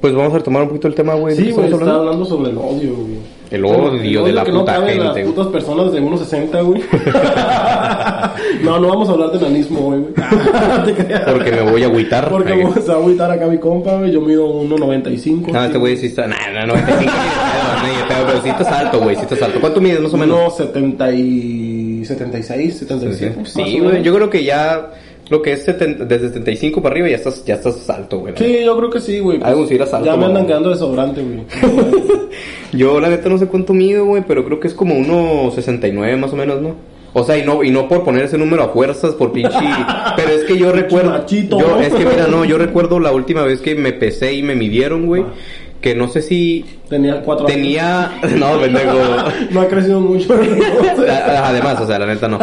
Pues 0.00 0.14
vamos 0.14 0.32
a 0.32 0.38
retomar 0.38 0.62
un 0.62 0.68
poquito 0.68 0.88
el 0.88 0.94
tema, 0.94 1.14
güey. 1.14 1.36
¿de 1.36 1.44
Sí, 1.44 1.50
güey, 1.50 1.66
está 1.66 1.76
hablando? 1.76 2.00
hablando 2.00 2.24
sobre 2.24 2.50
el 2.50 2.56
odio, 2.58 2.94
güey. 2.94 3.41
El 3.52 3.66
odio 3.66 4.24
de 4.24 4.32
la 4.32 4.44
que 4.44 4.50
no 4.50 4.60
puta 4.60 4.80
gente, 4.80 5.04
las 5.04 5.18
putas 5.18 5.46
personas 5.48 5.92
de 5.92 6.00
1.60, 6.00 6.64
güey. 6.64 6.82
no, 8.64 8.80
no 8.80 8.88
vamos 8.88 9.10
a 9.10 9.12
hablar 9.12 9.30
de 9.30 9.38
enanismo, 9.38 9.80
güey. 9.80 10.00
güey. 10.94 11.24
Porque 11.26 11.52
me 11.52 11.60
voy 11.60 11.82
a 11.82 11.86
agüitar. 11.86 12.30
Porque 12.30 12.66
se 12.80 12.88
va 12.88 12.94
a 12.94 12.96
agüitar 12.96 13.30
acá 13.30 13.46
mi 13.48 13.58
compa, 13.58 13.98
güey. 13.98 14.10
Yo 14.10 14.22
mido 14.22 14.48
1.95. 14.48 15.52
No, 15.52 15.64
este 15.64 15.76
güey 15.76 15.98
sí 15.98 16.06
está. 16.06 16.26
Nah, 16.26 16.50
nah, 16.50 16.64
95 16.64 16.96
ni 16.96 17.04
de 17.04 17.10
pedo, 17.10 17.82
ni 17.82 17.96
de 17.98 18.04
pedo, 18.04 18.26
pero 18.26 18.42
sí 18.42 18.48
estás 18.48 18.68
alto, 18.68 19.00
güey. 19.00 19.16
Sí 19.16 19.22
estás 19.22 19.42
alto. 19.42 19.60
¿Cuánto 19.60 19.82
mides 19.82 20.00
más 20.00 20.14
o 20.14 20.16
menos? 20.16 20.58
1.70 20.58 21.18
y... 21.18 22.04
76, 22.06 22.78
77. 22.78 23.36
más 23.38 23.52
Sí, 23.52 23.80
güey. 23.80 24.02
Yo 24.02 24.14
creo 24.14 24.30
que 24.30 24.44
ya. 24.44 24.92
Lo 25.32 25.40
que 25.40 25.52
es 25.52 25.64
70 25.64 26.04
desde 26.04 26.28
75 26.28 26.82
para 26.82 26.92
arriba 26.92 27.08
ya 27.08 27.16
estás, 27.16 27.42
ya 27.46 27.54
estás 27.54 27.88
alto, 27.88 28.18
güey. 28.18 28.34
Sí, 28.36 28.58
yo 28.62 28.76
creo 28.76 28.90
que 28.90 29.00
sí, 29.00 29.18
güey. 29.18 29.38
pues, 29.38 29.50
Algo 29.50 29.66
sí 29.66 29.76
eras 29.76 29.94
alto, 29.94 30.04
ya 30.04 30.14
me 30.14 30.26
andan 30.26 30.46
quedando 30.46 30.68
de 30.68 30.76
sobrante, 30.76 31.22
güey. 31.22 31.46
Yo 32.74 33.00
la 33.00 33.08
neta 33.08 33.30
no 33.30 33.38
sé 33.38 33.46
cuánto 33.46 33.72
mido, 33.72 34.04
güey, 34.04 34.22
pero 34.28 34.44
creo 34.44 34.60
que 34.60 34.68
es 34.68 34.74
como 34.74 34.94
1.69 34.94 36.18
más 36.18 36.34
o 36.34 36.36
menos, 36.36 36.60
¿no? 36.60 36.74
O 37.14 37.24
sea, 37.24 37.38
y 37.38 37.46
no, 37.46 37.64
y 37.64 37.70
no 37.70 37.88
por 37.88 38.04
poner 38.04 38.24
ese 38.24 38.36
número 38.36 38.62
a 38.62 38.68
fuerzas, 38.68 39.14
por 39.14 39.32
pinche... 39.32 39.56
pero 40.16 40.28
es 40.32 40.44
que 40.44 40.58
yo 40.58 40.70
recuerdo... 40.70 41.08
machito, 41.12 41.58
yo, 41.58 41.66
¿no? 41.66 41.80
es 41.80 41.94
que 41.94 42.04
mira, 42.04 42.26
no, 42.26 42.44
yo 42.44 42.58
recuerdo 42.58 43.00
la 43.00 43.12
última 43.12 43.42
vez 43.42 43.62
que 43.62 43.74
me 43.74 43.94
pesé 43.94 44.34
y 44.34 44.42
me 44.42 44.54
midieron, 44.54 45.06
güey, 45.06 45.24
que 45.82 45.94
no 45.94 46.08
sé 46.08 46.22
si 46.22 46.64
Tenía 46.88 47.20
cuatro 47.22 47.46
años. 47.46 47.56
tenía... 47.56 48.12
No, 48.38 48.58
pendejo. 48.60 48.94
No 49.50 49.60
ha 49.60 49.68
crecido 49.68 50.00
mucho. 50.00 50.32
A- 50.32 51.48
Además, 51.48 51.80
o 51.80 51.86
sea, 51.86 51.98
la 51.98 52.06
neta 52.06 52.28
no. 52.28 52.38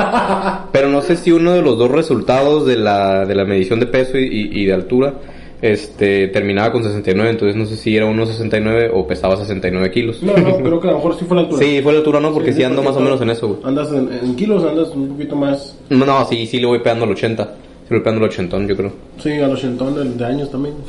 Pero 0.71 0.89
no 0.89 1.01
sé 1.01 1.15
si 1.15 1.31
uno 1.31 1.53
de 1.53 1.61
los 1.61 1.77
dos 1.77 1.89
resultados 1.89 2.65
de 2.67 2.75
la, 2.77 3.25
de 3.25 3.33
la 3.33 3.45
medición 3.45 3.79
de 3.79 3.87
peso 3.87 4.17
y, 4.17 4.25
y- 4.25 4.61
y 4.61 4.65
de 4.65 4.73
altura 4.73 5.13
este 5.61 6.29
terminaba 6.29 6.71
con 6.71 6.83
69, 6.83 7.31
entonces 7.31 7.55
no 7.57 7.65
sé 7.65 7.75
si 7.75 7.93
era 7.95 8.05
1.69 8.05 8.91
o 8.93 9.05
pesaba 9.05 9.35
69 9.35 9.91
kilos. 9.91 10.23
no, 10.23 10.31
no, 10.37 10.55
creo 10.57 10.79
que 10.79 10.87
a 10.87 10.91
lo 10.91 10.97
mejor 10.97 11.17
sí 11.19 11.25
fue 11.27 11.35
la 11.35 11.41
altura. 11.43 11.65
Sí, 11.65 11.81
fue 11.83 11.91
la 11.91 11.97
altura, 11.99 12.19
¿no? 12.21 12.31
Porque 12.33 12.53
sí, 12.53 12.63
ando 12.63 12.77
porque 12.77 12.89
más 12.91 12.97
o 12.97 13.01
menos 13.03 13.21
en 13.21 13.29
eso, 13.29 13.47
güey. 13.49 13.59
Andas 13.65 13.89
en, 13.91 14.09
en 14.23 14.35
kilos, 14.37 14.63
andas 14.63 14.89
un 14.91 15.09
poquito 15.09 15.35
más. 15.35 15.75
No, 15.89 16.05
no, 16.05 16.25
sí, 16.27 16.45
sí 16.45 16.59
le 16.61 16.65
voy 16.67 16.79
pegando 16.79 17.03
al 17.05 17.11
80. 17.11 17.55
Sí 17.89 17.95
voy 17.95 18.03
pegando 18.03 18.23
al 18.23 18.29
80, 18.29 18.67
yo 18.67 18.77
creo. 18.77 18.91
Sí, 19.17 19.31
al 19.39 19.51
ochentón 19.51 19.95
de, 19.95 20.03
de 20.15 20.25
años 20.25 20.51
también. 20.51 20.75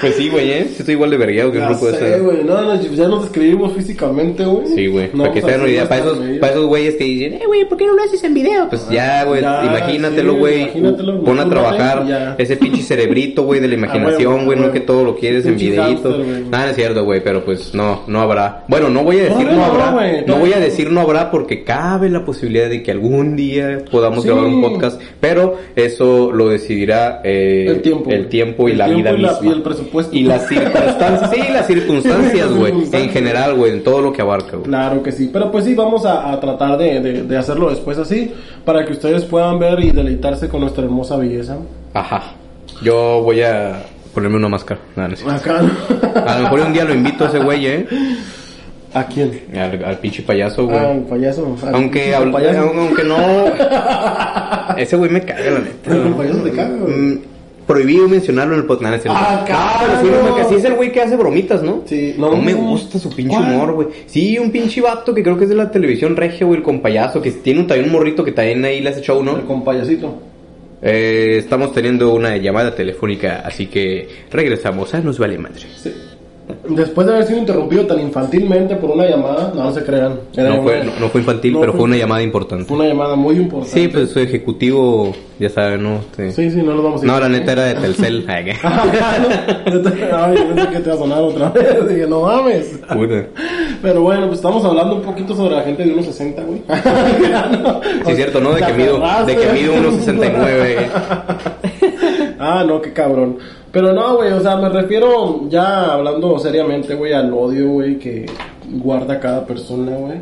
Pues 0.00 0.14
sí, 0.14 0.28
güey, 0.28 0.50
¿eh? 0.52 0.64
Sí 0.68 0.76
estoy 0.80 0.94
igual 0.94 1.10
de 1.10 1.16
vergueado 1.16 1.50
que 1.50 1.58
Ya 1.58 1.66
grupo 1.68 1.86
de 1.86 1.92
sé, 1.98 2.10
ese. 2.12 2.20
güey. 2.20 2.44
No, 2.44 2.60
no, 2.62 2.80
ya 2.80 3.08
nos 3.08 3.22
describimos 3.22 3.72
físicamente, 3.72 4.44
güey. 4.44 4.66
Sí, 4.68 4.86
güey. 4.86 5.10
No 5.12 5.24
para 5.24 5.34
que 5.34 5.40
se 5.40 5.50
den 5.50 5.60
una 5.62 5.70
idea. 5.70 5.88
Para 5.88 6.00
esos, 6.02 6.18
para 6.40 6.52
esos 6.52 6.66
güeyes 6.66 6.94
que 6.96 7.04
dicen, 7.04 7.32
eh, 7.34 7.42
güey, 7.46 7.68
¿por 7.68 7.78
qué 7.78 7.86
no 7.86 7.94
lo 7.94 8.02
haces 8.02 8.22
en 8.22 8.34
video? 8.34 8.68
Pues 8.68 8.88
ya, 8.90 9.24
güey, 9.24 9.42
Ya, 9.42 9.64
imagínatelo, 9.64 10.34
sí, 10.34 10.38
güey. 10.38 10.62
imagínatelo, 10.62 11.24
Pon 11.24 11.40
a 11.40 11.48
trabajar 11.48 12.06
ya. 12.06 12.34
ese 12.38 12.56
pinche 12.56 12.82
cerebrito, 12.82 13.42
güey, 13.42 13.60
de 13.60 13.66
la 13.68 13.74
huevo, 13.74 13.86
imaginación, 13.86 14.44
güey. 14.44 14.58
No 14.58 14.70
que 14.70 14.80
todo 14.80 15.02
lo 15.04 15.16
quieres 15.16 15.44
en 15.46 15.56
güey. 15.56 16.44
Nada, 16.50 16.64
no 16.66 16.70
es 16.70 16.76
cierto, 16.76 17.04
güey, 17.04 17.20
pero 17.24 17.44
pues 17.44 17.74
no, 17.74 18.02
no 18.06 18.20
habrá. 18.20 18.64
Bueno, 18.68 18.88
no 18.90 19.02
voy 19.02 19.18
a 19.18 19.22
decir 19.24 19.46
no 19.50 19.64
habrá. 19.64 20.22
No 20.26 20.36
voy 20.36 20.52
a 20.52 20.58
decir 20.60 20.90
no 20.92 21.00
habrá 21.00 21.30
porque 21.30 21.64
cabe 21.64 22.08
la 22.10 22.24
posibilidad 22.24 22.68
de 22.68 22.82
que 22.82 22.90
algún 22.92 23.34
día 23.38 23.78
podamos 23.90 24.22
Sí. 24.22 24.28
grabar 24.28 24.44
un 24.46 24.60
podcast, 24.60 25.00
pero 25.20 25.56
eso 25.74 26.30
lo 26.32 26.48
decidirá 26.50 27.22
eh, 27.24 27.66
El 27.68 27.80
tiempo. 27.80 28.10
el 28.10 28.28
tiempo 28.28 28.68
y 28.68 28.72
El 28.72 28.78
la 28.78 28.84
tiempo 28.86 29.00
vida 29.02 29.12
y 29.18 29.22
la- 29.22 29.30
misma. 29.32 29.46
y 29.48 29.52
el 29.52 29.62
presupuesto. 29.62 30.14
Y 30.16 30.22
las 30.24 30.46
circunstancias, 30.48 31.30
sí, 31.32 31.40
las 31.52 31.66
circunstancias, 31.72 32.52
güey, 32.52 32.72
en 32.92 33.08
general, 33.10 33.54
güey, 33.54 33.72
en 33.72 33.82
todo 33.82 34.02
lo 34.02 34.12
que 34.12 34.20
abarca, 34.20 34.52
güey. 34.56 34.64
Claro 34.64 35.02
que 35.02 35.12
sí, 35.12 35.30
pero 35.32 35.50
pues 35.50 35.64
sí, 35.64 35.74
vamos 35.74 36.04
a, 36.04 36.30
a 36.32 36.38
tratar 36.40 36.76
de, 36.76 37.00
de- 37.00 37.22
de 37.22 37.36
hacerlo 37.38 37.70
después 37.70 37.96
así, 37.96 38.30
para 38.64 38.84
que 38.84 38.92
ustedes 38.92 39.24
puedan 39.24 39.58
ver 39.58 39.80
y 39.80 39.92
deleitarse 39.92 40.48
con 40.48 40.60
nuestra 40.60 40.84
hermosa 40.84 41.16
belleza. 41.16 41.56
Ajá. 41.94 42.34
Yo 42.82 43.22
voy 43.22 43.40
a 43.42 43.82
ponerme 44.14 44.36
una 44.36 44.48
máscara. 44.48 44.80
Nada, 44.96 45.08
no. 45.08 46.20
A 46.26 46.36
lo 46.38 46.42
mejor 46.44 46.60
un 46.60 46.72
día 46.72 46.84
lo 46.84 46.92
invito 46.94 47.24
a 47.24 47.28
ese 47.28 47.38
güey, 47.38 47.66
eh. 47.66 47.86
¿A 49.00 49.06
quién? 49.06 49.40
Al, 49.54 49.84
al 49.84 49.98
pinche 49.98 50.22
payaso, 50.22 50.66
güey. 50.66 50.76
Ah, 50.78 50.92
el 50.92 51.02
payaso. 51.02 51.56
Ah, 51.64 51.70
Aunque, 51.74 52.08
el 52.10 52.14
habl- 52.14 52.32
payaso. 52.32 52.72
aunque 52.76 53.04
no. 53.04 53.16
Ese 54.76 54.96
güey 54.96 55.10
me 55.10 55.20
caga, 55.22 55.50
la 55.50 55.58
neta. 55.60 55.94
El 55.94 56.14
payaso 56.14 56.38
te 56.42 56.50
caga, 56.50 56.76
güey. 56.76 56.94
Mm, 56.94 57.20
Prohibido 57.66 58.08
mencionarlo 58.08 58.54
en 58.54 58.60
el 58.60 58.66
podcast. 58.66 59.06
Ah, 59.10 59.40
sí, 59.44 60.08
claro. 60.08 60.26
porque 60.28 60.44
sí 60.44 60.54
es 60.54 60.64
el 60.64 60.74
güey 60.74 60.90
que 60.90 61.02
hace 61.02 61.16
bromitas, 61.16 61.62
¿no? 61.62 61.82
Sí, 61.84 62.14
no, 62.16 62.30
no. 62.30 62.38
me 62.38 62.54
gusta 62.54 62.98
su 62.98 63.10
pinche 63.14 63.36
¿Cuál? 63.36 63.52
humor, 63.52 63.72
güey. 63.74 63.88
Sí, 64.06 64.38
un 64.38 64.50
pinche 64.50 64.80
vato 64.80 65.12
que 65.14 65.22
creo 65.22 65.36
que 65.36 65.44
es 65.44 65.50
de 65.50 65.56
la 65.56 65.70
televisión 65.70 66.16
regia, 66.16 66.46
güey, 66.46 66.62
con 66.62 66.80
payaso, 66.80 67.20
que 67.20 67.30
tiene 67.30 67.60
un, 67.60 67.66
también 67.66 67.90
un 67.90 67.92
morrito 67.92 68.24
que 68.24 68.32
también 68.32 68.64
ahí 68.64 68.80
le 68.80 68.88
hace 68.88 69.02
show, 69.02 69.22
¿no? 69.22 69.36
El 69.36 69.42
con 69.44 69.64
payasito. 69.64 70.14
Eh, 70.80 71.34
estamos 71.38 71.72
teniendo 71.74 72.14
una 72.14 72.38
llamada 72.38 72.74
telefónica, 72.74 73.42
así 73.44 73.66
que 73.66 74.08
regresamos. 74.30 74.94
Ah, 74.94 75.00
nos 75.04 75.18
vale 75.18 75.36
madre. 75.36 75.66
Sí. 75.76 75.92
Después 76.68 77.06
de 77.06 77.12
haber 77.14 77.26
sido 77.26 77.38
interrumpido 77.38 77.86
tan 77.86 78.00
infantilmente 78.00 78.76
por 78.76 78.90
una 78.90 79.06
llamada, 79.06 79.52
no, 79.54 79.64
no 79.64 79.72
se 79.72 79.82
crean. 79.84 80.20
No 80.36 80.62
fue, 80.62 80.80
una- 80.82 80.92
no, 81.00 81.08
fue 81.08 81.20
infantil, 81.20 81.56
pero 81.60 81.72
fue 81.72 81.84
una 81.84 81.96
llamada 81.96 82.22
importante. 82.22 82.64
Fue 82.64 82.76
una 82.76 82.86
llamada 82.88 83.16
muy 83.16 83.36
importante. 83.36 83.80
Sí, 83.80 83.88
pues 83.88 84.10
su 84.10 84.18
ejecutivo, 84.20 85.14
ya 85.38 85.48
saben, 85.48 85.82
¿no? 85.82 86.00
Sí. 86.16 86.32
Sí, 86.32 86.50
sí, 86.50 86.62
no 86.62 86.74
lo 86.74 86.82
vamos 86.82 87.02
a 87.02 87.06
No, 87.06 87.18
la 87.20 87.28
neta 87.28 87.52
era 87.52 87.64
de 87.64 87.74
Telcel. 87.76 88.24
Ay, 88.28 88.46
yo 90.36 90.48
pensé 90.54 90.68
que 90.70 90.80
te 90.80 90.84
iba 90.88 90.94
a 90.94 90.98
sonar 90.98 91.22
otra 91.22 91.50
vez. 91.50 91.88
Dije, 91.88 92.06
no 92.06 92.22
mames. 92.22 92.80
Pero 93.82 94.02
bueno, 94.02 94.26
pues 94.26 94.38
estamos 94.38 94.64
hablando 94.64 94.96
un 94.96 95.02
poquito 95.02 95.34
sobre 95.34 95.54
la 95.56 95.62
gente 95.62 95.84
de 95.84 95.94
1.60, 95.94 96.44
güey. 96.46 96.62
Sí, 98.06 98.14
cierto, 98.14 98.40
¿no? 98.40 98.52
De 98.52 98.62
que 98.62 98.72
mido, 98.72 99.00
de 99.26 99.36
que 99.36 99.52
mido 99.52 99.74
1.69. 99.74 100.88
Ah, 102.40 102.62
no, 102.64 102.80
qué 102.80 102.92
cabrón. 102.92 103.38
Pero 103.72 103.92
no, 103.92 104.16
güey, 104.16 104.32
o 104.32 104.40
sea, 104.40 104.56
me 104.56 104.68
refiero 104.68 105.48
ya 105.48 105.92
hablando 105.92 106.38
seriamente, 106.38 106.94
güey, 106.94 107.12
al 107.12 107.32
odio, 107.32 107.70
güey, 107.70 107.98
que 107.98 108.26
guarda 108.70 109.20
cada 109.20 109.44
persona, 109.44 109.96
güey. 109.96 110.18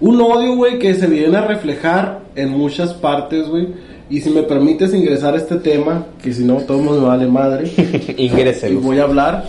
Un 0.00 0.20
odio, 0.20 0.54
güey, 0.56 0.78
que 0.78 0.94
se 0.94 1.06
viene 1.06 1.36
a 1.36 1.42
reflejar 1.42 2.20
en 2.34 2.50
muchas 2.50 2.94
partes, 2.94 3.48
güey. 3.48 3.68
Y 4.10 4.20
si 4.20 4.30
me 4.30 4.42
permites 4.42 4.94
ingresar 4.94 5.34
a 5.34 5.36
este 5.36 5.56
tema, 5.56 6.06
que 6.22 6.32
si 6.32 6.44
no, 6.44 6.56
todo 6.56 6.78
me 6.78 6.96
vale 6.98 7.26
madre. 7.26 7.70
y 8.16 8.26
Ingréselos. 8.26 8.82
voy 8.82 8.98
a 8.98 9.02
hablar. 9.04 9.44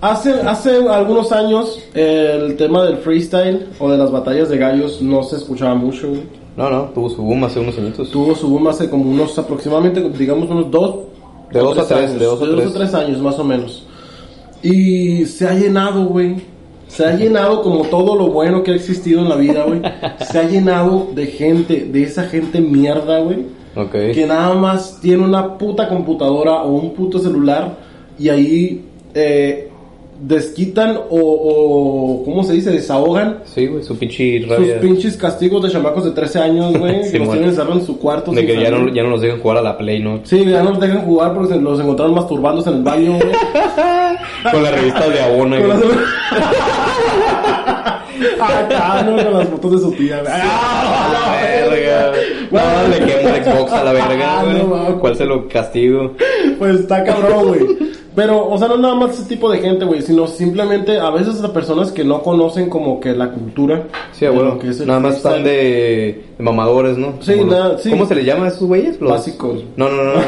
Hace, 0.00 0.32
hace 0.32 0.88
algunos 0.88 1.32
años, 1.32 1.82
el 1.94 2.56
tema 2.56 2.84
del 2.84 2.98
freestyle 2.98 3.66
o 3.78 3.90
de 3.90 3.98
las 3.98 4.10
batallas 4.10 4.48
de 4.48 4.58
gallos 4.58 5.02
no 5.02 5.22
se 5.22 5.36
escuchaba 5.36 5.74
mucho, 5.74 6.08
güey. 6.08 6.22
No, 6.56 6.70
no, 6.70 6.82
tuvo 6.94 7.10
su 7.10 7.22
boom 7.22 7.44
hace 7.44 7.58
unos 7.58 7.76
añitos. 7.78 8.10
Tuvo 8.10 8.34
su 8.34 8.48
boom 8.48 8.68
hace 8.68 8.88
como 8.88 9.10
unos 9.10 9.38
aproximadamente, 9.38 10.00
digamos, 10.16 10.48
unos 10.50 10.70
dos. 10.70 10.96
De 11.52 11.60
dos 11.60 11.78
a 11.78 11.86
tres, 11.86 12.10
años, 12.10 12.20
de 12.20 12.26
dos 12.26 12.42
a 12.42 12.56
tres. 12.56 12.72
tres 12.72 12.94
años 12.94 13.20
más 13.20 13.38
o 13.38 13.44
menos. 13.44 13.86
Y 14.62 15.26
se 15.26 15.46
ha 15.46 15.54
llenado, 15.54 16.06
güey. 16.06 16.36
Se 16.88 17.04
ha 17.04 17.16
llenado 17.16 17.62
como 17.62 17.84
todo 17.84 18.16
lo 18.16 18.28
bueno 18.28 18.62
que 18.62 18.70
ha 18.70 18.74
existido 18.74 19.20
en 19.20 19.28
la 19.28 19.36
vida, 19.36 19.64
güey. 19.64 19.82
Se 20.30 20.38
ha 20.38 20.48
llenado 20.48 21.08
de 21.12 21.26
gente, 21.26 21.86
de 21.86 22.02
esa 22.04 22.24
gente 22.24 22.60
mierda, 22.60 23.18
güey. 23.20 23.46
Ok. 23.74 23.90
Que 24.14 24.26
nada 24.26 24.54
más 24.54 25.00
tiene 25.00 25.24
una 25.24 25.58
puta 25.58 25.88
computadora 25.88 26.62
o 26.62 26.74
un 26.74 26.94
puto 26.94 27.18
celular 27.18 27.76
y 28.18 28.28
ahí 28.28 28.84
eh, 29.14 29.70
desquitan 30.26 30.96
o, 31.10 31.18
o, 31.20 32.22
¿cómo 32.24 32.42
se 32.44 32.54
dice? 32.54 32.70
Desahogan 32.70 33.40
Sí, 33.44 33.66
güey, 33.66 33.82
su 33.82 33.96
pinche 33.98 34.40
sus 34.40 34.48
rabia. 34.50 34.80
pinches 34.80 35.16
castigos 35.16 35.62
de 35.62 35.70
chamacos 35.70 36.04
de 36.04 36.12
13 36.12 36.38
años, 36.40 36.78
güey. 36.78 37.04
Sí, 37.04 37.12
que 37.12 37.18
los 37.18 37.30
tienen 37.30 37.50
encerrados 37.50 37.80
en 37.80 37.86
su 37.86 37.98
cuarto. 37.98 38.32
De 38.32 38.46
que 38.46 38.58
ya 38.60 38.70
no, 38.70 38.88
ya 38.92 39.02
no 39.02 39.10
nos 39.10 39.20
dejan 39.20 39.40
jugar 39.40 39.58
a 39.58 39.62
la 39.62 39.76
Play, 39.76 40.00
¿no? 40.00 40.20
Sí, 40.24 40.44
ya 40.44 40.62
no 40.62 40.70
los 40.70 40.80
dejan 40.80 41.02
jugar 41.02 41.34
porque 41.34 41.54
se 41.54 41.60
los 41.60 41.78
encontraron 41.80 42.14
masturbándose 42.14 42.70
en 42.70 42.76
el 42.76 42.82
baño, 42.82 43.12
güey. 43.18 43.32
Con 44.52 44.62
la 44.62 44.70
revista 44.70 45.08
de 45.08 45.20
Abona, 45.20 45.58
Con 45.60 45.80
güey. 45.80 45.98
Acá, 48.40 49.02
¿no? 49.06 49.16
Con 49.24 49.38
las 49.38 49.48
fotos 49.48 49.72
de 49.72 49.78
su 49.78 49.92
tía, 49.92 50.20
güey. 50.20 50.32
Ah, 50.34 51.36
verga. 51.42 52.12
Bueno. 52.50 52.66
No, 52.82 52.88
le 52.88 52.98
quemo 53.06 53.28
el 53.34 53.44
Xbox 53.44 53.72
a 53.72 53.84
la 53.84 53.92
verga, 53.92 54.40
Ah, 54.40 54.42
no, 54.44 54.66
güey. 54.66 54.80
mames. 54.80 54.94
¿Cuál 55.00 55.16
se 55.16 55.24
lo 55.24 55.48
castigo? 55.48 56.12
Pues 56.58 56.80
está 56.80 57.04
cabrón, 57.04 57.48
güey. 57.48 57.60
Pero, 58.14 58.48
o 58.48 58.56
sea, 58.58 58.68
no 58.68 58.76
nada 58.78 58.94
más 58.94 59.18
ese 59.18 59.28
tipo 59.28 59.50
de 59.50 59.58
gente, 59.58 59.84
güey, 59.84 60.00
sino 60.02 60.26
simplemente 60.26 60.98
a 60.98 61.10
veces 61.10 61.42
a 61.42 61.52
personas 61.52 61.90
que 61.90 62.04
no 62.04 62.22
conocen 62.22 62.70
como 62.70 63.00
que 63.00 63.12
la 63.12 63.30
cultura. 63.32 63.84
Sí, 64.12 64.26
bueno, 64.26 64.50
lo 64.54 64.58
que 64.58 64.68
es 64.70 64.80
el 64.80 64.86
nada 64.86 65.00
más 65.00 65.16
están 65.16 65.42
de, 65.42 66.24
de 66.38 66.42
mamadores, 66.44 66.96
¿no? 66.96 67.14
Sí, 67.20 67.32
Como 67.32 67.46
los- 67.46 67.50
nada, 67.58 67.78
sí. 67.78 67.90
¿Cómo 67.90 68.06
se 68.06 68.14
les 68.14 68.24
llama 68.26 68.44
a 68.46 68.48
esos 68.48 68.68
güeyes? 68.68 69.00
Los- 69.00 69.10
Básicos. 69.10 69.64
No, 69.76 69.88
no, 69.88 69.96
no, 70.04 70.14
no. 70.14 70.20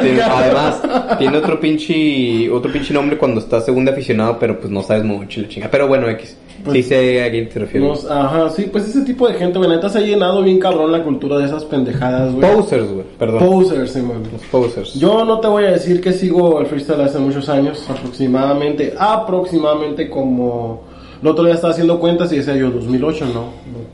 Tiene- 0.00 0.22
además, 0.22 0.82
tiene 1.18 1.36
otro 1.38 1.60
pinche, 1.60 2.50
otro 2.50 2.72
pinche 2.72 2.94
nombre 2.94 3.18
cuando 3.18 3.40
estás 3.40 3.64
según 3.64 3.84
de 3.84 3.90
aficionado, 3.92 4.38
pero 4.38 4.58
pues 4.58 4.70
no 4.70 4.82
sabes 4.82 5.04
mucho, 5.04 5.40
la 5.42 5.48
chinga. 5.48 5.68
Pero 5.70 5.86
bueno, 5.88 6.08
X. 6.10 6.36
Pues- 6.64 6.76
sí 6.78 6.82
sé 6.82 7.22
a 7.22 7.30
quién 7.30 7.48
te 7.48 7.60
refieres. 7.60 7.88
Nos- 7.88 8.10
ajá, 8.10 8.50
sí, 8.50 8.68
pues 8.72 8.88
ese 8.88 9.02
tipo 9.02 9.28
de 9.28 9.34
gente, 9.34 9.58
güey, 9.58 9.70
neta 9.70 9.88
se 9.88 9.98
ha 9.98 10.00
llenado 10.00 10.42
bien 10.42 10.58
cabrón 10.58 10.90
la 10.90 11.04
cultura 11.04 11.38
de 11.38 11.46
esas 11.46 11.64
pendejadas, 11.64 12.34
güey. 12.34 12.52
Posers, 12.52 12.90
güey, 12.90 13.04
perdón. 13.16 13.38
Posers, 13.38 13.92
sí, 13.92 14.00
güey. 14.00 14.18
Los 14.32 14.42
posers. 14.50 14.94
Yo 14.94 15.24
no 15.24 15.38
te 15.38 15.46
voy 15.46 15.64
a 15.66 15.70
decir 15.70 16.00
que 16.00 16.12
sigo 16.12 16.60
el 16.60 16.66
freestyle 16.66 17.00
hace 17.18 17.26
muchos 17.26 17.48
años, 17.48 17.84
aproximadamente, 17.90 18.94
aproximadamente 18.98 20.08
como... 20.08 20.82
El 21.20 21.26
otro 21.28 21.44
día 21.44 21.54
estaba 21.54 21.72
haciendo 21.72 21.98
cuentas 21.98 22.32
y 22.32 22.36
decía 22.36 22.54
yo 22.56 22.70
2008, 22.70 23.26
no, 23.26 23.32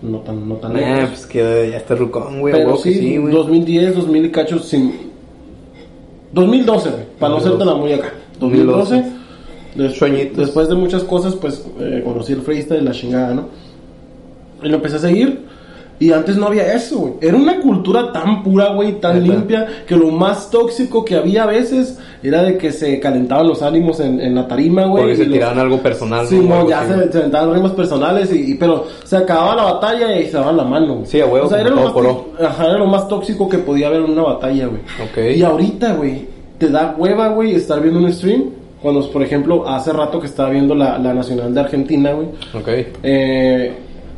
no, 0.02 0.10
no 0.10 0.18
tan, 0.18 0.46
no 0.46 0.56
tan 0.56 0.72
Ah, 0.76 0.80
lejos. 0.96 1.08
pues 1.10 1.26
que 1.26 1.68
ya 1.70 1.78
está 1.78 1.94
rucón, 1.94 2.40
güey. 2.40 2.52
Pero 2.52 2.76
sí, 2.76 2.92
sí, 2.92 3.16
güey. 3.16 3.32
2010, 3.32 3.96
2000 3.96 4.24
y 4.26 4.30
cacho, 4.30 4.58
sin... 4.58 4.92
2012, 6.32 6.90
güey, 6.90 7.02
para 7.18 7.30
no 7.34 7.40
2012. 7.40 7.48
hacerte 7.48 7.64
la 7.64 7.74
muy 7.74 7.92
acá. 7.94 8.12
2012, 8.40 8.94
2012. 8.94 9.14
des- 9.76 9.96
Sueñitos. 9.98 10.36
después 10.36 10.68
de 10.68 10.74
muchas 10.74 11.02
cosas, 11.04 11.34
pues 11.36 11.64
eh, 11.80 12.02
conocí 12.04 12.34
el 12.34 12.42
freestyle, 12.42 12.84
la 12.84 12.90
chingada, 12.92 13.32
¿no? 13.34 13.48
Y 14.62 14.68
lo 14.68 14.76
empecé 14.76 14.96
a 14.96 14.98
seguir. 14.98 15.46
Y 16.00 16.10
antes 16.12 16.36
no 16.36 16.46
había 16.46 16.74
eso, 16.74 16.98
güey. 16.98 17.12
Era 17.20 17.36
una 17.36 17.60
cultura 17.60 18.12
tan 18.12 18.42
pura, 18.42 18.72
güey, 18.74 19.00
tan 19.00 19.22
limpia, 19.22 19.66
que 19.86 19.94
lo 19.96 20.10
más 20.10 20.50
tóxico 20.50 21.04
que 21.04 21.14
había 21.14 21.44
a 21.44 21.46
veces 21.46 21.98
era 22.22 22.42
de 22.42 22.58
que 22.58 22.72
se 22.72 22.98
calentaban 22.98 23.46
los 23.46 23.62
ánimos 23.62 24.00
en, 24.00 24.20
en 24.20 24.34
la 24.34 24.48
tarima, 24.48 24.86
güey. 24.86 25.04
Porque 25.04 25.12
y 25.14 25.16
se 25.16 25.24
los- 25.26 25.32
tiraban 25.34 25.58
algo 25.60 25.78
personal. 25.78 26.26
Sí, 26.26 26.38
¿no? 26.40 26.68
ya 26.68 26.84
se, 26.86 26.94
güey. 26.94 27.12
se 27.12 27.18
aventaban 27.18 27.54
rimas 27.54 27.72
personales, 27.72 28.32
y, 28.32 28.52
y- 28.52 28.54
pero 28.54 28.86
se 29.04 29.16
acababa 29.16 29.54
la 29.54 29.62
batalla 29.74 30.18
y 30.18 30.26
se 30.26 30.32
daban 30.32 30.56
la 30.56 30.64
mano. 30.64 30.94
güey. 30.96 31.06
Sí, 31.06 31.20
a 31.20 31.26
huevo, 31.26 31.46
O 31.46 31.48
sea, 31.48 31.60
era 31.60 31.70
lo, 31.70 31.76
más 31.76 32.14
ajá, 32.40 32.64
era 32.64 32.78
lo 32.78 32.86
más 32.86 33.06
tóxico 33.08 33.48
que 33.48 33.58
podía 33.58 33.86
haber 33.86 34.00
en 34.02 34.10
una 34.10 34.22
batalla, 34.22 34.66
güey. 34.66 34.80
Ok. 35.02 35.36
Y 35.36 35.42
ahorita, 35.42 35.94
güey, 35.94 36.26
te 36.58 36.68
da 36.70 36.94
hueva, 36.98 37.28
güey, 37.28 37.54
estar 37.54 37.80
viendo 37.80 38.00
un 38.00 38.12
stream. 38.12 38.44
Cuando, 38.82 39.00
por 39.10 39.22
ejemplo, 39.22 39.66
hace 39.66 39.92
rato 39.94 40.20
que 40.20 40.26
estaba 40.26 40.50
viendo 40.50 40.74
la, 40.74 40.98
la 40.98 41.14
Nacional 41.14 41.54
de 41.54 41.60
Argentina, 41.60 42.12
güey. 42.12 42.26
Ok. 42.52 42.68
Eh, 43.02 43.72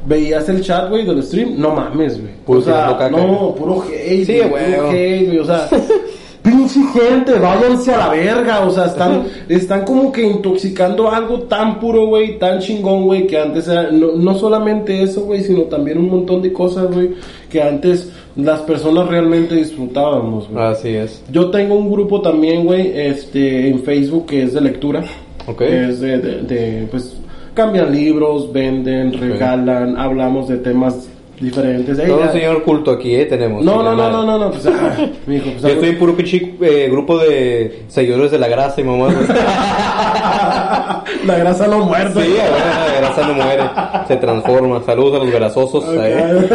veías 0.07 0.49
el 0.49 0.63
chat, 0.63 0.89
güey, 0.89 1.05
del 1.05 1.23
stream, 1.23 1.55
no 1.59 1.75
mames, 1.75 2.21
güey. 2.21 2.33
Puro 2.45 2.59
o 2.61 2.63
sea, 2.63 2.87
caca, 2.99 3.11
no, 3.11 3.55
puro 3.55 3.83
hate, 3.83 4.25
Sí, 4.25 4.39
güey, 4.39 4.49
güey. 4.49 4.75
puro 4.75 4.91
hate, 4.91 5.27
güey, 5.27 5.39
o 5.39 5.45
sea, 5.45 5.69
pinche 6.43 6.81
gente, 6.95 7.35
váyanse 7.39 7.93
a 7.93 7.99
la 7.99 8.09
verga, 8.11 8.61
o 8.61 8.71
sea, 8.71 8.87
están, 8.87 9.25
están 9.49 9.85
como 9.85 10.13
que 10.13 10.23
intoxicando 10.23 11.11
algo 11.11 11.41
tan 11.43 11.81
puro, 11.81 12.07
güey, 12.07 12.39
tan 12.39 12.61
chingón, 12.61 13.05
güey, 13.05 13.27
que 13.27 13.39
antes 13.39 13.67
era, 13.69 13.91
no, 13.91 14.13
no 14.13 14.35
solamente 14.37 15.03
eso, 15.03 15.23
güey, 15.23 15.43
sino 15.43 15.63
también 15.63 15.99
un 15.99 16.09
montón 16.09 16.43
de 16.43 16.53
cosas, 16.53 16.93
güey, 16.93 17.11
que 17.51 17.63
antes 17.63 18.11
las 18.37 18.61
personas 18.61 19.09
realmente 19.09 19.55
disfrutábamos, 19.55 20.49
güey. 20.49 20.65
Así 20.65 20.89
es. 20.91 21.23
Yo 21.33 21.51
tengo 21.51 21.75
un 21.75 21.91
grupo 21.91 22.21
también, 22.21 22.65
güey, 22.65 22.93
este, 22.95 23.69
en 23.69 23.81
Facebook 23.83 24.27
que 24.27 24.43
es 24.43 24.53
de 24.55 24.61
lectura. 24.61 25.05
Ok. 25.47 25.63
Es 25.63 26.01
de, 26.01 26.19
de, 26.19 26.43
de, 26.43 26.87
pues, 26.91 27.17
cambian 27.57 27.91
libros, 27.91 28.53
venden, 28.53 29.19
regalan, 29.19 29.97
hablamos 29.97 30.47
de 30.47 30.59
temas 30.59 31.09
diferentes. 31.41 31.99
Ey, 31.99 32.07
Todo 32.07 32.21
ya- 32.21 32.33
señor 32.33 32.63
culto 32.63 32.91
aquí, 32.93 33.15
¿eh? 33.17 33.25
Tenemos. 33.27 33.65
no, 33.65 33.83
no, 33.83 33.95
no, 33.97 34.11
no, 34.11 34.25
no, 34.25 34.39
no, 34.39 34.51
pues, 34.51 34.67
ah, 34.67 34.95
mijo, 35.27 35.51
pues, 35.51 35.63
Yo 35.63 35.69
estoy 35.69 35.89
en 35.89 35.99
puro 35.99 36.15
pinche 36.15 36.55
eh, 36.61 36.89
grupo 36.91 37.19
de 37.19 37.83
seguidores 37.89 38.31
de 38.31 38.39
la 38.39 38.49
grasa 38.49 38.81
y 38.81 38.85
mamá. 38.85 39.09
la 41.27 41.39
grasa 41.39 41.67
no 41.67 41.85
muerta. 41.85 42.21
Sí, 42.23 42.37
a 42.39 42.45
ver, 42.45 42.53
la 42.93 43.01
grasa 43.01 43.27
no 43.27 43.35
muere, 43.35 43.63
se 44.09 44.17
transforma. 44.17 44.83
Saludos 44.85 45.21
a 45.21 45.25
los 45.25 45.33
grasosos, 45.33 45.85
eh, 45.95 46.49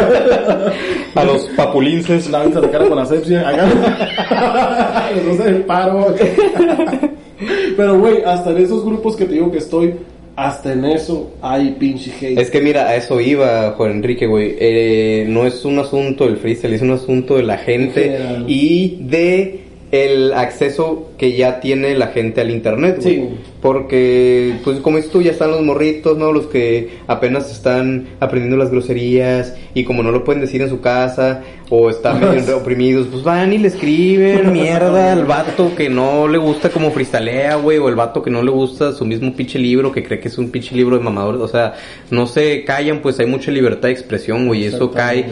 a 1.14 1.24
los 1.24 1.42
papulinces. 1.56 2.30
Lávense 2.30 2.60
la 2.60 2.70
cara 2.70 2.88
con 2.88 2.98
asepsia. 2.98 3.48
Acá. 3.48 5.10
Les 5.26 5.40
el 5.40 5.62
paro. 5.64 6.14
Pero, 7.76 7.98
güey, 7.98 8.22
hasta 8.24 8.50
en 8.50 8.58
esos 8.58 8.84
grupos 8.84 9.16
que 9.16 9.24
te 9.24 9.32
digo 9.34 9.50
que 9.50 9.58
estoy, 9.58 9.94
hasta 10.36 10.72
en 10.72 10.84
eso 10.84 11.30
hay 11.42 11.72
pinche 11.78 12.10
hate. 12.10 12.38
Es 12.38 12.50
que 12.50 12.60
mira, 12.60 12.88
a 12.88 12.96
eso 12.96 13.20
iba 13.20 13.72
Juan 13.72 13.92
Enrique, 13.92 14.26
güey. 14.26 14.56
Eh, 14.58 15.26
no 15.28 15.46
es 15.46 15.64
un 15.64 15.78
asunto 15.78 16.26
del 16.26 16.36
freestyle, 16.36 16.74
es 16.74 16.82
un 16.82 16.92
asunto 16.92 17.36
de 17.36 17.42
la 17.42 17.58
gente 17.58 18.18
y 18.46 18.98
de 19.00 19.60
el 19.90 20.32
acceso 20.32 21.11
que 21.22 21.36
ya 21.36 21.60
tiene 21.60 21.94
la 21.96 22.08
gente 22.08 22.40
al 22.40 22.50
internet, 22.50 22.96
güey. 23.00 23.14
Sí. 23.14 23.28
Porque, 23.60 24.54
pues 24.64 24.80
como 24.80 24.96
dices 24.96 25.12
tú, 25.12 25.22
ya 25.22 25.30
están 25.30 25.52
los 25.52 25.62
morritos, 25.62 26.18
¿no? 26.18 26.32
Los 26.32 26.48
que 26.48 26.98
apenas 27.06 27.48
están 27.52 28.08
aprendiendo 28.18 28.56
las 28.56 28.72
groserías 28.72 29.54
y 29.72 29.84
como 29.84 30.02
no 30.02 30.10
lo 30.10 30.24
pueden 30.24 30.40
decir 30.40 30.62
en 30.62 30.68
su 30.68 30.80
casa 30.80 31.42
o 31.70 31.88
están 31.88 32.20
medio 32.20 32.56
oprimidos, 32.58 33.06
pues 33.10 33.22
van 33.22 33.52
y 33.52 33.58
le 33.58 33.68
escriben 33.68 34.52
mierda 34.52 35.12
al 35.12 35.24
vato 35.24 35.72
que 35.76 35.88
no 35.88 36.26
le 36.26 36.38
gusta 36.38 36.70
como 36.70 36.90
freestalea, 36.90 37.54
güey, 37.54 37.78
o 37.78 37.88
el 37.88 37.94
vato 37.94 38.20
que 38.20 38.30
no 38.30 38.42
le 38.42 38.50
gusta 38.50 38.92
su 38.92 39.04
mismo 39.06 39.32
pinche 39.34 39.60
libro, 39.60 39.92
que 39.92 40.02
cree 40.02 40.18
que 40.18 40.26
es 40.28 40.36
un 40.38 40.50
pinche 40.50 40.74
libro 40.74 40.98
de 40.98 41.04
mamadores, 41.04 41.40
o 41.40 41.46
sea, 41.48 41.74
no 42.10 42.26
se 42.26 42.64
callan, 42.64 43.00
pues 43.00 43.18
hay 43.20 43.26
mucha 43.26 43.50
libertad 43.52 43.82
de 43.88 43.92
expresión, 43.92 44.48
güey, 44.48 44.62
y 44.62 44.66
eso 44.66 44.90
cae, 44.90 45.24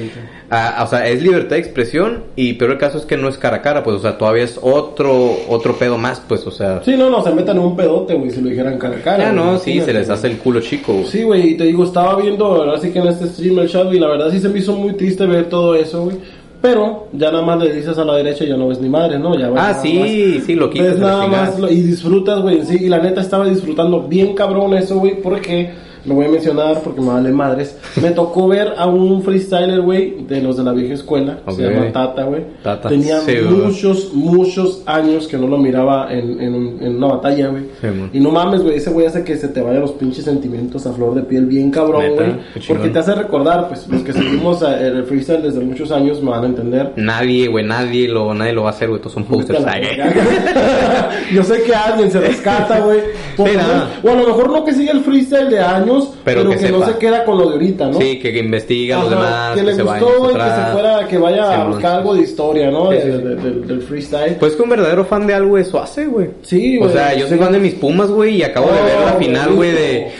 a- 0.49 0.83
o 0.83 0.87
sea, 0.87 1.07
es 1.09 1.21
libertad 1.21 1.57
de 1.57 1.59
expresión 1.63 2.25
y 2.37 2.55
peor 2.55 2.71
el 2.71 2.79
caso 2.79 2.97
es 2.99 3.05
que 3.07 3.17
no 3.17 3.29
es 3.29 3.37
cara 3.37 3.57
a 3.59 3.63
cara, 3.63 3.83
pues, 3.83 3.97
o 3.97 4.01
sea, 4.01 4.17
todavía 4.17 4.45
es 4.45 4.59
otro, 4.63 5.37
otro 5.49 5.75
pedo 5.81 5.99
más, 5.99 6.23
pues, 6.29 6.47
o 6.47 6.51
sea, 6.53 6.81
Sí, 6.85 6.95
no, 6.97 7.11
no, 7.11 7.25
se 7.25 7.33
metan 7.33 7.57
en 7.57 7.65
un 7.65 7.75
pedote, 7.77 8.15
güey, 8.15 8.31
si 8.31 8.41
lo 8.41 8.51
dijeran 8.51 8.79
cara 8.79 8.97
a 8.99 9.01
cara. 9.03 9.33
no, 9.33 9.59
sí, 9.59 9.81
se 9.81 9.93
les 9.93 10.09
hace 10.09 10.29
el 10.29 10.37
culo 10.39 10.61
chico, 10.61 10.93
güey. 10.93 11.07
Sí, 11.07 11.23
güey, 11.25 11.49
y 11.49 11.57
te 11.57 11.65
digo, 11.65 11.83
estaba 11.85 12.15
viendo, 12.21 12.63
así 12.71 12.91
que 12.93 13.01
en 13.01 13.09
este 13.09 13.27
stream 13.27 13.59
el 13.59 13.69
chat, 13.69 13.93
y 13.93 13.99
la 13.99 14.07
verdad 14.09 14.31
sí 14.31 14.39
se 14.39 14.49
me 14.49 14.61
hizo 14.61 14.77
muy 14.77 14.93
triste 14.93 15.27
ver 15.27 15.49
todo 15.49 15.75
eso, 15.75 16.05
güey. 16.05 16.17
Pero 16.63 17.09
ya 17.15 17.33
nada 17.33 17.43
más 17.43 17.59
le 17.63 17.73
dices 17.73 17.97
a 17.97 18.05
la 18.05 18.17
derecha 18.17 18.45
y 18.45 18.49
ya 18.49 18.57
no 18.57 18.69
ves 18.69 18.79
ni 18.81 18.89
madre, 18.91 19.19
¿no? 19.19 19.35
Ya 19.37 19.49
ves 19.49 19.59
Ah, 19.61 19.79
sí, 19.83 19.99
más- 19.99 20.45
sí, 20.45 20.55
lo 20.55 20.69
quitas 20.69 20.91
Ves 20.91 20.99
nada 20.99 21.27
más 21.27 21.59
lo- 21.59 21.71
y 21.73 21.81
disfrutas, 21.81 22.43
güey, 22.43 22.63
sí. 22.67 22.77
Y 22.83 22.89
la 22.91 22.99
neta 22.99 23.23
estaba 23.23 23.47
disfrutando 23.49 24.03
bien 24.03 24.35
cabrón 24.35 24.75
eso, 24.75 24.99
güey, 24.99 25.15
porque 25.23 25.71
lo 26.05 26.15
voy 26.15 26.27
a 26.27 26.29
mencionar 26.29 26.81
porque 26.83 27.01
me 27.01 27.09
vale 27.09 27.31
madres. 27.31 27.77
Me 28.01 28.11
tocó 28.11 28.49
ver 28.49 28.75
a 28.77 28.87
un 28.87 29.23
freestyler, 29.23 29.81
güey, 29.83 30.25
de 30.27 30.41
los 30.41 30.57
de 30.57 30.65
la 30.65 30.73
vieja 30.73 30.95
escuela. 30.95 31.39
Se 31.49 31.63
llama 31.63 31.93
Tata, 31.93 32.25
güey. 32.25 32.43
Tata, 32.63 32.89
Tenía 32.89 33.21
sí, 33.21 33.33
muchos, 33.49 34.13
muchos 34.15 34.83
años 34.87 35.27
que 35.29 35.37
no 35.37 35.47
lo 35.47 35.59
miraba 35.59 36.13
en, 36.13 36.41
en, 36.41 36.55
un- 36.55 36.79
en 36.83 36.97
una 36.97 37.07
batalla, 37.09 37.49
güey. 37.49 37.65
Sí, 37.81 37.89
y 38.15 38.21
no 38.21 38.31
mames, 38.31 38.63
güey, 38.63 38.77
ese 38.77 38.91
güey 38.91 39.07
hace 39.07 39.25
que 39.25 39.37
se 39.37 39.49
te 39.49 39.61
vayan 39.61 39.81
los 39.83 39.93
pinches 39.93 40.25
sentimientos 40.25 40.87
a 40.87 40.93
flor 40.93 41.15
de 41.15 41.23
piel 41.23 41.47
bien 41.47 41.71
cabrón, 41.71 42.03
güey. 42.15 42.33
Porque 42.69 42.89
te 42.89 42.99
hace 42.99 43.15
recordar, 43.15 43.69
pues, 43.69 43.87
los 43.89 44.03
que 44.03 44.13
seguimos 44.13 44.63
a- 44.63 44.81
el 44.81 45.05
freestyle 45.05 45.43
desde 45.43 45.61
muchos 45.61 45.91
años 45.93 46.23
me 46.23 46.31
van 46.31 46.45
a 46.45 46.47
entender. 46.47 46.93
Nadie, 46.97 47.49
güey, 47.49 47.65
nadie 47.65 48.09
lo, 48.09 48.33
nadie 48.35 48.53
lo 48.53 48.63
va 48.63 48.69
a 48.71 48.73
hacer, 48.73 48.89
güey, 48.89 49.01
todos 49.01 49.13
son 49.13 49.25
posters. 49.25 49.61
Yo 51.33 51.43
sé 51.45 51.63
que 51.63 51.75
alguien 51.75 52.11
se 52.11 52.21
rescata, 52.21 52.81
güey. 52.81 53.01
Sí, 53.37 53.43
O 54.03 54.11
a 54.11 54.15
lo 54.15 54.27
mejor 54.27 54.51
no 54.51 54.65
que 54.65 54.73
siga 54.73 54.93
el 54.93 55.01
freestyle 55.01 55.49
de 55.51 55.61
años, 55.61 55.90
Pero 56.25 56.41
pero, 56.43 56.51
que 56.51 56.57
que, 56.59 56.73
no 56.73 56.87
se 56.87 56.97
queda 56.99 57.25
con 57.25 57.39
lo 57.39 57.47
de 57.47 57.53
ahorita, 57.55 57.87
¿no? 57.89 57.99
Sí, 57.99 58.19
que, 58.19 58.33
que 58.33 58.39
investiga 58.39 59.01
a 59.01 59.05
los 59.05 59.13
Ajá, 59.13 59.21
demás, 59.23 59.57
que 59.57 59.63
le 59.63 59.75
se 59.75 59.83
vaya 59.83 60.01
gustó 60.05 60.31
y 60.31 60.35
que 60.35 60.41
se 60.41 60.73
fuera, 60.73 61.09
que 61.09 61.19
vaya 61.19 61.61
a 61.61 61.65
buscar 61.65 61.93
algo 61.99 62.15
de 62.15 62.21
historia, 62.23 62.71
¿no? 62.71 62.91
Sí, 62.91 62.97
De- 62.97 63.03
sí. 63.03 63.09
de- 63.11 63.35
de- 63.37 63.67
del 63.67 63.83
freestyle. 63.83 64.37
Pues 64.37 64.55
que 64.55 64.63
un 64.63 64.69
verdadero 64.71 65.05
fan 65.05 65.27
de 65.27 65.35
algo 65.35 65.59
eso 65.59 65.81
hace, 65.81 66.07
güey. 66.07 66.31
Sí, 66.43 66.77
O 66.79 66.81
güey, 66.83 66.93
sea, 66.93 67.15
yo 67.15 67.27
soy 67.29 67.39
fan 67.39 67.53
de 67.53 67.59
mis 67.61 67.75
Pumas, 67.75 68.09
güey, 68.11 68.37
y 68.37 68.43
acabo 68.43 68.67
de 68.69 68.83
ver 68.83 69.01
la 69.07 69.13
final, 69.15 69.53
güey, 69.55 69.73
de... 69.73 70.11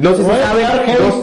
No 0.00 0.10
sé 0.14 0.22
si 0.22 0.28
saben, 0.28 0.66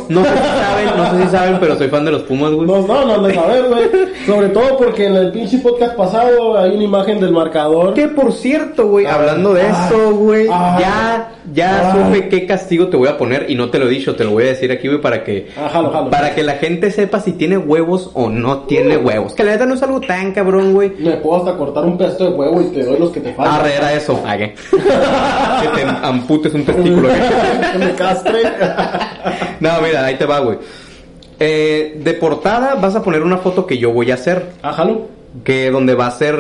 no, 0.10 0.22
no 0.22 0.24
sé 0.26 0.32
si 0.32 0.44
saben, 0.44 0.98
no 0.98 1.12
sé 1.20 1.24
si 1.24 1.30
saben, 1.30 1.58
pero 1.60 1.78
soy 1.78 1.88
fan 1.90 2.04
de 2.06 2.12
los 2.12 2.24
Pumas, 2.24 2.52
güey. 2.52 2.68
No, 2.68 2.82
no, 2.82 3.06
no, 3.06 3.22
de 3.28 3.34
saber, 3.36 3.64
güey. 3.70 3.90
Sobre 4.26 4.50
todo 4.50 4.78
porque 4.78 5.06
en 5.06 5.16
el 5.16 5.32
pinche 5.32 5.60
podcast 5.60 5.96
pasado 5.96 6.58
hay 6.58 6.72
una 6.72 6.84
imagen 6.84 7.20
del 7.20 7.32
marcador. 7.32 7.94
Que 7.94 8.08
por 8.08 8.34
cierto, 8.34 8.88
güey, 8.88 9.06
Ah, 9.06 9.14
hablando 9.16 9.54
de 9.54 9.62
ah, 9.62 9.88
eso, 9.90 10.12
güey, 10.16 10.48
ah, 10.52 10.78
ya, 10.80 11.32
ya 11.54 11.92
ah. 11.92 12.08
supe 12.08 12.30
qué 12.30 12.46
castigo 12.46 12.88
te 12.88 12.98
voy 12.98 13.08
a 13.08 13.18
poner 13.18 13.46
y 13.50 13.56
no 13.56 13.70
te 13.70 13.80
lo 13.80 13.88
he 13.88 13.90
dicho, 13.90 14.16
te 14.16 14.24
lo 14.24 14.32
voy 14.32 14.44
a 14.46 14.48
decir 14.48 14.72
aquí, 14.72 14.88
güey, 14.88 15.02
para 15.02 15.24
que, 15.24 15.48
Ah, 15.58 15.70
jalo, 15.72 15.92
jalo. 15.92 16.10
para 16.10 16.36
que 16.36 16.44
la 16.44 16.54
gente 16.54 16.92
sepa 16.92 17.20
si 17.20 17.34
tiene 17.34 17.58
huevos 17.58 18.12
o 18.14 18.30
no 18.30 18.60
tiene 18.60 18.98
huevos. 18.98 19.34
Que 19.34 19.44
la 19.44 19.52
neta 19.52 19.66
no 19.66 19.76
es 19.76 19.84
algo 19.84 20.02
tan 20.02 20.32
cabrón, 20.34 20.74
güey. 20.74 20.92
Me 21.00 21.12
puedo 21.18 21.38
hasta 21.38 21.58
cortar 21.58 21.86
un 21.86 21.98
pedazo 21.98 22.26
de 22.26 22.30
huevo 22.32 22.62
y 22.62 22.66
te 22.66 22.84
doy 22.84 23.00
los 23.00 23.12
que 23.12 23.20
te 23.20 23.34
faltan. 23.34 23.62
Arre, 23.62 23.76
era 23.76 23.94
eso. 23.94 24.22
Ah, 24.26 24.38
¿qué? 24.38 24.54
que 24.54 25.82
te 25.82 25.88
amputes 26.04 26.54
un 26.54 26.66
testículo. 26.66 27.10
que 27.72 27.78
me 27.78 27.92
castre. 27.94 28.40
No, 29.60 29.72
mira, 29.82 30.06
ahí 30.06 30.16
te 30.16 30.26
va, 30.26 30.40
güey. 30.40 30.58
Eh, 31.40 32.00
de 32.04 32.14
portada 32.14 32.76
vas 32.76 32.96
a 32.96 33.04
poner 33.04 33.24
una 33.24 33.38
foto 33.38 33.66
que 33.66 33.78
yo 33.78 33.92
voy 33.92 34.12
a 34.12 34.16
hacer. 34.16 34.46
Ájalo. 34.62 35.17
Que 35.44 35.70
donde 35.72 35.94
va 35.96 36.08
a 36.08 36.12
ser, 36.12 36.38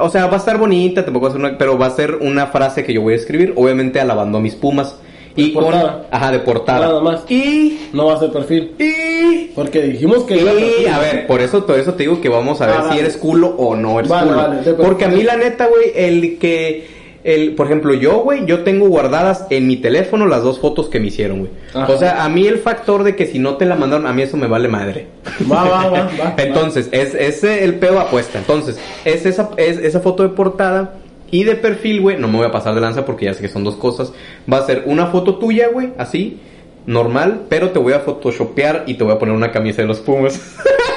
o 0.00 0.08
sea, 0.10 0.26
va 0.26 0.34
a 0.34 0.38
estar 0.38 0.58
bonita, 0.58 1.04
tampoco 1.04 1.26
va 1.26 1.30
a 1.30 1.32
ser 1.32 1.40
una, 1.40 1.58
pero 1.58 1.78
va 1.78 1.86
a 1.86 1.90
ser 1.90 2.16
una 2.16 2.46
frase 2.48 2.84
que 2.84 2.92
yo 2.92 3.02
voy 3.02 3.14
a 3.14 3.16
escribir, 3.16 3.52
obviamente 3.56 4.00
alabando 4.00 4.38
a 4.38 4.40
mis 4.40 4.54
pumas. 4.54 4.96
Y 5.36 5.48
De 5.48 5.52
con, 5.54 5.64
portada. 5.64 6.06
ajá, 6.10 6.32
de 6.32 6.38
portada. 6.40 6.86
Nada 6.88 7.00
más. 7.00 7.22
Y, 7.30 7.78
No 7.92 8.06
va 8.06 8.14
a 8.14 8.18
ser 8.18 8.32
perfil. 8.32 8.72
y, 8.80 9.46
Porque 9.54 9.82
dijimos 9.82 10.24
que 10.24 10.40
era 10.40 10.52
y, 10.52 10.56
perfil. 10.56 10.88
a 10.88 10.98
ver, 10.98 11.26
por 11.28 11.40
eso, 11.40 11.64
por 11.64 11.78
eso 11.78 11.94
te 11.94 12.02
digo 12.02 12.20
que 12.20 12.28
vamos 12.28 12.60
a 12.60 12.66
ver 12.66 12.74
Ah, 12.78 12.82
si 12.82 12.88
vale. 12.88 13.00
eres 13.02 13.16
culo 13.16 13.48
o 13.56 13.76
no 13.76 13.98
eres 14.00 14.10
Vale, 14.10 14.26
culo. 14.26 14.36
vale, 14.36 14.72
Porque 14.74 15.04
a 15.04 15.08
mí 15.08 15.22
la 15.22 15.36
neta, 15.36 15.66
güey, 15.66 15.92
el 15.94 16.38
que, 16.38 16.99
el, 17.22 17.54
por 17.54 17.66
ejemplo, 17.66 17.92
yo, 17.94 18.20
güey, 18.20 18.46
yo 18.46 18.62
tengo 18.64 18.88
guardadas 18.88 19.46
en 19.50 19.66
mi 19.66 19.76
teléfono 19.76 20.26
las 20.26 20.42
dos 20.42 20.58
fotos 20.58 20.88
que 20.88 21.00
me 21.00 21.08
hicieron, 21.08 21.40
güey. 21.40 21.50
O 21.88 21.98
sea, 21.98 22.24
a 22.24 22.28
mí 22.28 22.46
el 22.46 22.58
factor 22.58 23.02
de 23.02 23.14
que 23.14 23.26
si 23.26 23.38
no 23.38 23.56
te 23.56 23.66
la 23.66 23.76
mandaron, 23.76 24.06
a 24.06 24.12
mí 24.12 24.22
eso 24.22 24.36
me 24.36 24.46
vale 24.46 24.68
madre. 24.68 25.06
Va, 25.50 25.64
va, 25.64 25.90
va, 25.90 26.10
va. 26.18 26.34
Entonces, 26.38 26.88
es 26.92 27.14
ese 27.14 27.64
el 27.64 27.74
pedo 27.74 28.00
apuesta. 28.00 28.38
Entonces, 28.38 28.78
es 29.04 29.26
esa, 29.26 29.50
es 29.56 29.78
esa 29.78 30.00
foto 30.00 30.22
de 30.22 30.30
portada 30.30 30.94
y 31.30 31.44
de 31.44 31.56
perfil, 31.56 32.00
güey. 32.00 32.16
No 32.16 32.28
me 32.28 32.38
voy 32.38 32.46
a 32.46 32.52
pasar 32.52 32.74
de 32.74 32.80
lanza 32.80 33.04
porque 33.04 33.26
ya 33.26 33.34
sé 33.34 33.42
que 33.42 33.48
son 33.48 33.64
dos 33.64 33.76
cosas. 33.76 34.12
Va 34.50 34.58
a 34.58 34.66
ser 34.66 34.84
una 34.86 35.08
foto 35.08 35.36
tuya, 35.36 35.68
güey, 35.68 35.90
así, 35.98 36.40
normal, 36.86 37.42
pero 37.48 37.70
te 37.70 37.78
voy 37.78 37.92
a 37.92 38.00
photoshopear 38.00 38.84
y 38.86 38.94
te 38.94 39.04
voy 39.04 39.12
a 39.12 39.18
poner 39.18 39.34
una 39.34 39.52
camisa 39.52 39.82
de 39.82 39.88
los 39.88 40.00
Pumas. 40.00 40.40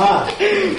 Va. 0.00 0.26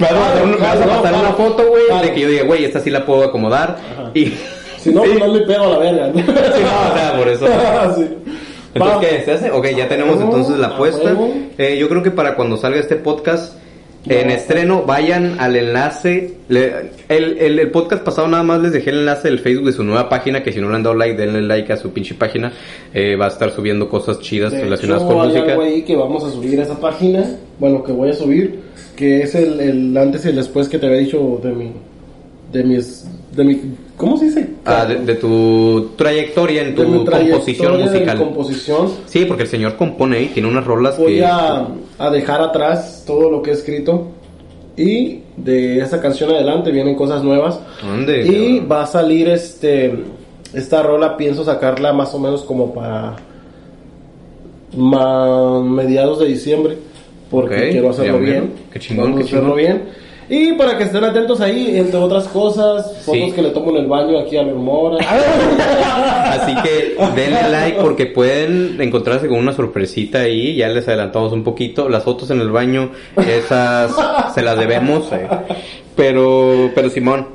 vas 0.00 0.12
a 0.12 0.14
pasar, 0.18 0.42
un- 0.44 0.50
me 0.50 0.56
vas 0.56 0.66
a 0.68 0.76
Claro, 0.76 0.90
pasar 0.90 1.00
claro. 1.12 1.18
una 1.20 1.32
foto, 1.32 1.66
güey, 1.68 1.86
Claro. 1.86 2.06
de 2.06 2.12
que 2.14 2.20
yo 2.20 2.28
diga, 2.28 2.44
güey, 2.44 2.64
esta 2.64 2.80
sí 2.80 2.90
la 2.90 3.04
puedo 3.06 3.24
acomodar. 3.24 3.78
Ajá. 3.92 4.10
Y. 4.14 4.32
Si 4.78 4.90
no, 4.90 5.02
Sí. 5.04 5.10
pues 5.10 5.20
no 5.20 5.34
le 5.34 5.46
pego 5.46 5.64
a 5.64 5.68
la 5.68 5.78
verga. 5.78 6.10
Sí, 6.14 6.22
no, 6.26 6.92
o 6.92 6.96
sea, 6.98 7.14
por 7.18 7.28
eso. 7.28 7.46
Sí. 7.46 8.08
Entonces. 8.74 9.08
¿qué? 9.10 9.22
¿Se 9.24 9.32
hace? 9.32 9.50
Ok, 9.50 9.66
ya 9.76 9.86
tenemos 9.88 10.18
Ah, 10.18 10.24
entonces 10.24 10.58
la 10.58 10.68
apuesta. 10.68 11.14
Eh, 11.58 11.76
yo 11.78 11.88
creo 11.88 12.02
que 12.02 12.10
para 12.10 12.34
cuando 12.34 12.56
salga 12.56 12.80
este 12.80 12.96
podcast 12.96 13.54
en 14.06 14.26
No. 14.28 14.32
estreno, 14.34 14.82
vayan 14.84 15.36
al 15.38 15.54
enlace. 15.56 16.34
Le- 16.48 16.90
el, 17.08 17.38
el, 17.38 17.58
el 17.58 17.70
podcast 17.70 18.02
pasado 18.02 18.26
nada 18.28 18.42
más 18.42 18.60
les 18.60 18.72
dejé 18.72 18.90
el 18.90 18.98
enlace 19.00 19.28
del 19.28 19.38
Facebook 19.38 19.66
de 19.66 19.72
su 19.72 19.84
nueva 19.84 20.08
página, 20.08 20.42
que 20.42 20.52
si 20.52 20.60
no 20.60 20.68
le 20.70 20.76
han 20.76 20.82
dado 20.82 20.96
like, 20.96 21.16
denle 21.16 21.42
like 21.42 21.72
a 21.72 21.76
su 21.76 21.90
pinche 21.92 22.14
página. 22.14 22.52
Eh, 22.92 23.14
va 23.16 23.26
a 23.26 23.28
estar 23.28 23.50
subiendo 23.52 23.88
cosas 23.88 24.18
chidas 24.20 24.52
De 24.52 24.60
relacionadas 24.62 25.02
hecho, 25.04 25.12
con 25.12 25.20
hay 25.22 25.28
música. 25.28 25.50
algo 25.52 25.62
ahí 25.62 25.82
que 25.82 25.94
vamos 25.96 26.24
a 26.24 26.30
subir 26.30 26.58
a 26.60 26.64
esa 26.64 26.80
página. 26.80 27.24
Bueno, 27.58 27.82
que 27.84 27.92
voy 27.92 28.10
a 28.10 28.14
subir. 28.14 28.60
Que 28.96 29.22
es 29.22 29.34
el, 29.34 29.58
el 29.60 29.96
antes 29.96 30.24
y 30.26 30.28
el 30.30 30.36
después 30.36 30.68
que 30.68 30.78
te 30.78 30.86
había 30.86 30.98
dicho 30.98 31.40
de 31.42 31.52
mi. 31.52 31.72
De 32.52 32.64
mis. 32.64 33.04
De 33.34 33.44
mi. 33.44 33.60
¿Cómo 34.02 34.16
se 34.16 34.24
dice? 34.24 34.48
Ah, 34.64 34.84
de, 34.84 34.96
de 34.96 35.14
tu 35.14 35.90
trayectoria 35.96 36.62
en 36.62 36.74
tu 36.74 36.82
trayectoria, 37.04 37.30
composición 37.34 37.80
musical. 37.80 38.18
composición. 38.18 38.88
Sí, 39.06 39.24
porque 39.26 39.44
el 39.44 39.48
señor 39.48 39.76
compone 39.76 40.16
ahí, 40.16 40.26
tiene 40.34 40.48
unas 40.48 40.64
rolas 40.66 40.98
Voy 40.98 41.14
que... 41.18 41.24
a, 41.24 41.68
a 41.98 42.10
dejar 42.10 42.40
atrás 42.42 43.04
todo 43.06 43.30
lo 43.30 43.42
que 43.42 43.50
he 43.50 43.52
escrito. 43.54 44.08
Y 44.76 45.20
de 45.36 45.78
esa 45.78 46.00
canción 46.00 46.30
adelante 46.30 46.72
vienen 46.72 46.96
cosas 46.96 47.22
nuevas. 47.22 47.60
¿Dónde? 47.80 48.26
Y 48.26 48.58
va 48.58 48.82
a 48.82 48.86
salir 48.88 49.28
este 49.28 49.94
esta 50.52 50.82
rola, 50.82 51.16
pienso 51.16 51.44
sacarla 51.44 51.92
más 51.92 52.12
o 52.12 52.18
menos 52.18 52.42
como 52.42 52.74
para 52.74 53.14
ma- 54.76 55.60
mediados 55.62 56.18
de 56.18 56.26
diciembre, 56.26 56.76
porque 57.30 57.54
Ok, 57.54 57.70
quiero 57.70 57.90
hacerlo 57.90 58.14
veo. 58.18 58.20
bien. 58.20 58.52
Qué 58.72 58.80
chingón, 58.80 59.12
Vamos 59.12 59.18
qué 59.18 59.22
a 59.22 59.26
hacerlo 59.38 59.56
chingón. 59.56 59.58
bien. 59.58 59.82
Y 60.34 60.52
para 60.54 60.78
que 60.78 60.84
estén 60.84 61.04
atentos 61.04 61.42
ahí, 61.42 61.76
entre 61.76 61.98
otras 61.98 62.26
cosas, 62.28 62.86
fotos 63.04 63.20
Sí. 63.26 63.32
que 63.32 63.42
le 63.42 63.50
tomo 63.50 63.68
en 63.70 63.76
el 63.76 63.86
baño 63.86 64.18
aquí 64.18 64.38
a 64.38 64.42
mi. 64.44 64.52
Así 66.24 66.54
que 66.62 66.96
denle 67.14 67.50
like 67.50 67.78
porque 67.82 68.06
pueden 68.06 68.80
encontrarse 68.80 69.28
con 69.28 69.38
una 69.38 69.52
sorpresita 69.52 70.20
ahí. 70.20 70.56
Ya 70.56 70.68
les 70.68 70.88
adelantamos 70.88 71.32
un 71.32 71.44
poquito. 71.44 71.88
Las 71.90 72.04
fotos 72.04 72.30
en 72.30 72.40
el 72.40 72.50
baño, 72.50 72.90
esas 73.16 73.92
se 74.34 74.40
las 74.42 74.58
debemos. 74.58 75.12
eh. 75.12 75.28
Pero, 75.96 76.70
pero 76.74 76.88
Simón, 76.88 77.26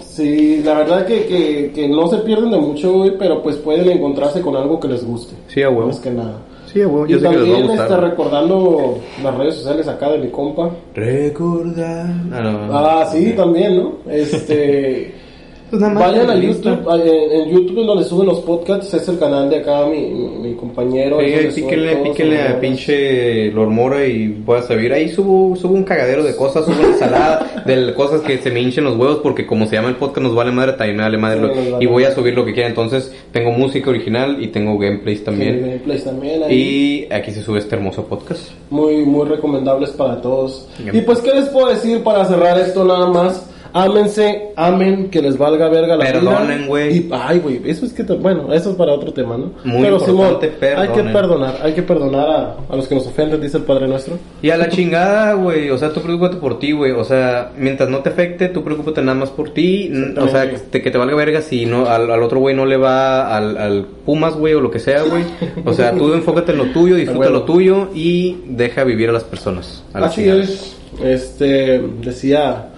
Sí, 0.00 0.62
la 0.64 0.74
verdad 0.74 1.06
que, 1.06 1.26
que, 1.26 1.70
que 1.72 1.86
no 1.88 2.08
se 2.08 2.16
pierden 2.18 2.50
de 2.50 2.56
mucho, 2.58 2.92
güey, 2.92 3.12
pero 3.16 3.40
pues 3.40 3.54
pueden 3.56 3.88
encontrarse 3.88 4.40
con 4.40 4.56
algo 4.56 4.80
que 4.80 4.88
les 4.88 5.04
guste. 5.04 5.36
Sí, 5.46 5.62
a 5.62 5.68
huevo. 5.70 5.86
Más 5.88 6.00
que 6.00 6.10
nada. 6.10 6.38
Sí, 6.86 7.08
Y 7.08 7.12
yo 7.12 7.18
sé 7.20 7.28
que 7.28 7.36
les 7.36 7.40
va 7.40 7.42
a 7.42 7.46
también 7.46 7.66
gustar. 7.66 7.86
está 7.86 8.00
recordando 8.00 8.98
las 9.22 9.34
redes 9.36 9.54
sociales 9.56 9.88
acá 9.88 10.10
de 10.10 10.18
mi 10.18 10.28
compa. 10.30 10.70
Recordar. 10.94 12.06
Ah, 12.32 12.40
no. 12.40 12.78
Ah, 12.78 13.08
sí, 13.10 13.32
también, 13.36 13.76
¿no? 13.76 13.92
Este. 14.10 15.14
Pues 15.70 15.82
nada 15.82 15.92
más 15.94 16.02
Vayan 16.12 16.30
a. 16.30 16.36
YouTube, 16.36 16.88
en, 16.94 17.40
en 17.42 17.50
YouTube 17.50 17.84
donde 17.84 18.04
suben 18.04 18.26
los 18.28 18.40
podcasts, 18.40 18.94
es 18.94 19.06
el 19.08 19.18
canal 19.18 19.50
de 19.50 19.56
acá, 19.58 19.84
mi, 19.86 20.00
mi, 20.06 20.28
mi 20.48 20.54
compañero. 20.54 21.18
Sí, 21.20 21.60
píquenle, 21.62 21.96
píquenle 21.96 22.42
a 22.42 22.60
pinche 22.60 23.50
Lormora 23.52 24.04
y 24.06 24.28
voy 24.28 24.58
a 24.58 24.62
saber. 24.62 24.92
Ahí 24.92 25.08
subo, 25.10 25.54
subo 25.56 25.74
un 25.74 25.84
cagadero 25.84 26.22
de 26.24 26.34
cosas, 26.36 26.64
subo 26.64 26.74
una 26.78 26.88
ensalada 26.88 27.62
de 27.66 27.92
cosas 27.94 28.22
que 28.22 28.38
se 28.38 28.50
me 28.50 28.60
hinchen 28.60 28.84
los 28.84 28.96
huevos 28.96 29.18
porque 29.22 29.46
como 29.46 29.66
se 29.66 29.76
llama 29.76 29.88
el 29.90 29.96
podcast 29.96 30.22
nos 30.26 30.34
vale 30.34 30.52
madre, 30.52 30.72
también 30.72 30.96
me 30.96 31.02
vale 31.02 31.18
madre. 31.18 31.36
Sí, 31.40 31.42
lo- 31.46 31.54
nos 31.54 31.70
vale 31.72 31.84
y 31.84 31.86
voy 31.86 32.04
a 32.04 32.14
subir 32.14 32.34
lo 32.34 32.44
que 32.44 32.54
quiera. 32.54 32.68
Entonces 32.68 33.12
tengo 33.32 33.50
música 33.52 33.90
original 33.90 34.42
y 34.42 34.48
tengo 34.48 34.78
gameplays 34.78 35.18
Sí, 35.18 35.24
también. 35.24 35.60
gameplays 35.60 36.04
también 36.04 36.42
ahí. 36.44 37.06
Y 37.08 37.12
aquí 37.12 37.30
se 37.30 37.42
sube 37.42 37.58
este 37.58 37.74
hermoso 37.76 38.04
podcast. 38.04 38.50
Muy, 38.70 39.04
muy 39.04 39.26
recomendables 39.28 39.90
para 39.90 40.20
todos. 40.20 40.68
Y 40.92 41.00
pues, 41.02 41.18
¿qué 41.20 41.32
les 41.34 41.48
puedo 41.50 41.68
decir 41.68 42.02
para 42.02 42.24
cerrar 42.24 42.58
esto 42.58 42.84
nada 42.84 43.06
más? 43.08 43.47
Ámense, 43.72 44.52
amen, 44.56 45.08
que 45.10 45.20
les 45.22 45.36
valga 45.38 45.68
verga 45.68 45.96
la 45.96 46.04
vida. 46.04 46.12
Perdonen, 46.20 46.66
güey. 46.66 47.06
Ay, 47.10 47.38
güey, 47.38 47.60
eso 47.64 47.86
es 47.86 47.92
que, 47.92 48.04
te- 48.04 48.14
bueno, 48.14 48.52
eso 48.52 48.70
es 48.70 48.76
para 48.76 48.92
otro 48.92 49.12
tema, 49.12 49.36
¿no? 49.36 49.52
Muy 49.64 49.82
Pero 49.82 50.00
Simón, 50.00 50.28
importante, 50.32 50.74
hay 50.76 50.88
que 50.88 51.02
perdonar, 51.04 51.58
hay 51.62 51.72
que 51.74 51.82
perdonar 51.82 52.28
a, 52.28 52.56
a 52.68 52.76
los 52.76 52.88
que 52.88 52.94
nos 52.94 53.06
ofenden, 53.06 53.40
dice 53.40 53.58
el 53.58 53.62
Padre 53.64 53.86
Nuestro. 53.88 54.18
Y 54.42 54.50
a 54.50 54.56
la 54.56 54.68
chingada, 54.68 55.34
güey. 55.34 55.70
O 55.70 55.78
sea, 55.78 55.92
tú 55.92 56.00
preocúpate 56.00 56.36
por 56.36 56.58
ti, 56.58 56.72
güey. 56.72 56.92
O 56.92 57.04
sea, 57.04 57.52
mientras 57.56 57.88
no 57.88 57.98
te 57.98 58.08
afecte, 58.10 58.48
tú 58.48 58.62
preocúpate 58.64 59.00
nada 59.02 59.18
más 59.18 59.30
por 59.30 59.50
ti. 59.50 59.92
O 60.18 60.28
sea, 60.28 60.50
que 60.50 60.58
te, 60.58 60.82
que 60.82 60.90
te 60.90 60.98
valga 60.98 61.14
verga 61.16 61.40
si 61.42 61.66
no, 61.66 61.86
al, 61.86 62.10
al 62.10 62.22
otro 62.22 62.40
güey 62.40 62.54
no 62.54 62.66
le 62.66 62.76
va 62.76 63.36
al, 63.36 63.56
al 63.58 63.86
Pumas, 64.04 64.34
güey, 64.34 64.54
o 64.54 64.60
lo 64.60 64.70
que 64.70 64.78
sea, 64.78 65.02
güey. 65.02 65.24
O 65.64 65.72
sea, 65.72 65.92
tú 65.92 66.12
enfócate 66.14 66.52
en 66.52 66.58
lo 66.58 66.64
tuyo, 66.66 66.94
disfruta 66.96 67.30
lo 67.30 67.42
tuyo 67.42 67.88
y 67.94 68.38
deja 68.46 68.84
vivir 68.84 69.08
a 69.10 69.12
las 69.12 69.24
personas. 69.24 69.84
A 69.92 70.00
la 70.00 70.06
Así 70.06 70.22
chingada. 70.22 70.42
es. 70.42 70.74
Este, 71.02 71.80
decía 72.02 72.68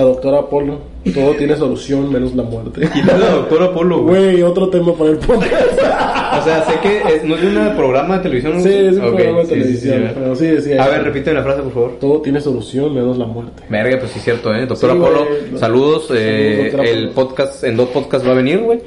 la 0.00 0.06
doctora 0.06 0.48
Polo, 0.48 0.78
todo 1.14 1.32
tiene 1.34 1.56
solución 1.56 2.12
menos 2.12 2.34
la 2.34 2.42
muerte. 2.42 2.88
Y 2.94 3.02
la 3.02 3.16
doctora 3.30 3.72
Polo, 3.72 4.02
güey. 4.02 4.32
Güey, 4.32 4.42
otro 4.42 4.68
tema 4.68 4.92
para 4.94 5.10
el 5.10 5.16
podcast. 5.18 5.52
O 6.30 6.42
sea, 6.44 6.62
sé 6.64 6.78
que 6.80 6.98
es- 7.16 7.24
no 7.24 7.34
es 7.34 7.42
un 7.42 7.76
programa 7.76 8.16
de 8.16 8.22
televisión. 8.22 8.62
sí, 8.62 8.68
es 8.72 8.96
un 8.96 9.04
Ok, 9.04 9.14
programa 9.16 9.38
de 9.40 9.46
sí, 9.46 9.64
sí, 9.64 9.76
sí, 9.78 9.90
pero 10.14 10.36
sí 10.36 10.46
decía. 10.46 10.82
A 10.82 10.88
ver, 10.88 11.02
repíteme 11.02 11.36
la 11.38 11.42
frase, 11.42 11.60
por 11.62 11.72
favor. 11.72 11.96
Todo 12.00 12.20
tiene 12.22 12.40
solución 12.40 12.94
menos 12.94 13.18
la 13.18 13.26
muerte. 13.26 13.64
Verga, 13.68 13.98
pues 13.98 14.12
sí 14.12 14.18
es 14.20 14.24
cierto, 14.24 14.54
¿eh? 14.54 14.64
Doctor 14.64 14.90
Sí, 14.92 14.96
Apolo, 14.96 15.26
saludos. 15.58 16.08
eh, 16.14 16.68
Saludos, 16.70 16.88
el 16.88 17.04
Apolo. 17.08 17.14
podcast, 17.26 17.64
en 17.64 17.76
dos 17.76 17.88
podcasts 17.88 18.26
va 18.26 18.32
a 18.32 18.36
venir, 18.36 18.60
güey. 18.60 18.78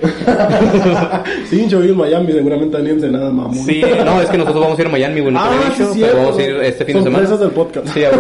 sí, 1.50 1.68
yo 1.68 1.82
vivo 1.82 1.94
en 2.06 2.12
Miami, 2.12 2.32
seguramente 2.32 2.78
alguien 2.78 3.02
de 3.02 3.12
nada 3.12 3.30
mamón. 3.30 3.54
Sí, 3.56 3.84
no, 4.06 4.22
es 4.22 4.30
que 4.30 4.38
nosotros 4.38 4.64
vamos 4.64 4.80
a 4.80 4.82
ir 4.82 4.88
a 4.88 4.92
Miami, 4.92 5.20
güey, 5.22 5.34
no 5.34 5.40
Ah, 5.42 5.52
sí, 5.76 5.84
dicho, 5.84 5.94
cierto. 5.94 6.14
pero 6.16 6.24
vamos 6.28 6.40
a 6.40 6.44
ir 6.44 6.56
este 6.64 6.86
fin 6.86 6.96
de 6.98 7.04
semana. 7.04 7.30
Del 7.38 7.50
podcast. 7.52 7.88
Sí, 7.90 8.04
a. 8.06 8.12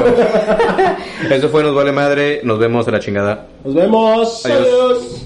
Eso 1.33 1.47
fue 1.49 1.63
Nos 1.63 1.73
Vale 1.73 1.91
Madre, 1.93 2.41
nos 2.43 2.59
vemos 2.59 2.87
a 2.87 2.91
la 2.91 2.99
chingada. 2.99 3.47
Nos 3.63 3.73
vemos. 3.73 4.45
Adiós. 4.45 4.45
Adiós. 4.45 5.22